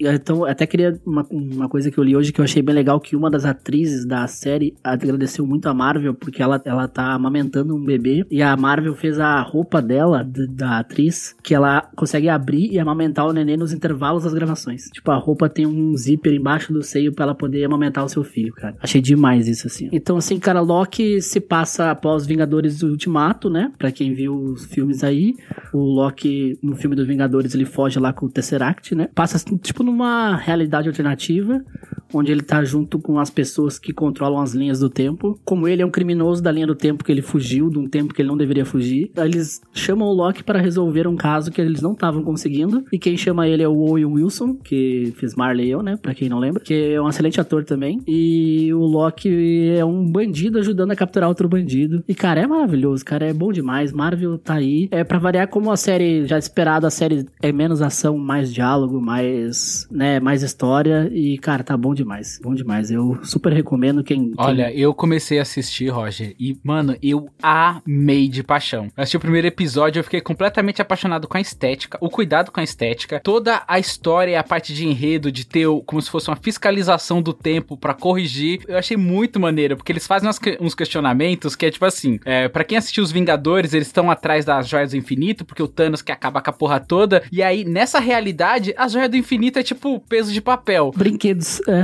e 0.00 0.06
então, 0.06 0.44
até 0.44 0.66
queria 0.66 0.98
uma, 1.04 1.26
uma 1.30 1.68
coisa 1.68 1.90
que 1.90 1.98
eu 1.98 2.04
li 2.04 2.16
hoje 2.16 2.32
que 2.32 2.40
eu 2.40 2.44
achei 2.44 2.62
bem 2.62 2.74
legal, 2.74 3.00
que 3.00 3.16
uma 3.16 3.30
das 3.30 3.44
atrizes 3.44 4.06
da 4.06 4.26
série 4.26 4.74
agradeceu 4.82 5.46
muito 5.46 5.66
a 5.68 5.74
Marvel, 5.74 6.14
porque 6.14 6.42
ela, 6.42 6.60
ela 6.64 6.86
tá 6.88 7.12
amamentando 7.12 7.74
um 7.74 7.84
bebê, 7.84 8.24
e 8.30 8.40
a 8.42 8.56
Marvel 8.56 8.94
fez 8.94 9.18
a 9.18 9.40
roupa 9.40 9.82
dela, 9.82 10.22
d- 10.22 10.46
da 10.46 10.78
atriz, 10.78 11.34
que 11.42 11.54
ela 11.54 11.82
consegue 11.96 12.28
abrir 12.28 12.70
e 12.72 12.78
amamentar 12.78 13.26
o 13.26 13.32
neném 13.32 13.56
nos 13.56 13.72
intervalos 13.72 14.24
das 14.24 14.34
gravações. 14.34 14.84
Tipo, 14.92 15.10
a 15.10 15.16
roupa 15.16 15.48
tem 15.48 15.66
um 15.66 15.96
zíper 15.96 16.32
embaixo 16.34 16.72
do 16.72 16.82
seio 16.82 17.12
pra 17.12 17.24
ela 17.24 17.34
poder 17.34 17.64
amamentar 17.64 18.04
o 18.04 18.08
seu 18.08 18.22
filho, 18.22 18.52
cara. 18.54 18.76
Achei 18.80 19.00
demais 19.00 19.48
isso, 19.48 19.66
assim. 19.66 19.88
Então, 19.92 20.16
assim, 20.16 20.38
cara, 20.38 20.60
Loki, 20.60 21.20
se 21.24 21.40
passa 21.40 21.90
após 21.90 22.26
Vingadores 22.26 22.82
Ultimato, 22.82 23.50
né? 23.50 23.72
Pra 23.78 23.90
quem 23.90 24.14
viu 24.14 24.34
os 24.34 24.64
filmes 24.66 25.02
aí. 25.02 25.34
O 25.72 25.78
Loki, 25.78 26.58
no 26.62 26.76
filme 26.76 26.94
dos 26.94 27.06
Vingadores, 27.06 27.54
ele 27.54 27.64
foge 27.64 27.98
lá 27.98 28.12
com 28.12 28.26
o 28.26 28.30
Tesseract, 28.30 28.94
né? 28.94 29.08
Passa, 29.14 29.38
tipo, 29.58 29.82
numa 29.82 30.36
realidade 30.36 30.88
alternativa, 30.88 31.64
onde 32.12 32.30
ele 32.30 32.42
tá 32.42 32.64
junto 32.64 32.98
com 32.98 33.18
as 33.18 33.30
pessoas 33.30 33.78
que 33.78 33.92
controlam 33.92 34.40
as 34.40 34.54
linhas 34.54 34.80
do 34.80 34.88
tempo. 34.88 35.38
Como 35.44 35.68
ele 35.68 35.82
é 35.82 35.86
um 35.86 35.90
criminoso 35.90 36.42
da 36.42 36.50
linha 36.52 36.66
do 36.66 36.74
tempo 36.74 37.04
que 37.04 37.12
ele 37.12 37.22
fugiu, 37.22 37.70
de 37.70 37.78
um 37.78 37.88
tempo 37.88 38.12
que 38.12 38.22
ele 38.22 38.28
não 38.28 38.36
deveria 38.36 38.64
fugir, 38.64 39.10
eles 39.16 39.60
chamam 39.72 40.08
o 40.08 40.12
Loki 40.12 40.42
para 40.42 40.60
resolver 40.60 41.06
um 41.06 41.16
caso 41.16 41.50
que 41.50 41.60
eles 41.60 41.80
não 41.80 41.92
estavam 41.92 42.22
conseguindo. 42.22 42.84
E 42.92 42.98
quem 42.98 43.16
chama 43.16 43.48
ele 43.48 43.62
é 43.62 43.68
o 43.68 43.76
Owen 43.76 44.06
Wilson, 44.06 44.54
que 44.54 45.12
fez 45.16 45.34
Marley 45.34 45.70
eu, 45.70 45.82
né? 45.82 45.96
Pra 45.96 46.14
quem 46.14 46.28
não 46.28 46.38
lembra. 46.38 46.62
Que 46.62 46.92
é 46.92 47.00
um 47.00 47.08
excelente 47.08 47.40
ator 47.40 47.64
também. 47.64 48.00
E 48.06 48.72
o 48.72 48.80
Loki 48.80 49.68
é 49.76 49.84
um 49.84 50.04
bandido 50.04 50.58
ajudando 50.58 50.90
a 50.90 50.96
capturar 50.96 51.28
outro 51.28 51.48
bandido. 51.48 52.02
E, 52.08 52.14
cara, 52.14 52.40
é 52.40 52.46
maravilhoso, 52.46 53.04
cara. 53.04 53.26
É 53.26 53.32
bom 53.32 53.52
demais. 53.52 53.92
Marvel 53.92 54.38
tá 54.38 54.54
aí. 54.54 54.88
É 54.90 55.04
pra 55.04 55.18
variar 55.18 55.48
como 55.48 55.70
a 55.70 55.76
série, 55.76 56.26
já 56.26 56.38
esperada, 56.38 56.86
a 56.86 56.90
série 56.90 57.26
é 57.42 57.52
menos 57.52 57.82
ação, 57.82 58.18
mais 58.18 58.52
diálogo, 58.52 59.00
mais, 59.00 59.88
né, 59.90 60.20
mais 60.20 60.42
história. 60.42 61.10
E, 61.12 61.38
cara, 61.38 61.62
tá 61.62 61.76
bom 61.76 61.93
demais. 61.94 62.38
Bom 62.42 62.54
demais. 62.54 62.90
Eu 62.90 63.18
super 63.22 63.52
recomendo 63.52 64.02
quem. 64.02 64.32
quem... 64.32 64.34
Olha, 64.36 64.72
eu 64.74 64.92
comecei 64.92 65.38
a 65.38 65.42
assistir, 65.42 65.88
Roger, 65.88 66.34
e, 66.38 66.58
mano, 66.62 66.96
eu 67.02 67.30
amei 67.42 68.28
de 68.28 68.42
paixão. 68.42 68.84
Eu 68.96 69.02
assisti 69.02 69.16
o 69.16 69.20
primeiro 69.20 69.46
episódio, 69.46 70.00
eu 70.00 70.04
fiquei 70.04 70.20
completamente 70.20 70.82
apaixonado 70.82 71.26
com 71.26 71.36
a 71.36 71.40
estética, 71.40 71.98
o 72.00 72.10
cuidado 72.10 72.50
com 72.50 72.60
a 72.60 72.64
estética, 72.64 73.20
toda 73.20 73.62
a 73.66 73.78
história 73.78 74.32
e 74.32 74.36
a 74.36 74.42
parte 74.42 74.74
de 74.74 74.86
enredo, 74.86 75.32
de 75.32 75.46
ter 75.46 75.66
como 75.86 76.02
se 76.02 76.10
fosse 76.10 76.28
uma 76.28 76.36
fiscalização 76.36 77.22
do 77.22 77.32
tempo 77.32 77.76
para 77.76 77.94
corrigir. 77.94 78.62
Eu 78.66 78.76
achei 78.76 78.96
muito 78.96 79.40
maneiro, 79.40 79.76
porque 79.76 79.92
eles 79.92 80.06
fazem 80.06 80.28
uns 80.60 80.74
questionamentos 80.74 81.54
que 81.56 81.66
é 81.66 81.70
tipo 81.70 81.84
assim: 81.84 82.18
é, 82.24 82.48
para 82.48 82.64
quem 82.64 82.78
assistiu 82.78 83.02
os 83.02 83.12
Vingadores, 83.12 83.72
eles 83.72 83.86
estão 83.86 84.10
atrás 84.10 84.44
das 84.44 84.68
joias 84.68 84.90
do 84.90 84.96
infinito, 84.96 85.44
porque 85.44 85.62
o 85.62 85.68
Thanos 85.68 86.02
quer 86.02 86.14
acabar 86.14 86.42
com 86.42 86.50
a 86.50 86.52
porra 86.52 86.80
toda. 86.80 87.22
E 87.30 87.42
aí, 87.42 87.64
nessa 87.64 88.00
realidade, 88.00 88.74
a 88.76 88.88
joia 88.88 89.08
do 89.08 89.16
infinito 89.16 89.58
é 89.58 89.62
tipo 89.62 90.00
peso 90.00 90.32
de 90.32 90.40
papel. 90.40 90.92
Brinquedos, 90.96 91.60
é. 91.68 91.83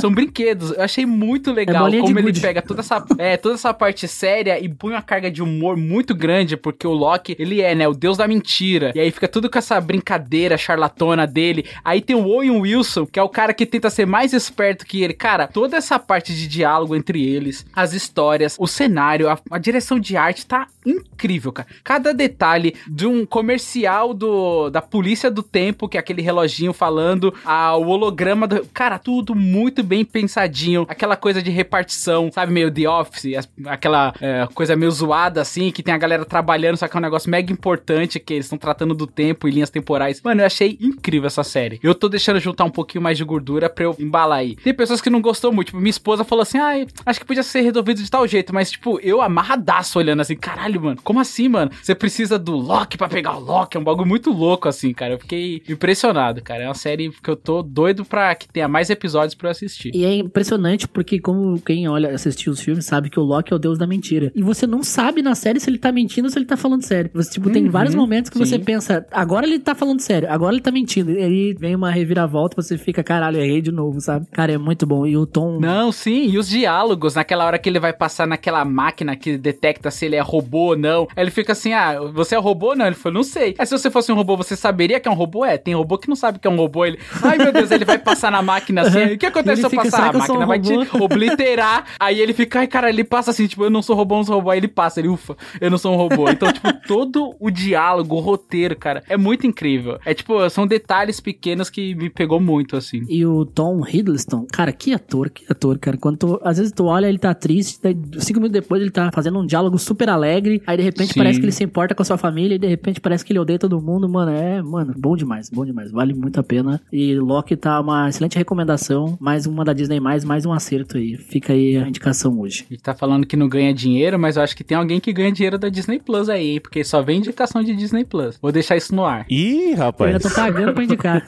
São 0.00 0.10
brinquedos. 0.10 0.72
Eu 0.72 0.82
achei 0.82 1.06
muito 1.06 1.52
legal 1.52 1.88
é 1.88 2.00
como 2.00 2.18
ele 2.18 2.28
good. 2.28 2.40
pega 2.40 2.62
toda 2.62 2.80
essa, 2.80 3.04
é, 3.18 3.36
toda 3.36 3.54
essa 3.54 3.72
parte 3.74 4.06
séria 4.06 4.58
e 4.58 4.68
põe 4.68 4.92
uma 4.92 5.02
carga 5.02 5.30
de 5.30 5.42
humor 5.42 5.76
muito 5.76 6.14
grande, 6.14 6.56
porque 6.56 6.86
o 6.86 6.92
Loki, 6.92 7.36
ele 7.38 7.60
é, 7.60 7.74
né, 7.74 7.88
o 7.88 7.94
deus 7.94 8.16
da 8.16 8.28
mentira. 8.28 8.92
E 8.94 9.00
aí 9.00 9.10
fica 9.10 9.28
tudo 9.28 9.50
com 9.50 9.58
essa 9.58 9.80
brincadeira 9.80 10.56
charlatona 10.56 11.26
dele. 11.26 11.66
Aí 11.84 12.00
tem 12.00 12.16
o 12.16 12.26
Owen 12.26 12.60
Wilson, 12.60 13.06
que 13.06 13.18
é 13.18 13.22
o 13.22 13.28
cara 13.28 13.52
que 13.52 13.66
tenta 13.66 13.90
ser 13.90 14.06
mais 14.06 14.32
esperto 14.32 14.86
que 14.86 15.02
ele. 15.02 15.14
Cara, 15.14 15.46
toda 15.46 15.76
essa 15.76 15.98
parte 15.98 16.34
de 16.34 16.46
diálogo 16.46 16.94
entre 16.94 17.24
eles, 17.24 17.66
as 17.74 17.92
histórias, 17.92 18.56
o 18.58 18.66
cenário, 18.66 19.28
a, 19.28 19.38
a 19.50 19.58
direção 19.58 19.98
de 19.98 20.16
arte 20.16 20.46
tá 20.46 20.66
incrível, 20.84 21.52
cara. 21.52 21.68
Cada 21.84 22.14
detalhe 22.14 22.74
de 22.86 23.06
um 23.06 23.26
comercial 23.26 24.14
do 24.14 24.70
da 24.70 24.80
polícia 24.80 25.30
do 25.30 25.42
tempo, 25.42 25.88
que 25.88 25.96
é 25.96 26.00
aquele 26.00 26.22
reloginho 26.22 26.72
falando, 26.72 27.34
ao 27.44 27.86
holograma 27.86 28.46
do. 28.46 28.64
Cara, 28.72 28.98
tudo 28.98 29.34
muito 29.34 29.82
bem 29.88 30.04
pensadinho. 30.04 30.86
Aquela 30.88 31.16
coisa 31.16 31.42
de 31.42 31.50
repartição, 31.50 32.30
sabe? 32.32 32.52
Meio 32.52 32.70
The 32.70 32.88
Office, 32.88 33.48
aquela 33.66 34.14
é, 34.20 34.46
coisa 34.54 34.76
meio 34.76 34.90
zoada 34.90 35.40
assim, 35.40 35.70
que 35.70 35.82
tem 35.82 35.94
a 35.94 35.98
galera 35.98 36.24
trabalhando, 36.24 36.76
só 36.76 36.86
que 36.86 36.96
é 36.96 36.98
um 36.98 37.02
negócio 37.02 37.30
mega 37.30 37.52
importante, 37.52 38.20
que 38.20 38.34
eles 38.34 38.46
estão 38.46 38.58
tratando 38.58 38.94
do 38.94 39.06
tempo 39.06 39.48
e 39.48 39.50
linhas 39.50 39.70
temporais. 39.70 40.20
Mano, 40.22 40.42
eu 40.42 40.46
achei 40.46 40.76
incrível 40.80 41.26
essa 41.26 41.42
série. 41.42 41.80
Eu 41.82 41.94
tô 41.94 42.08
deixando 42.08 42.38
juntar 42.38 42.64
um 42.64 42.70
pouquinho 42.70 43.02
mais 43.02 43.16
de 43.16 43.24
gordura 43.24 43.70
pra 43.70 43.84
eu 43.84 43.96
embalar 43.98 44.38
aí. 44.38 44.56
Tem 44.56 44.74
pessoas 44.74 45.00
que 45.00 45.10
não 45.10 45.20
gostou 45.20 45.52
muito. 45.52 45.68
Tipo, 45.68 45.78
minha 45.78 45.90
esposa 45.90 46.24
falou 46.24 46.42
assim: 46.42 46.58
ah, 46.58 46.86
acho 47.06 47.20
que 47.20 47.26
podia 47.26 47.42
ser 47.42 47.60
resolvido 47.62 48.02
de 48.02 48.10
tal 48.10 48.26
jeito, 48.26 48.54
mas, 48.54 48.70
tipo, 48.70 48.98
eu 49.00 49.20
amarradaço 49.22 49.98
olhando 49.98 50.20
assim, 50.20 50.36
caralho, 50.36 50.80
mano, 50.80 51.00
como 51.02 51.20
assim, 51.20 51.48
mano? 51.48 51.70
Você 51.82 51.94
precisa 51.94 52.38
do 52.38 52.56
Loki 52.56 52.96
pra 52.96 53.08
pegar 53.08 53.36
o 53.36 53.40
Loki? 53.40 53.76
É 53.76 53.80
um 53.80 53.84
bagulho 53.84 54.08
muito 54.08 54.30
louco, 54.30 54.68
assim, 54.68 54.92
cara. 54.92 55.14
Eu 55.14 55.18
fiquei 55.18 55.62
impressionado, 55.68 56.42
cara. 56.42 56.64
É 56.64 56.68
uma 56.68 56.74
série 56.74 57.10
que 57.10 57.30
eu 57.30 57.36
tô 57.36 57.62
doido 57.62 58.04
pra 58.04 58.34
que 58.34 58.48
tenha 58.48 58.68
mais 58.68 58.90
episódios 58.90 59.34
pra 59.34 59.48
eu 59.48 59.52
assistir. 59.52 59.77
E 59.92 60.04
é 60.04 60.14
impressionante 60.14 60.88
porque, 60.88 61.18
como 61.20 61.60
quem 61.60 61.88
olha, 61.88 62.10
assistiu 62.10 62.52
os 62.52 62.60
filmes, 62.60 62.84
sabe 62.84 63.10
que 63.10 63.18
o 63.18 63.22
Loki 63.22 63.52
é 63.52 63.56
o 63.56 63.58
deus 63.58 63.78
da 63.78 63.86
mentira. 63.86 64.32
E 64.34 64.42
você 64.42 64.66
não 64.66 64.82
sabe 64.82 65.22
na 65.22 65.34
série 65.34 65.60
se 65.60 65.70
ele 65.70 65.78
tá 65.78 65.92
mentindo 65.92 66.26
ou 66.26 66.30
se 66.30 66.38
ele 66.38 66.46
tá 66.46 66.56
falando 66.56 66.82
sério. 66.82 67.10
Você, 67.14 67.32
tipo, 67.32 67.48
uhum, 67.48 67.52
tem 67.52 67.68
vários 67.68 67.94
momentos 67.94 68.30
que 68.30 68.38
sim. 68.38 68.44
você 68.44 68.58
pensa, 68.58 69.06
agora 69.10 69.46
ele 69.46 69.58
tá 69.58 69.74
falando 69.74 70.00
sério, 70.00 70.30
agora 70.30 70.54
ele 70.54 70.62
tá 70.62 70.70
mentindo. 70.70 71.12
E 71.12 71.22
aí 71.22 71.54
vem 71.54 71.74
uma 71.74 71.90
reviravolta, 71.90 72.60
você 72.60 72.76
fica, 72.76 73.02
caralho, 73.02 73.38
errei 73.38 73.60
de 73.60 73.72
novo, 73.72 74.00
sabe? 74.00 74.26
Cara, 74.32 74.52
é 74.52 74.58
muito 74.58 74.86
bom. 74.86 75.06
E 75.06 75.16
o 75.16 75.26
tom. 75.26 75.58
Não, 75.60 75.92
sim, 75.92 76.28
e 76.28 76.38
os 76.38 76.48
diálogos, 76.48 77.14
naquela 77.14 77.44
hora 77.44 77.58
que 77.58 77.68
ele 77.68 77.80
vai 77.80 77.92
passar 77.92 78.26
naquela 78.26 78.64
máquina 78.64 79.16
que 79.16 79.36
detecta 79.36 79.90
se 79.90 80.06
ele 80.06 80.16
é 80.16 80.20
robô 80.20 80.70
ou 80.70 80.76
não. 80.76 81.06
Aí 81.16 81.24
ele 81.24 81.30
fica 81.30 81.52
assim: 81.52 81.72
ah, 81.72 82.00
você 82.12 82.34
é 82.34 82.38
robô? 82.38 82.74
Não. 82.74 82.86
Ele 82.86 82.94
falou, 82.94 83.14
não 83.14 83.22
sei. 83.22 83.54
Aí 83.58 83.66
se 83.66 83.76
você 83.76 83.90
fosse 83.90 84.10
um 84.10 84.14
robô, 84.14 84.36
você 84.36 84.56
saberia 84.56 85.00
que 85.00 85.08
é 85.08 85.10
um 85.10 85.14
robô? 85.14 85.44
É, 85.44 85.56
tem 85.56 85.74
robô 85.74 85.98
que 85.98 86.08
não 86.08 86.16
sabe 86.16 86.38
que 86.38 86.46
é 86.46 86.50
um 86.50 86.56
robô. 86.56 86.84
Ele, 86.84 86.98
ai 87.22 87.38
meu 87.38 87.52
Deus, 87.52 87.70
ele 87.70 87.84
vai 87.84 87.98
passar 87.98 88.30
na 88.30 88.42
máquina 88.42 88.82
assim. 88.82 89.14
O 89.14 89.18
que 89.18 89.26
acontece 89.26 89.67
se 89.68 89.76
eu 89.76 89.82
passar? 89.82 90.08
A 90.08 90.12
máquina 90.12 90.44
um 90.44 90.46
vai 90.46 90.60
te 90.60 90.72
obliterar. 90.96 91.84
Aí 91.98 92.20
ele 92.20 92.32
fica, 92.32 92.60
ai 92.60 92.66
cara, 92.66 92.88
ele 92.88 93.04
passa 93.04 93.30
assim, 93.30 93.46
tipo, 93.46 93.64
eu 93.64 93.70
não 93.70 93.82
sou 93.82 93.96
robô, 93.96 94.16
não 94.16 94.24
sou 94.24 94.36
robô. 94.36 94.50
Aí 94.50 94.58
ele 94.58 94.68
passa, 94.68 95.00
ele, 95.00 95.08
ufa, 95.08 95.36
eu 95.60 95.70
não 95.70 95.78
sou 95.78 95.92
um 95.92 95.96
robô. 95.96 96.28
Então, 96.28 96.52
tipo, 96.52 96.68
todo 96.86 97.34
o 97.40 97.50
diálogo, 97.50 98.16
o 98.16 98.20
roteiro, 98.20 98.76
cara, 98.76 99.02
é 99.08 99.16
muito 99.16 99.46
incrível. 99.46 99.98
É 100.04 100.14
tipo, 100.14 100.48
são 100.50 100.66
detalhes 100.66 101.20
pequenos 101.20 101.70
que 101.70 101.94
me 101.94 102.10
pegou 102.10 102.40
muito, 102.40 102.76
assim. 102.76 103.04
E 103.08 103.24
o 103.24 103.44
Tom 103.44 103.84
Hiddleston, 103.86 104.46
cara, 104.52 104.72
que 104.72 104.92
ator, 104.92 105.30
que 105.30 105.44
ator, 105.50 105.78
cara. 105.78 105.96
Quando 105.96 106.16
tu, 106.18 106.40
às 106.42 106.58
vezes 106.58 106.72
tu 106.72 106.86
olha, 106.86 107.06
ele 107.06 107.18
tá 107.18 107.34
triste, 107.34 107.78
daí, 107.82 107.96
cinco 108.18 108.40
minutos 108.40 108.60
depois 108.60 108.80
ele 108.80 108.90
tá 108.90 109.10
fazendo 109.12 109.38
um 109.38 109.46
diálogo 109.46 109.78
super 109.78 110.08
alegre, 110.08 110.62
aí 110.66 110.76
de 110.76 110.82
repente 110.82 111.12
Sim. 111.12 111.18
parece 111.18 111.38
que 111.38 111.44
ele 111.44 111.52
se 111.52 111.64
importa 111.64 111.94
com 111.94 112.02
a 112.02 112.04
sua 112.04 112.18
família, 112.18 112.54
e 112.54 112.58
de 112.58 112.66
repente 112.66 113.00
parece 113.00 113.24
que 113.24 113.32
ele 113.32 113.38
odeia 113.38 113.58
todo 113.58 113.80
mundo, 113.80 114.08
mano. 114.08 114.30
É, 114.30 114.62
mano, 114.62 114.94
bom 114.96 115.16
demais, 115.16 115.50
bom 115.50 115.64
demais. 115.64 115.90
Vale 115.90 116.14
muito 116.14 116.38
a 116.38 116.42
pena. 116.42 116.80
E 116.92 117.14
Loki 117.18 117.56
tá 117.56 117.80
uma 117.80 118.08
excelente 118.08 118.36
recomendação, 118.36 119.16
mais 119.20 119.46
uma 119.58 119.64
da 119.64 119.72
Disney+, 119.72 119.98
mais, 119.98 120.24
mais 120.24 120.46
um 120.46 120.52
acerto 120.52 120.96
aí. 120.96 121.16
Fica 121.16 121.52
aí 121.52 121.76
a 121.76 121.88
indicação 121.88 122.38
hoje. 122.38 122.64
A 122.70 122.74
gente 122.74 122.82
tá 122.82 122.94
falando 122.94 123.26
que 123.26 123.36
não 123.36 123.48
ganha 123.48 123.74
dinheiro, 123.74 124.18
mas 124.18 124.36
eu 124.36 124.42
acho 124.42 124.56
que 124.56 124.62
tem 124.62 124.76
alguém 124.76 125.00
que 125.00 125.12
ganha 125.12 125.32
dinheiro 125.32 125.58
da 125.58 125.68
Disney 125.68 125.98
Plus 125.98 126.28
aí, 126.28 126.60
porque 126.60 126.84
só 126.84 127.02
vem 127.02 127.18
indicação 127.18 127.62
de 127.62 127.74
Disney 127.74 128.04
Plus. 128.04 128.38
Vou 128.40 128.52
deixar 128.52 128.76
isso 128.76 128.94
no 128.94 129.04
ar. 129.04 129.26
Ih, 129.28 129.74
rapaz. 129.74 130.10
Eu 130.10 130.16
ainda 130.16 130.28
tô 130.28 130.34
pagando 130.34 130.72
pra 130.74 130.84
indicar. 130.84 131.24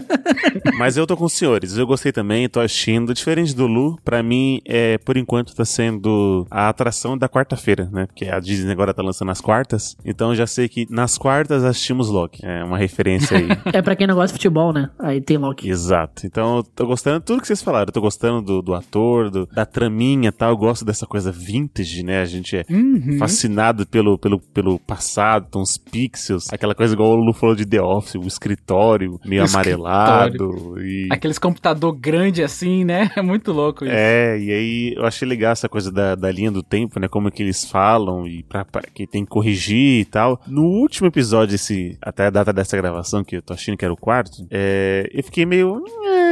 mas 0.78 0.96
eu 0.96 1.06
tô 1.06 1.16
com 1.16 1.24
os 1.24 1.32
senhores. 1.32 1.76
Eu 1.76 1.86
gostei 1.86 2.12
também, 2.12 2.48
tô 2.48 2.60
assistindo. 2.60 3.14
Diferente 3.14 3.54
do 3.54 3.66
Lu, 3.66 3.98
pra 4.04 4.22
mim, 4.22 4.60
é, 4.66 4.98
por 4.98 5.16
enquanto, 5.16 5.54
tá 5.54 5.64
sendo 5.64 6.46
a 6.50 6.68
atração 6.68 7.16
da 7.16 7.28
quarta-feira, 7.28 7.88
né? 7.90 8.06
Porque 8.06 8.26
a 8.26 8.38
Disney 8.38 8.72
agora 8.72 8.92
tá 8.92 9.02
lançando 9.02 9.30
as 9.30 9.40
quartas. 9.40 9.96
Então 10.04 10.34
já 10.34 10.46
sei 10.46 10.68
que 10.68 10.86
nas 10.90 11.16
quartas 11.16 11.64
assistimos 11.64 12.10
Loki. 12.10 12.44
É 12.44 12.62
uma 12.62 12.76
referência 12.76 13.36
aí. 13.36 13.48
é 13.72 13.80
pra 13.80 13.96
quem 13.96 14.06
não 14.06 14.14
gosta 14.14 14.28
de 14.28 14.34
futebol, 14.34 14.72
né? 14.72 14.90
Aí 14.98 15.20
tem 15.20 15.38
Loki. 15.38 15.68
Exato. 15.68 16.26
Então 16.26 16.58
eu 16.58 16.62
tô 16.62 16.86
gostando 16.86 17.20
tudo 17.36 17.40
que 17.42 17.46
vocês 17.46 17.62
falaram. 17.62 17.86
Eu 17.88 17.92
tô 17.92 18.00
gostando 18.00 18.42
do, 18.42 18.62
do 18.62 18.74
ator, 18.74 19.30
do, 19.30 19.46
da 19.46 19.66
traminha 19.66 20.28
e 20.28 20.32
tal. 20.32 20.50
Eu 20.50 20.56
gosto 20.56 20.84
dessa 20.84 21.06
coisa 21.06 21.30
vintage, 21.30 22.02
né? 22.02 22.20
A 22.20 22.24
gente 22.24 22.56
é 22.56 22.64
uhum. 22.68 23.18
fascinado 23.18 23.86
pelo, 23.86 24.18
pelo, 24.18 24.40
pelo 24.40 24.78
passado, 24.78 25.46
então 25.48 25.62
os 25.62 25.76
pixels, 25.76 26.52
aquela 26.52 26.74
coisa 26.74 26.94
igual 26.94 27.10
o 27.10 27.16
Lu 27.16 27.32
falou 27.32 27.54
de 27.54 27.66
The 27.66 27.80
Office, 27.80 28.14
o 28.14 28.26
escritório 28.26 29.20
meio 29.24 29.42
o 29.42 29.46
amarelado. 29.46 30.26
Escritório. 30.26 30.86
E... 30.86 31.08
Aqueles 31.10 31.38
computador 31.38 31.92
grande 31.92 32.42
assim, 32.42 32.84
né? 32.84 33.10
É 33.16 33.22
muito 33.22 33.50
louco 33.50 33.84
isso. 33.84 33.94
É, 33.94 34.38
e 34.38 34.52
aí 34.52 34.94
eu 34.94 35.06
achei 35.06 35.26
legal 35.26 35.52
essa 35.52 35.68
coisa 35.68 35.90
da, 35.90 36.14
da 36.14 36.30
linha 36.30 36.50
do 36.50 36.62
tempo, 36.62 37.00
né? 37.00 37.08
Como 37.08 37.28
é 37.28 37.30
que 37.30 37.42
eles 37.42 37.64
falam 37.64 38.26
e 38.26 38.42
pra, 38.42 38.64
pra, 38.64 38.82
que 38.82 39.06
tem 39.06 39.24
que 39.24 39.30
corrigir 39.30 40.00
e 40.00 40.04
tal. 40.04 40.40
No 40.46 40.64
último 40.64 41.06
episódio, 41.08 41.54
esse, 41.54 41.96
até 42.02 42.26
a 42.26 42.30
data 42.30 42.52
dessa 42.52 42.76
gravação, 42.76 43.24
que 43.24 43.36
eu 43.36 43.42
tô 43.42 43.54
achando 43.54 43.76
que 43.76 43.84
era 43.84 43.94
o 43.94 43.96
quarto, 43.96 44.46
é, 44.50 45.08
eu 45.12 45.24
fiquei 45.24 45.46
meio. 45.46 45.82
É, 46.04 46.26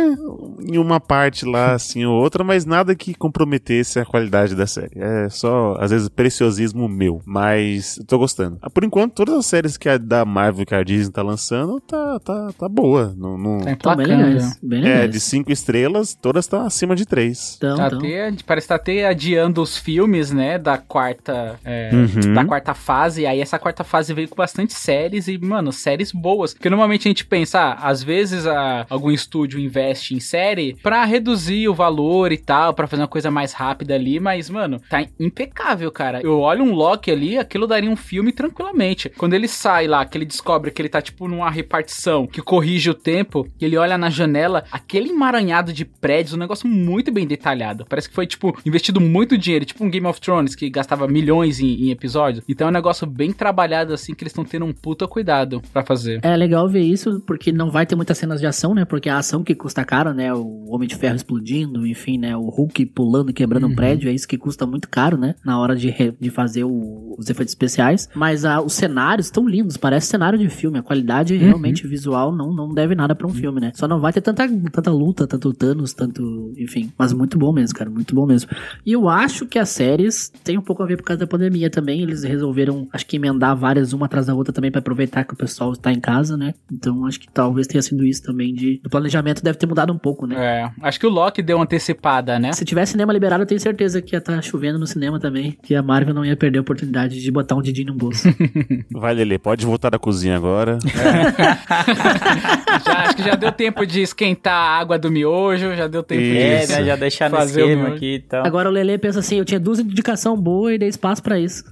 em 0.63 0.79
uma 0.79 0.94
parte 1.01 1.45
lá, 1.45 1.75
assim, 1.75 2.05
ou 2.05 2.15
outra, 2.21 2.45
mas 2.45 2.65
nada 2.65 2.95
que 2.95 3.15
comprometesse 3.15 3.99
a 3.99 4.05
qualidade 4.05 4.55
da 4.55 4.67
série. 4.67 4.93
É 4.97 5.29
só, 5.29 5.77
às 5.81 5.91
vezes, 5.91 6.09
preciosismo 6.09 6.89
meu. 6.89 7.21
Mas 7.25 7.99
eu 7.99 8.05
tô 8.05 8.19
gostando. 8.19 8.59
Ah, 8.61 8.71
por 8.71 8.85
enquanto, 8.85 9.15
todas 9.15 9.35
as 9.35 9.47
séries 9.47 9.77
que 9.77 9.89
a 9.89 9.99
da 9.99 10.25
Marvel 10.25 10.67
que 10.67 10.75
a 10.75 10.83
Disney 10.83 11.13
tá 11.13 11.23
lançando, 11.23 11.81
tá, 11.81 12.21
tá, 12.21 12.51
tá 12.59 12.69
boa. 12.69 13.15
Não, 13.17 13.39
não... 13.39 13.59
Tá, 13.61 13.77
tá 13.77 13.97
bem 13.97 14.07
legais, 14.07 14.59
bem 14.63 14.81
legais. 14.83 15.05
É, 15.05 15.09
de 15.09 15.21
cinco 15.21 15.53
estrelas, 15.53 16.15
todas 16.15 16.45
estão 16.45 16.65
acima 16.65 16.95
de 16.95 17.07
três. 17.07 17.55
Então, 17.57 17.77
tá 17.77 17.87
então. 17.87 17.99
Até, 17.99 18.33
parece 18.47 18.67
que 18.67 18.69
tá 18.69 18.75
até 18.77 19.07
adiando 19.07 19.63
os 19.63 19.77
filmes, 19.77 20.31
né, 20.31 20.59
da 20.59 20.79
quarta, 20.79 21.59
é, 21.65 21.91
uhum. 21.93 22.35
da 22.35 22.45
quarta 22.45 22.75
fase. 22.75 23.23
E 23.23 23.27
aí 23.27 23.41
essa 23.41 23.59
quarta 23.59 23.85
fase 23.85 24.13
veio 24.13 24.29
com 24.29 24.37
bastante 24.37 24.75
séries 24.75 25.29
e, 25.29 25.39
mano, 25.39 25.73
séries 25.73 26.13
boas. 26.13 26.55
Porque 26.55 26.71
normalmente 26.71 27.09
a 27.09 27.11
gente 27.11 27.25
pensa, 27.25 27.61
ah, 27.61 27.89
às 27.89 28.03
vezes 28.03 28.47
a, 28.47 28.87
algum 28.89 29.11
estúdio 29.11 29.59
investe 29.59 30.15
em 30.15 30.21
série 30.21 30.77
pra 30.85 31.03
reduzir 31.07 31.67
o 31.67 31.75
valor 31.75 32.31
e 32.31 32.37
tal, 32.37 32.75
pra 32.75 32.87
fazer 32.87 33.01
uma 33.01 33.09
coisa 33.09 33.31
mais 33.31 33.55
rápida 33.55 33.95
ali, 33.95 34.21
mas, 34.21 34.51
mano, 34.51 34.79
tá 34.91 35.03
impecável, 35.19 35.91
cara. 35.91 36.21
Eu 36.23 36.41
olho 36.41 36.63
um 36.63 36.75
Loki 36.75 37.11
ali, 37.11 37.39
aquilo 37.39 37.67
daria 37.67 37.91
um 37.91 37.97
filme 37.97 38.31
tranquilamente. 38.33 39.09
Quando 39.09 39.33
ele 39.33 39.49
sai 39.49 39.87
lá, 39.87 40.05
que 40.05 40.19
ele 40.19 40.27
descobre 40.27 40.71
que 40.71 40.83
ele 40.83 40.91
tá, 40.91 41.01
tipo, 41.01 41.27
numa 41.27 41.51
repartição 41.51 42.27
que 42.27 42.43
corrige 42.43 42.91
o 42.91 42.95
tempo, 42.95 43.49
que 43.59 43.65
ele 43.65 43.79
olha 43.79 43.97
na 43.97 44.11
janela, 44.11 44.65
aquele 44.71 45.09
emaranhado 45.09 45.73
de 45.73 45.87
prédios, 45.87 46.35
um 46.35 46.39
negócio 46.39 46.69
muito 46.69 47.11
bem 47.11 47.27
detalhado. 47.27 47.87
Parece 47.89 48.11
que 48.11 48.15
foi, 48.15 48.27
tipo, 48.27 48.55
investido 48.67 49.01
muito 49.01 49.39
dinheiro, 49.39 49.65
tipo 49.65 49.83
um 49.83 49.91
Game 49.91 50.07
of 50.07 50.21
Thrones, 50.21 50.55
que 50.55 50.69
gastava 50.69 51.09
milhões 51.09 51.61
em, 51.61 51.87
em 51.87 51.91
episódios. 51.93 52.45
Então 52.47 52.67
é 52.67 52.71
um 52.71 52.75
negócio 52.75 53.07
bem 53.07 53.33
trabalhado, 53.33 53.95
assim, 53.95 54.15
que 54.15 54.23
eles 54.23 54.33
estão 54.33 54.45
tendo 54.45 54.67
um 54.67 54.73
puta 54.75 55.09
cuidado 55.09 55.63
para 55.73 55.83
fazer. 55.83 56.21
É 56.23 56.37
legal 56.37 56.69
ver 56.69 56.83
isso, 56.83 57.23
porque 57.27 57.51
não 57.51 57.71
vai 57.71 57.87
ter 57.87 57.97
muitas 57.97 58.19
cenas 58.19 58.39
de 58.39 58.47
ação, 58.47 58.75
né? 58.75 58.85
Porque 58.85 59.09
a 59.09 59.17
ação 59.17 59.43
que 59.43 59.55
custa 59.55 59.83
caro, 59.83 60.13
né? 60.13 60.31
O 60.35 60.74
Homem 60.75 60.89
de 60.89 60.97
Ferro 60.97 61.17
explodindo, 61.17 61.87
enfim, 61.87 62.19
né? 62.19 62.37
O 62.37 62.49
Hulk 62.49 62.87
pulando 62.87 63.31
e 63.31 63.33
quebrando 63.33 63.65
uhum. 63.65 63.73
um 63.73 63.75
prédio, 63.75 64.09
é 64.09 64.13
isso 64.13 64.29
que 64.29 64.37
custa 64.37 64.67
muito 64.67 64.89
caro, 64.89 65.17
né? 65.17 65.35
Na 65.45 65.59
hora 65.59 65.77
de, 65.77 65.93
de 66.21 66.31
fazer 66.31 66.65
o, 66.65 67.15
os 67.19 67.31
efeitos 67.31 67.53
especiais. 67.53 68.09
Mas 68.15 68.45
a, 68.45 68.61
os 68.61 68.73
cenários 68.73 69.27
estão 69.27 69.47
lindos, 69.49 69.77
parece 69.77 70.09
cenário 70.09 70.39
de 70.39 70.49
filme. 70.49 70.79
A 70.79 70.83
qualidade 70.83 71.35
uhum. 71.35 71.41
realmente 71.41 71.87
visual 71.87 72.35
não, 72.35 72.53
não 72.53 72.73
deve 72.73 72.95
nada 72.95 73.15
para 73.15 73.27
um 73.27 73.31
filme, 73.31 73.61
né? 73.61 73.73
Só 73.75 73.87
não 73.87 74.01
vai 74.01 74.13
ter 74.13 74.21
tanta, 74.21 74.49
tanta 74.71 74.91
luta, 74.91 75.27
tanto 75.27 75.53
Thanos, 75.53 75.93
tanto. 75.93 76.53
Enfim. 76.59 76.93
Mas 76.99 77.13
muito 77.13 77.39
bom 77.39 77.53
mesmo, 77.53 77.77
cara. 77.77 77.91
Muito 77.91 78.15
bom 78.15 78.27
mesmo. 78.27 78.51
E 78.85 78.93
eu 78.93 79.09
acho 79.09 79.47
que 79.47 79.59
as 79.59 79.69
séries 79.69 80.33
têm 80.43 80.59
um 80.59 80.63
pouco 80.63 80.83
a 80.83 80.87
ver 80.87 80.97
por 80.97 81.05
causa 81.05 81.21
da 81.21 81.27
pandemia 81.27 81.71
também. 81.71 82.03
Eles 82.03 82.23
resolveram, 82.25 82.89
acho 82.93 83.07
que 83.07 83.17
emendar 83.17 83.57
várias 83.57 83.93
uma 83.93 84.07
atrás 84.07 84.27
da 84.27 84.35
outra 84.35 84.53
também 84.53 84.71
para 84.71 84.81
aproveitar 84.81 85.25
que 85.25 85.35
o 85.35 85.37
pessoal 85.37 85.73
está 85.73 85.93
em 85.93 86.01
casa, 86.01 86.37
né? 86.37 86.55
Então 86.71 87.07
acho 87.07 87.21
que 87.21 87.29
talvez 87.31 87.67
tenha 87.67 87.83
sido 87.83 88.05
isso 88.05 88.23
também 88.23 88.55
de. 88.55 88.81
O 88.85 88.91
planejamento 88.91 89.43
deve 89.43 89.59
ter 89.59 89.67
mudado 89.67 89.93
um 89.93 89.99
pouco, 89.99 90.27
né? 90.27 90.37
É. 90.37 90.64
Acho 90.83 91.01
que 91.01 91.07
o 91.07 91.11
Loki 91.11 91.43
deu 91.43 91.57
uma 91.57 91.65
antecipada, 91.65 92.39
né? 92.39 92.53
Se 92.53 92.65
tiver 92.65 92.85
cinema 92.87 93.13
liberado, 93.13 93.43
eu 93.43 93.47
tenho 93.47 93.61
certeza 93.61 94.03
que 94.03 94.15
ia 94.15 94.19
estar 94.19 94.37
tá 94.37 94.43
chovendo 94.43 94.79
no 94.79 94.87
cinema 94.87 95.19
também. 95.19 95.57
Que 95.63 95.75
a 95.75 95.83
Marvel 95.83 96.15
não 96.15 96.25
ia 96.25 96.37
perder 96.37 96.59
a 96.59 96.63
oportunidade 96.63 97.21
de 97.21 97.31
botar 97.31 97.55
um 97.55 97.63
Didi 97.63 97.85
no 97.85 97.95
bolso. 97.95 98.29
Vai, 98.91 99.15
Lele, 99.15 99.39
pode 99.39 99.65
voltar 99.65 99.91
da 99.91 99.99
cozinha 99.99 100.37
agora. 100.37 100.79
É. 100.85 101.35
já, 102.85 102.99
acho 103.05 103.17
que 103.17 103.23
já 103.23 103.35
deu 103.35 103.53
tempo 103.53 103.87
de 103.87 104.03
esquentar 104.03 104.55
a 104.55 104.79
água 104.79 104.99
do 104.99 105.11
miojo, 105.11 105.75
já 105.75 105.87
deu 105.87 106.03
tempo 106.03 106.23
isso. 106.23 106.33
de 106.33 106.39
é, 106.39 106.67
né, 106.67 106.85
já 106.85 106.97
deixar 106.97 107.31
no 107.31 107.39
esquema 107.39 107.89
aqui 107.89 108.15
e 108.15 108.21
tal. 108.21 108.47
Agora 108.47 108.69
o 108.69 108.73
Lele 108.73 108.99
pensa 108.99 109.21
assim, 109.21 109.39
eu 109.39 109.45
tinha 109.45 109.61
duas 109.61 109.79
indicação 109.79 110.37
boa 110.37 110.75
e 110.75 110.79
dei 110.79 110.89
espaço 110.89 111.23
para 111.23 111.39
isso. 111.39 111.65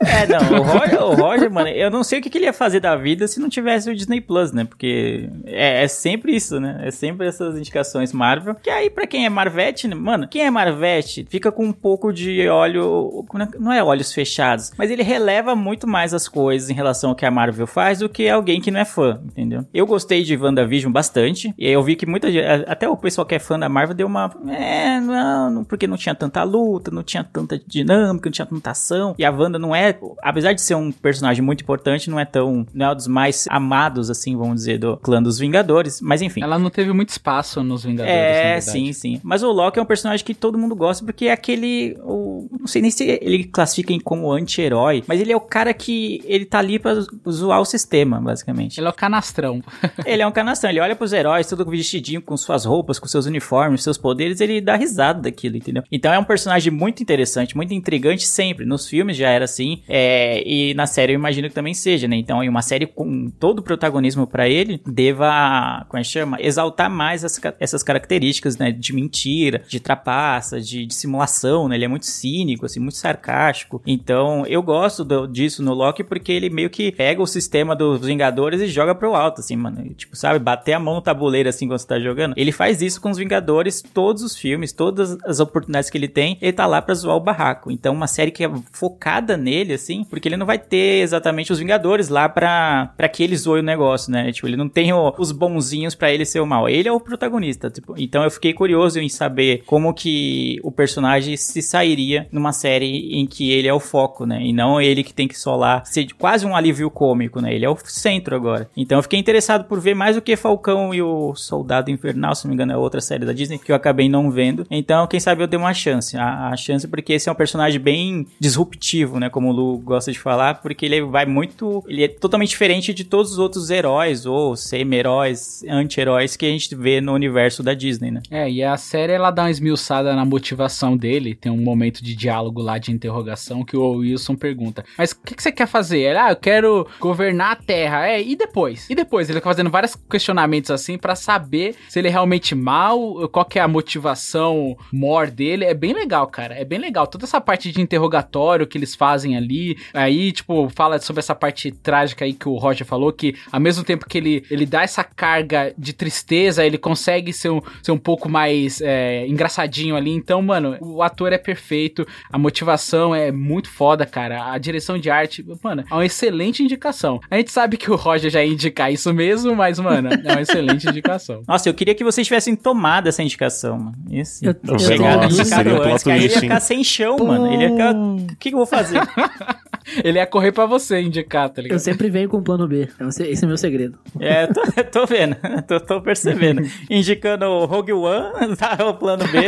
É, 0.00 0.26
não, 0.26 0.60
o 0.60 0.62
Roger, 0.62 1.02
o 1.02 1.14
Roger, 1.14 1.50
mano, 1.50 1.68
eu 1.68 1.90
não 1.90 2.02
sei 2.02 2.18
o 2.18 2.22
que, 2.22 2.30
que 2.30 2.38
ele 2.38 2.46
ia 2.46 2.52
fazer 2.52 2.80
da 2.80 2.96
vida 2.96 3.26
se 3.28 3.38
não 3.38 3.48
tivesse 3.48 3.90
o 3.90 3.94
Disney 3.94 4.20
Plus, 4.20 4.52
né? 4.52 4.64
Porque 4.64 5.28
é, 5.44 5.84
é 5.84 5.88
sempre 5.88 6.34
isso, 6.34 6.58
né? 6.58 6.80
É 6.82 6.90
sempre 6.90 7.26
essas 7.26 7.56
indicações 7.56 8.12
Marvel. 8.30 8.54
Que 8.54 8.70
aí, 8.70 8.88
pra 8.88 9.06
quem 9.06 9.26
é 9.26 9.28
Marvete, 9.28 9.88
né? 9.88 9.94
mano, 9.94 10.28
quem 10.28 10.42
é 10.42 10.50
Marvete 10.50 11.26
fica 11.28 11.50
com 11.50 11.64
um 11.64 11.72
pouco 11.72 12.12
de 12.12 12.48
olho. 12.48 13.24
Não 13.58 13.72
é 13.72 13.82
olhos 13.82 14.12
fechados, 14.12 14.72
mas 14.76 14.90
ele 14.90 15.02
releva 15.02 15.56
muito 15.56 15.86
mais 15.86 16.14
as 16.14 16.28
coisas 16.28 16.70
em 16.70 16.74
relação 16.74 17.10
ao 17.10 17.16
que 17.16 17.26
a 17.26 17.30
Marvel 17.30 17.66
faz 17.66 17.98
do 17.98 18.08
que 18.08 18.28
alguém 18.28 18.60
que 18.60 18.70
não 18.70 18.80
é 18.80 18.84
fã, 18.84 19.20
entendeu? 19.24 19.64
Eu 19.72 19.86
gostei 19.86 20.22
de 20.22 20.36
WandaVision 20.36 20.92
bastante. 20.92 21.54
E 21.58 21.68
eu 21.68 21.82
vi 21.82 21.96
que 21.96 22.06
muita 22.06 22.30
gente. 22.30 22.44
Até 22.66 22.88
o 22.88 22.96
pessoal 22.96 23.26
que 23.26 23.34
é 23.34 23.38
fã 23.38 23.58
da 23.58 23.68
Marvel 23.68 23.94
deu 23.94 24.06
uma. 24.06 24.30
É, 24.48 25.00
não, 25.00 25.64
porque 25.64 25.86
não 25.86 25.96
tinha 25.96 26.14
tanta 26.14 26.42
luta, 26.42 26.90
não 26.90 27.02
tinha 27.02 27.24
tanta 27.24 27.58
dinâmica, 27.58 28.28
não 28.28 28.32
tinha 28.32 28.46
tanta 28.46 28.70
ação. 28.70 29.14
E 29.18 29.24
a 29.24 29.30
Wanda 29.30 29.58
não 29.58 29.74
é. 29.74 29.98
Apesar 30.22 30.52
de 30.52 30.60
ser 30.60 30.74
um 30.74 30.92
personagem 30.92 31.42
muito 31.42 31.62
importante, 31.62 32.10
não 32.10 32.18
é 32.18 32.24
tão. 32.24 32.66
Não 32.72 32.86
é 32.86 32.92
um 32.92 32.94
dos 32.94 33.06
mais 33.06 33.46
amados, 33.50 34.10
assim, 34.10 34.36
vamos 34.36 34.56
dizer, 34.56 34.78
do 34.78 34.96
clã 34.96 35.22
dos 35.22 35.38
Vingadores. 35.38 36.00
Mas 36.00 36.22
enfim. 36.22 36.42
Ela 36.42 36.58
não 36.58 36.70
teve 36.70 36.92
muito 36.92 37.10
espaço 37.10 37.62
nos 37.62 37.84
Vingadores. 37.84 38.14
É, 38.14 38.19
sim, 38.60 38.92
sim. 38.92 39.20
Mas 39.22 39.42
o 39.42 39.50
Loki 39.50 39.78
é 39.78 39.82
um 39.82 39.86
personagem 39.86 40.24
que 40.24 40.34
todo 40.34 40.58
mundo 40.58 40.74
gosta 40.74 41.04
porque 41.04 41.26
é 41.26 41.32
aquele. 41.32 41.96
O, 42.02 42.48
não 42.58 42.66
sei 42.66 42.82
nem 42.82 42.90
se 42.90 43.18
ele 43.20 43.44
classifica 43.44 43.94
como 44.04 44.32
anti-herói, 44.32 45.02
mas 45.06 45.20
ele 45.20 45.32
é 45.32 45.36
o 45.36 45.40
cara 45.40 45.72
que. 45.72 46.22
Ele 46.24 46.44
tá 46.44 46.58
ali 46.58 46.78
pra 46.78 46.94
zoar 47.28 47.60
o 47.60 47.64
sistema, 47.64 48.20
basicamente. 48.20 48.78
Ele 48.78 48.86
é 48.86 48.90
o 48.90 48.94
canastrão. 48.94 49.62
ele 50.04 50.22
é 50.22 50.26
um 50.26 50.32
canastrão. 50.32 50.70
Ele 50.70 50.80
olha 50.80 50.96
pros 50.96 51.12
heróis, 51.12 51.46
tudo 51.46 51.64
vestidinho, 51.64 52.22
com 52.22 52.36
suas 52.36 52.64
roupas, 52.64 52.98
com 52.98 53.06
seus 53.06 53.26
uniformes, 53.26 53.82
seus 53.82 53.98
poderes, 53.98 54.40
ele 54.40 54.60
dá 54.60 54.76
risada 54.76 55.22
daquilo, 55.22 55.56
entendeu? 55.56 55.82
Então 55.90 56.12
é 56.12 56.18
um 56.18 56.24
personagem 56.24 56.72
muito 56.72 57.02
interessante, 57.02 57.56
muito 57.56 57.74
intrigante 57.74 58.26
sempre. 58.26 58.64
Nos 58.64 58.88
filmes 58.88 59.16
já 59.16 59.28
era 59.28 59.44
assim. 59.44 59.82
É, 59.88 60.42
e 60.46 60.74
na 60.74 60.86
série 60.86 61.12
eu 61.12 61.18
imagino 61.18 61.48
que 61.48 61.54
também 61.54 61.74
seja, 61.74 62.06
né? 62.06 62.16
Então, 62.16 62.42
em 62.42 62.48
uma 62.48 62.62
série 62.62 62.86
com 62.86 63.30
todo 63.38 63.60
o 63.60 63.62
protagonismo 63.62 64.26
para 64.26 64.48
ele, 64.48 64.80
deva, 64.86 65.84
como 65.88 66.00
é 66.00 66.02
que 66.02 66.08
chama? 66.08 66.36
Exaltar 66.40 66.90
mais 66.90 67.24
as, 67.24 67.40
essas 67.58 67.82
características, 67.82 68.09
né? 68.58 68.72
De 68.72 68.92
mentira, 68.92 69.62
de 69.68 69.80
trapaça, 69.80 70.60
de, 70.60 70.86
de, 70.86 70.94
simulação, 70.94 71.68
né? 71.68 71.76
Ele 71.76 71.84
é 71.84 71.88
muito 71.88 72.06
cínico, 72.06 72.66
assim, 72.66 72.80
muito 72.80 72.96
sarcástico. 72.96 73.82
Então, 73.86 74.44
eu 74.46 74.62
gosto 74.62 75.04
do, 75.04 75.26
disso 75.26 75.62
no 75.62 75.74
Loki 75.74 76.02
porque 76.02 76.32
ele 76.32 76.50
meio 76.50 76.70
que 76.70 76.92
pega 76.92 77.22
o 77.22 77.26
sistema 77.26 77.74
dos 77.76 78.04
Vingadores 78.04 78.60
e 78.60 78.66
joga 78.66 78.94
pro 78.94 79.14
alto, 79.14 79.40
assim, 79.40 79.56
mano. 79.56 79.82
Tipo, 79.94 80.16
sabe? 80.16 80.38
Bater 80.38 80.72
a 80.72 80.80
mão 80.80 80.96
no 80.96 81.02
tabuleiro, 81.02 81.48
assim, 81.48 81.66
quando 81.66 81.78
você 81.78 81.86
tá 81.86 81.98
jogando. 81.98 82.34
Ele 82.36 82.52
faz 82.52 82.82
isso 82.82 83.00
com 83.00 83.10
os 83.10 83.18
Vingadores, 83.18 83.82
todos 83.82 84.22
os 84.22 84.36
filmes, 84.36 84.72
todas 84.72 85.18
as 85.24 85.40
oportunidades 85.40 85.90
que 85.90 85.98
ele 85.98 86.08
tem, 86.08 86.38
ele 86.40 86.52
tá 86.52 86.66
lá 86.66 86.80
pra 86.80 86.94
zoar 86.94 87.16
o 87.16 87.20
barraco. 87.20 87.70
Então, 87.70 87.92
uma 87.92 88.06
série 88.06 88.30
que 88.30 88.44
é 88.44 88.50
focada 88.72 89.36
nele, 89.36 89.74
assim, 89.74 90.04
porque 90.04 90.28
ele 90.28 90.36
não 90.36 90.46
vai 90.46 90.58
ter 90.58 91.02
exatamente 91.02 91.52
os 91.52 91.58
Vingadores 91.58 92.08
lá 92.08 92.28
pra, 92.28 92.92
pra 92.96 93.08
que 93.08 93.22
ele 93.22 93.36
zoe 93.36 93.60
o 93.60 93.62
negócio, 93.62 94.10
né? 94.10 94.32
Tipo, 94.32 94.48
ele 94.48 94.56
não 94.56 94.68
tem 94.68 94.92
o, 94.92 95.14
os 95.18 95.32
bonzinhos 95.32 95.94
para 95.94 96.12
ele 96.12 96.24
ser 96.24 96.40
o 96.40 96.46
mal. 96.46 96.68
Ele 96.68 96.88
é 96.88 96.92
o 96.92 97.00
protagonista, 97.00 97.70
tipo. 97.70 97.89
Então 97.96 98.24
eu 98.24 98.30
fiquei 98.30 98.52
curioso 98.52 98.98
em 98.98 99.08
saber 99.08 99.62
como 99.66 99.94
que 99.94 100.58
o 100.62 100.70
personagem 100.70 101.36
se 101.36 101.62
sairia 101.62 102.26
numa 102.32 102.52
série 102.52 103.14
em 103.14 103.26
que 103.26 103.50
ele 103.52 103.68
é 103.68 103.74
o 103.74 103.80
foco, 103.80 104.26
né? 104.26 104.42
E 104.42 104.52
não 104.52 104.80
ele 104.80 105.02
que 105.02 105.14
tem 105.14 105.28
que 105.28 105.38
solar 105.38 105.84
ser 105.86 106.06
quase 106.18 106.46
um 106.46 106.56
alívio 106.56 106.90
cômico, 106.90 107.40
né? 107.40 107.54
Ele 107.54 107.64
é 107.64 107.70
o 107.70 107.76
centro 107.84 108.34
agora. 108.34 108.68
Então 108.76 108.98
eu 108.98 109.02
fiquei 109.02 109.18
interessado 109.18 109.64
por 109.64 109.80
ver 109.80 109.94
mais 109.94 110.16
do 110.16 110.22
que 110.22 110.36
Falcão 110.36 110.94
e 110.94 111.02
o 111.02 111.34
Soldado 111.34 111.90
Invernal, 111.90 112.34
se 112.34 112.44
não 112.44 112.50
me 112.50 112.54
engano, 112.54 112.72
é 112.72 112.76
outra 112.76 113.00
série 113.00 113.24
da 113.24 113.32
Disney 113.32 113.58
que 113.58 113.70
eu 113.70 113.76
acabei 113.76 114.08
não 114.08 114.30
vendo. 114.30 114.66
Então, 114.70 115.06
quem 115.06 115.20
sabe 115.20 115.42
eu 115.42 115.46
dei 115.46 115.58
uma 115.58 115.74
chance. 115.74 116.16
A, 116.16 116.48
a 116.48 116.56
chance 116.56 116.86
porque 116.88 117.12
esse 117.12 117.28
é 117.28 117.32
um 117.32 117.34
personagem 117.34 117.80
bem 117.80 118.26
disruptivo, 118.38 119.18
né? 119.18 119.28
Como 119.28 119.50
o 119.50 119.52
Lu 119.52 119.78
gosta 119.78 120.12
de 120.12 120.18
falar, 120.18 120.54
porque 120.54 120.86
ele 120.86 121.02
vai 121.02 121.26
muito. 121.26 121.84
Ele 121.86 122.04
é 122.04 122.08
totalmente 122.08 122.50
diferente 122.50 122.94
de 122.94 123.04
todos 123.04 123.32
os 123.32 123.38
outros 123.38 123.70
heróis, 123.70 124.26
ou 124.26 124.56
semi-heróis, 124.56 125.64
anti-heróis 125.68 126.36
que 126.36 126.46
a 126.46 126.50
gente 126.50 126.74
vê 126.74 127.00
no 127.00 127.12
universo 127.12 127.62
da 127.62 127.74
Disney, 127.80 128.10
né? 128.10 128.22
É, 128.30 128.50
e 128.50 128.62
a 128.62 128.76
série 128.76 129.12
ela 129.12 129.30
dá 129.30 129.44
uma 129.44 129.50
esmiuçada 129.50 130.14
na 130.14 130.24
motivação 130.24 130.96
dele. 130.96 131.34
Tem 131.34 131.50
um 131.50 131.62
momento 131.62 132.04
de 132.04 132.14
diálogo 132.14 132.60
lá 132.60 132.78
de 132.78 132.92
interrogação 132.92 133.64
que 133.64 133.76
o 133.76 133.92
Wilson 133.96 134.36
pergunta: 134.36 134.84
Mas 134.98 135.12
o 135.12 135.20
que, 135.20 135.34
que, 135.34 135.42
você 135.42 135.50
quer 135.50 135.66
fazer? 135.66 136.00
Ele, 136.00 136.18
ah, 136.18 136.30
eu 136.30 136.36
quero 136.36 136.86
governar 137.00 137.52
a 137.52 137.56
Terra. 137.56 138.06
É, 138.06 138.22
e 138.22 138.36
depois? 138.36 138.88
E 138.90 138.94
depois? 138.94 139.28
Ele 139.28 139.38
fica 139.38 139.48
fazendo 139.48 139.70
vários 139.70 139.96
questionamentos 139.96 140.70
assim 140.70 140.98
para 140.98 141.14
saber 141.14 141.74
se 141.88 141.98
ele 141.98 142.08
é 142.08 142.10
realmente 142.10 142.54
mal, 142.54 143.28
qual 143.30 143.44
que 143.44 143.58
é 143.58 143.62
a 143.62 143.68
motivação 143.68 144.76
mor 144.92 145.30
dele. 145.30 145.64
É 145.64 145.74
bem 145.74 145.92
legal, 145.92 146.26
cara. 146.26 146.54
É 146.54 146.64
bem 146.64 146.78
legal. 146.78 147.06
Toda 147.06 147.24
essa 147.24 147.40
parte 147.40 147.72
de 147.72 147.80
interrogatório 147.80 148.66
que 148.66 148.76
eles 148.76 148.94
fazem 148.94 149.36
ali. 149.36 149.78
Aí, 149.94 150.32
tipo, 150.32 150.68
fala 150.68 150.98
sobre 150.98 151.20
essa 151.20 151.34
parte 151.34 151.70
trágica 151.70 152.24
aí 152.24 152.32
que 152.32 152.48
o 152.48 152.56
Roger 152.56 152.86
falou, 152.86 153.12
que 153.12 153.34
ao 153.50 153.60
mesmo 153.60 153.84
tempo 153.84 154.06
que 154.06 154.18
ele, 154.18 154.44
ele 154.50 154.66
dá 154.66 154.82
essa 154.82 155.02
carga 155.02 155.72
de 155.76 155.92
tristeza, 155.92 156.64
ele 156.64 156.78
consegue 156.78 157.32
ser 157.32 157.50
um, 157.50 157.60
ser 157.82 157.92
um 157.92 157.98
pouco 157.98 158.28
mais 158.28 158.80
é, 158.80 159.26
engraçadinho 159.26 159.96
ali. 159.96 160.10
Então, 160.10 160.40
mano, 160.42 160.76
o 160.80 161.02
ator 161.02 161.32
é 161.32 161.38
perfeito, 161.38 162.06
a 162.30 162.38
motivação 162.38 163.14
é 163.14 163.30
muito 163.32 163.70
foda, 163.70 164.06
cara. 164.06 164.52
A 164.52 164.58
direção 164.58 164.98
de 164.98 165.10
arte, 165.10 165.44
mano, 165.62 165.84
é 165.90 165.94
uma 165.94 166.04
excelente 166.04 166.62
indicação. 166.62 167.20
A 167.30 167.36
gente 167.36 167.50
sabe 167.50 167.76
que 167.76 167.90
o 167.90 167.96
Roger 167.96 168.30
já 168.30 168.44
ia 168.44 168.52
indicar 168.52 168.92
isso 168.92 169.12
mesmo, 169.12 169.54
mas, 169.54 169.78
mano, 169.78 170.10
é 170.12 170.32
uma 170.32 170.40
excelente 170.40 170.88
indicação. 170.88 171.42
Nossa, 171.48 171.68
eu 171.68 171.74
queria 171.74 171.94
que 171.94 172.04
vocês 172.04 172.26
tivessem 172.26 172.54
tomado 172.56 173.08
essa 173.08 173.22
indicação, 173.22 173.78
mano. 173.78 173.96
Esse. 174.10 174.44
Eu, 174.44 174.52
eu, 174.52 174.76
eu, 174.76 174.96
eu, 174.96 175.82
antes, 175.82 176.02
que 176.02 176.10
aí 176.10 176.24
ele 176.24 176.34
ia 176.34 176.40
ficar 176.40 176.60
sem 176.60 176.82
chão, 176.82 177.16
mano. 177.18 177.52
Ele 177.52 177.62
ia 177.62 177.70
ficar. 177.70 177.94
O 177.94 178.36
que, 178.38 178.50
que 178.50 178.54
eu 178.54 178.58
vou 178.58 178.66
fazer? 178.66 179.00
ele 180.04 180.18
ia 180.18 180.26
correr 180.26 180.52
pra 180.52 180.66
você 180.66 181.00
indicar, 181.00 181.48
tá 181.48 181.62
ligado? 181.62 181.76
Eu 181.76 181.80
sempre 181.80 182.10
venho 182.10 182.28
com 182.28 182.38
o 182.38 182.42
plano 182.42 182.66
B. 182.66 182.88
Esse 183.20 183.44
é 183.44 183.46
o 183.46 183.48
meu 183.48 183.58
segredo. 183.58 183.98
É, 184.18 184.46
tô, 184.46 184.60
tô 184.90 185.06
vendo. 185.06 185.36
Tô, 185.66 185.78
tô 185.78 186.00
percebendo. 186.00 186.62
Indicando 186.88 187.44
o 187.44 187.64
Rogue 187.64 187.92
One, 187.92 188.56
tá 188.56 188.76
o 188.88 188.94
plano 188.94 189.24
B. 189.28 189.38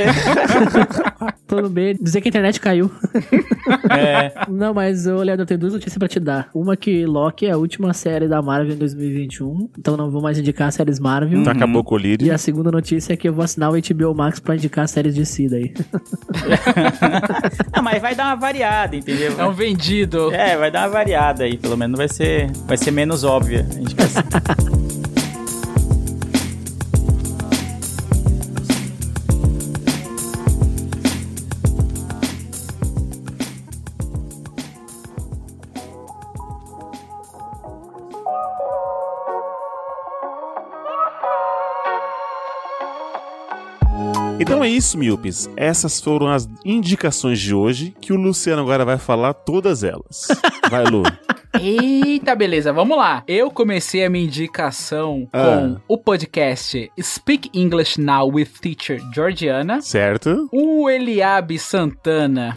plano 1.47 1.69
B, 1.69 1.95
dizer 2.01 2.21
que 2.21 2.29
a 2.29 2.31
internet 2.31 2.61
caiu. 2.61 2.91
É. 3.91 4.33
Não, 4.49 4.73
mas, 4.73 5.07
Leandro, 5.07 5.43
eu 5.43 5.47
tenho 5.47 5.61
duas 5.61 5.73
notícias 5.73 5.99
pra 5.99 6.07
te 6.07 6.21
dar. 6.21 6.49
Uma 6.55 6.77
que 6.77 7.05
Loki 7.07 7.47
é 7.47 7.53
a 7.53 7.57
última 7.57 7.93
série 7.93 8.29
da 8.29 8.41
Marvel 8.41 8.75
em 8.75 8.79
2021, 8.79 9.71
então 9.79 9.97
não 9.97 10.11
vou 10.11 10.23
mais 10.23 10.39
indicar 10.39 10.71
séries 10.73 11.01
Marvel. 11.01 11.41
Uhum. 11.41 11.49
Acabou 11.49 11.83
com 11.83 11.97
o 11.97 12.01
E 12.01 12.31
a 12.31 12.39
segunda 12.39 12.71
notícia 12.71 13.15
é 13.15 13.17
que 13.17 13.29
eu 13.29 13.33
vou 13.33 13.45
assinar 13.45 13.71
o 13.71 13.75
HBO 13.75 14.15
Max 14.15 14.39
pra 14.39 14.55
indicar 14.55 14.89
séries 14.89 15.15
de 15.15 15.27
si 15.27 15.49
daí. 15.49 15.73
não, 17.75 17.83
mas 17.83 18.01
vai 18.01 18.15
dar 18.15 18.27
uma 18.27 18.37
variada, 18.37 18.97
entendeu? 18.97 19.39
É 19.39 19.47
um 19.47 19.53
vendido. 19.53 20.32
É, 20.33 20.57
vai 20.57 20.71
dar 20.71 20.83
uma 20.83 20.89
variada 20.89 21.45
aí, 21.45 21.57
pelo 21.57 21.77
menos 21.77 21.99
vai 21.99 22.09
ser, 22.09 22.51
vai 22.67 22.77
ser 22.77 22.91
menos 22.91 23.25
óbvia 23.25 23.67
a 23.71 23.81
indicação. 23.81 24.23
Então 44.43 44.63
é 44.65 44.69
isso, 44.69 44.99
Milpes. 44.99 45.49
Essas 45.57 46.01
foram 46.01 46.29
as 46.29 46.49
indicações 46.65 47.41
de 47.41 47.55
hoje, 47.55 47.95
que 48.01 48.13
o 48.13 48.17
Luciano 48.17 48.63
agora 48.63 48.85
vai 48.85 48.99
falar 48.99 49.33
todas 49.35 49.83
elas. 49.85 50.29
Vai, 50.71 50.85
Lu. 50.85 51.03
Eita, 51.61 52.35
beleza, 52.35 52.73
vamos 52.73 52.97
lá. 52.97 53.23
Eu 53.29 53.51
comecei 53.51 54.03
a 54.05 54.09
minha 54.09 54.25
indicação 54.25 55.29
Ah. 55.33 55.43
com 55.87 55.95
o 55.95 55.99
podcast 55.99 56.91
Speak 56.99 57.51
English 57.53 58.01
Now 58.01 58.31
with 58.33 58.49
Teacher 58.61 58.99
Georgiana. 59.15 59.83
Certo? 59.83 60.49
O 60.51 60.89
Eliabe 60.89 61.59
Santana. 61.59 62.57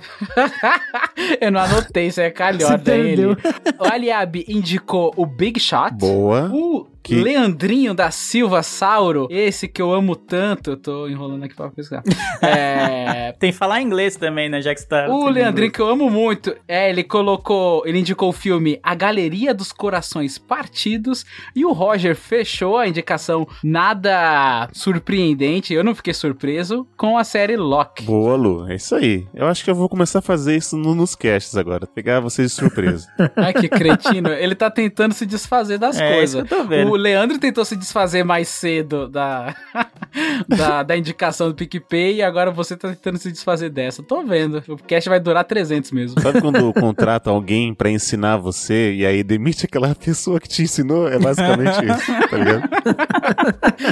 Eu 1.41 1.51
não 1.51 1.59
anotei, 1.59 2.07
isso 2.07 2.21
é 2.21 2.31
calhorda 2.31 2.91
Se 2.93 2.97
ele. 2.97 3.25
O 3.25 3.93
Eliabe 3.93 4.45
indicou 4.47 5.13
o 5.17 5.25
Big 5.25 5.59
Shot. 5.59 5.93
Boa. 5.95 6.49
O 6.53 6.87
Que- 7.05 7.15
Leandrinho 7.21 7.93
da 7.93 8.09
Silva 8.11 8.63
Sauro, 8.63 9.27
esse 9.29 9.67
que 9.67 9.81
eu 9.81 9.91
amo 9.93 10.15
tanto, 10.15 10.71
eu 10.71 10.77
tô 10.77 11.07
enrolando 11.07 11.43
aqui 11.43 11.55
pra 11.55 11.69
pesquisar. 11.69 12.03
É, 12.41 13.31
Tem 13.39 13.51
que 13.51 13.57
falar 13.57 13.81
inglês 13.81 14.15
também, 14.15 14.49
né? 14.49 14.61
Já 14.61 14.73
que 14.73 14.81
você 14.81 14.87
tá. 14.87 15.07
o 15.09 15.29
Leandrinho, 15.29 15.71
que 15.71 15.79
eu 15.81 15.87
amo 15.87 16.09
muito, 16.09 16.55
é, 16.67 16.89
ele 16.89 17.03
colocou, 17.03 17.83
ele 17.85 17.99
indicou 17.99 18.29
o 18.29 18.33
filme 18.33 18.79
A 18.83 18.93
Galeria 18.95 19.53
dos 19.53 19.71
Corações 19.71 20.37
Partidos 20.37 21.25
e 21.55 21.65
o 21.65 21.71
Roger 21.71 22.15
fechou 22.15 22.77
a 22.77 22.87
indicação 22.87 23.47
nada 23.63 24.69
surpreendente, 24.73 25.73
eu 25.73 25.83
não 25.83 25.95
fiquei 25.95 26.13
surpreso, 26.13 26.87
com 26.97 27.17
a 27.17 27.23
série 27.23 27.55
Loki. 27.57 28.03
Boa, 28.03 28.35
Lu. 28.35 28.69
É 28.69 28.75
isso 28.75 28.95
aí. 28.95 29.27
Eu 29.33 29.47
acho 29.47 29.63
que 29.63 29.69
eu 29.71 29.75
vou 29.75 29.89
começar 29.89 30.19
a 30.19 30.21
fazer 30.21 30.55
isso 30.55 30.77
no- 30.77 30.95
nos 30.95 31.15
casts 31.15 31.55
agora. 31.57 31.87
Pegar 31.87 32.19
vocês 32.19 32.51
de 32.51 32.55
surpresa. 32.55 33.07
Ai, 33.35 33.53
que 33.53 33.67
cretino. 33.67 34.29
Ele 34.29 34.55
tá 34.55 34.69
tentando 34.69 35.13
se 35.13 35.25
desfazer 35.25 35.77
das 35.77 35.99
É, 35.99 36.13
coisas. 36.15 36.29
isso 36.29 36.39
eu 36.39 36.45
tô 36.45 36.63
vendo. 36.65 36.91
O 36.91 36.94
Leandro 36.95 37.39
tentou 37.39 37.63
se 37.65 37.75
desfazer 37.75 38.23
mais 38.23 38.47
cedo 38.47 39.07
da, 39.07 39.55
da, 40.47 40.83
da 40.83 40.97
indicação 40.97 41.49
do 41.49 41.55
PicPay 41.55 42.15
e 42.15 42.21
agora 42.21 42.51
você 42.51 42.75
tá 42.75 42.89
tentando 42.89 43.17
se 43.17 43.31
desfazer 43.31 43.69
dessa. 43.69 44.03
Tô 44.03 44.23
vendo. 44.23 44.63
O 44.67 44.77
cast 44.77 45.09
vai 45.09 45.19
durar 45.19 45.43
300 45.43 45.91
mesmo. 45.91 46.21
Sabe 46.21 46.41
quando 46.41 46.73
contrata 46.73 47.29
alguém 47.29 47.73
pra 47.73 47.89
ensinar 47.89 48.37
você 48.37 48.93
e 48.93 49.05
aí 49.05 49.23
demite 49.23 49.65
aquela 49.65 49.93
pessoa 49.95 50.39
que 50.39 50.47
te 50.47 50.63
ensinou? 50.63 51.07
É 51.07 51.19
basicamente 51.19 51.85
isso, 51.85 52.29
tá 52.29 52.37
ligado? 52.37 52.69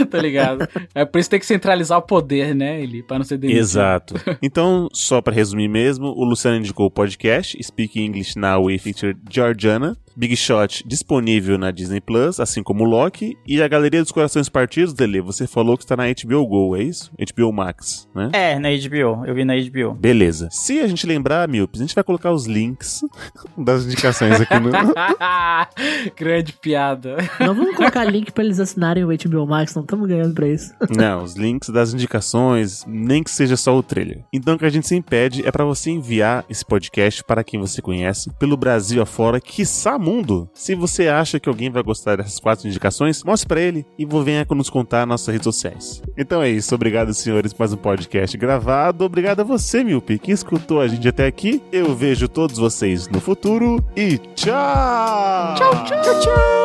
tá 0.10 0.18
ligado? 0.18 0.68
É 0.94 1.06
por 1.06 1.20
isso 1.20 1.30
que 1.30 1.32
tem 1.32 1.40
que 1.40 1.46
centralizar 1.46 1.98
o 1.98 2.02
poder, 2.02 2.56
né, 2.56 2.82
ele, 2.82 3.04
pra 3.04 3.18
não 3.18 3.26
ser 3.26 3.38
demitido. 3.38 3.62
Exato. 3.62 4.16
Então, 4.42 4.88
só 4.94 5.22
pra 5.22 5.34
resumir 5.34 5.68
mesmo, 5.68 6.08
o 6.08 6.24
Luciano 6.24 6.58
indicou 6.58 6.86
o 6.86 6.92
podcast 6.92 7.58
Speak 7.64 8.00
English 8.00 8.38
Now 8.38 8.66
with 8.66 8.80
Teacher 8.80 9.16
Georgiana. 9.30 9.98
Big 10.16 10.36
Shot 10.36 10.84
disponível 10.86 11.58
na 11.58 11.72
Disney 11.72 12.02
Plus, 12.02 12.40
assim 12.40 12.64
como 12.64 12.84
o 12.84 12.88
Loki. 12.88 13.38
E 13.46 13.62
a 13.62 13.68
Galeria 13.68 14.02
dos 14.02 14.12
Corações 14.12 14.50
Partidos, 14.50 14.94
Dele, 14.94 15.22
você 15.22 15.48
falou 15.48 15.78
que 15.78 15.84
está 15.84 15.96
na 15.96 16.04
HBO 16.06 16.46
Go, 16.46 16.76
é 16.76 16.84
isso? 16.84 17.12
HBO 17.34 17.52
Max, 17.52 18.08
né? 18.14 18.30
É, 18.34 18.60
na 18.60 18.70
HBO. 18.70 19.26
Eu 19.26 19.34
vi 19.34 19.44
na 19.44 19.54
HBO. 19.56 19.94
Beleza. 19.94 20.50
Se 20.52 20.80
a 20.80 20.88
gente 20.88 21.06
lembrar, 21.08 21.48
Milpes, 21.48 21.82
a 21.82 21.84
gente 21.84 21.96
vai 21.96 22.04
colocar 22.04 22.32
os 22.32 22.46
links 22.46 23.02
das 23.58 23.86
indicações 23.86 24.40
aqui 24.40 24.60
no. 24.60 24.72
Grande 26.16 26.54
piada. 26.54 27.18
Não 27.40 27.54
vamos 27.54 27.76
colocar 27.76 28.04
link 28.06 28.32
pra 28.32 28.44
eles 28.44 28.60
assinarem 28.60 29.04
o 29.04 29.08
HBO 29.08 29.48
Max, 29.48 29.74
não 29.76 29.84
estamos 29.84 30.08
ganhando 30.08 30.34
pra 30.34 30.48
isso. 30.48 30.74
Não, 30.96 31.24
os 31.24 31.36
links 31.36 31.70
das 31.70 31.94
indicações, 31.94 32.84
nem 32.88 33.24
que 33.24 33.32
seja 33.32 33.58
só 33.58 33.76
o 33.76 33.84
trailer. 33.84 34.24
Então 34.32 34.56
o 34.56 34.60
que 34.60 34.66
a 34.66 34.70
gente 34.70 34.88
sempre 34.88 35.10
pede 35.10 35.46
é 35.46 35.52
pra 35.52 35.66
você 35.66 35.90
enviar 35.90 36.46
esse 36.50 36.66
podcast 36.66 37.24
para 37.24 37.44
quem 37.44 37.60
você 37.60 37.82
conhece, 37.82 38.32
pelo 38.40 38.58
Brasil 38.58 39.02
afora, 39.02 39.40
quiçá 39.40 39.98
mundo. 40.04 40.50
Se 40.54 40.76
você 40.76 41.08
acha 41.08 41.40
que 41.40 41.50
alguém 41.50 41.70
vai 41.70 41.82
gostar 41.82 42.18
dessas 42.18 42.40
quatro 42.40 42.68
indicações, 42.68 43.24
mostre 43.24 43.48
pra 43.48 43.62
ele 43.62 43.86
e 43.98 44.06
vou 44.06 44.24
venha 44.24 44.46
nos 44.54 44.70
contar 44.70 45.00
nas 45.00 45.22
nossas 45.22 45.34
redes 45.34 45.46
sociais. 45.46 46.02
Então 46.18 46.42
é 46.42 46.50
isso, 46.50 46.76
obrigado 46.76 47.14
senhores 47.14 47.54
por 47.54 47.60
mais 47.60 47.74
um 47.74 47.78
podcast 47.78 48.38
gravado. 48.38 49.06
Obrigado 49.06 49.40
a 49.40 49.44
você, 49.44 49.84
Milpe, 49.84 50.20
que 50.20 50.32
escutou 50.32 50.82
a 50.82 50.88
gente 50.88 51.08
até 51.08 51.26
aqui. 51.26 51.62
Eu 51.72 51.96
vejo 51.96 52.28
todos 52.28 52.58
vocês 52.58 53.08
no 53.08 53.20
futuro 53.20 53.84
e 53.96 54.18
tchau! 54.36 55.56
Tchau, 55.56 55.84
tchau, 55.86 56.20
tchau! 56.20 56.63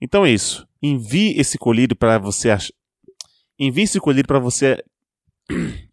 Então 0.00 0.24
é 0.26 0.30
isso. 0.30 0.66
Envie 0.82 1.38
esse 1.38 1.58
colírio 1.58 1.96
para 1.96 2.18
você 2.18 2.50
achar. 2.50 2.72
Envie 3.58 3.82
esse 3.82 3.98
colírio 4.00 4.26
para 4.26 4.38
você. 4.38 4.82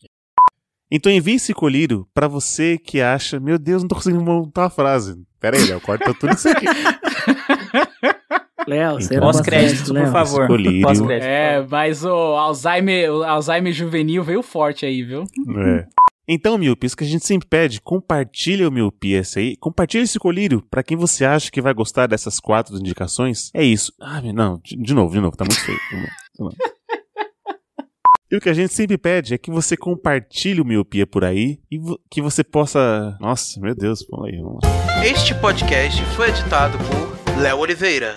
Então 0.95 1.11
envie 1.11 1.33
esse 1.37 1.55
colírio 1.55 2.07
para 2.13 2.27
você 2.27 2.77
que 2.77 3.01
acha. 3.01 3.39
Meu 3.39 3.57
Deus, 3.57 3.81
não 3.81 3.87
tô 3.87 3.95
conseguindo 3.95 4.23
montar 4.23 4.65
a 4.65 4.69
frase. 4.69 5.19
Pera 5.39 5.57
aí, 5.57 5.65
Léo, 5.65 5.81
corta 5.81 6.13
tudo 6.13 6.33
isso 6.35 6.47
aqui. 6.47 6.67
Léo, 8.67 9.01
você 9.01 9.15
Então, 9.15 9.25
Léo. 9.93 10.03
por 10.05 10.11
favor. 10.11 10.45
Colírio. 10.47 10.81
Pós-crédito. 10.83 11.25
É, 11.27 11.65
mas 11.67 12.05
o 12.05 12.09
Alzheimer, 12.11 13.11
o 13.11 13.23
Alzheimer 13.23 13.73
juvenil 13.73 14.23
veio 14.23 14.43
forte 14.43 14.85
aí, 14.85 15.01
viu? 15.01 15.23
É. 15.57 15.87
Então, 16.27 16.57
Miopia, 16.57 16.87
isso 16.87 16.95
que 16.95 17.03
a 17.03 17.07
gente 17.07 17.25
sempre 17.25 17.47
pede, 17.47 17.81
compartilha 17.81 18.67
o 18.67 18.71
Miopia 18.71 19.19
esse 19.19 19.39
aí, 19.39 19.57
compartilha 19.57 20.03
esse 20.03 20.17
colírio 20.17 20.61
pra 20.71 20.81
quem 20.81 20.95
você 20.95 21.25
acha 21.25 21.51
que 21.51 21.61
vai 21.61 21.73
gostar 21.73 22.07
dessas 22.07 22.39
quatro 22.39 22.77
indicações. 22.77 23.49
É 23.53 23.63
isso. 23.63 23.91
Ah, 23.99 24.21
não, 24.21 24.59
de, 24.63 24.77
de 24.77 24.93
novo, 24.93 25.13
de 25.13 25.19
novo, 25.19 25.35
tá 25.35 25.43
muito 25.43 25.59
feio. 25.61 25.77
Vamos 26.39 26.55
lá. 26.57 26.65
E 28.31 28.35
o 28.37 28.41
que 28.41 28.49
a 28.49 28.53
gente 28.53 28.73
sempre 28.73 28.97
pede 28.97 29.33
é 29.35 29.37
que 29.37 29.51
você 29.51 29.77
compartilhe 29.77 30.59
o 30.61 30.65
Miopia 30.65 31.05
por 31.05 31.23
aí 31.23 31.59
e 31.69 31.77
vo- 31.77 31.99
que 32.09 32.19
você 32.21 32.43
possa... 32.43 33.15
Nossa, 33.19 33.59
meu 33.59 33.75
Deus, 33.75 34.03
vamos 34.09 34.27
aí, 34.29 34.41
vamos 34.41 34.59
lá. 34.63 35.05
Este 35.05 35.35
podcast 35.35 36.01
foi 36.15 36.29
editado 36.29 36.77
por 36.79 37.39
Léo 37.39 37.59
Oliveira. 37.59 38.13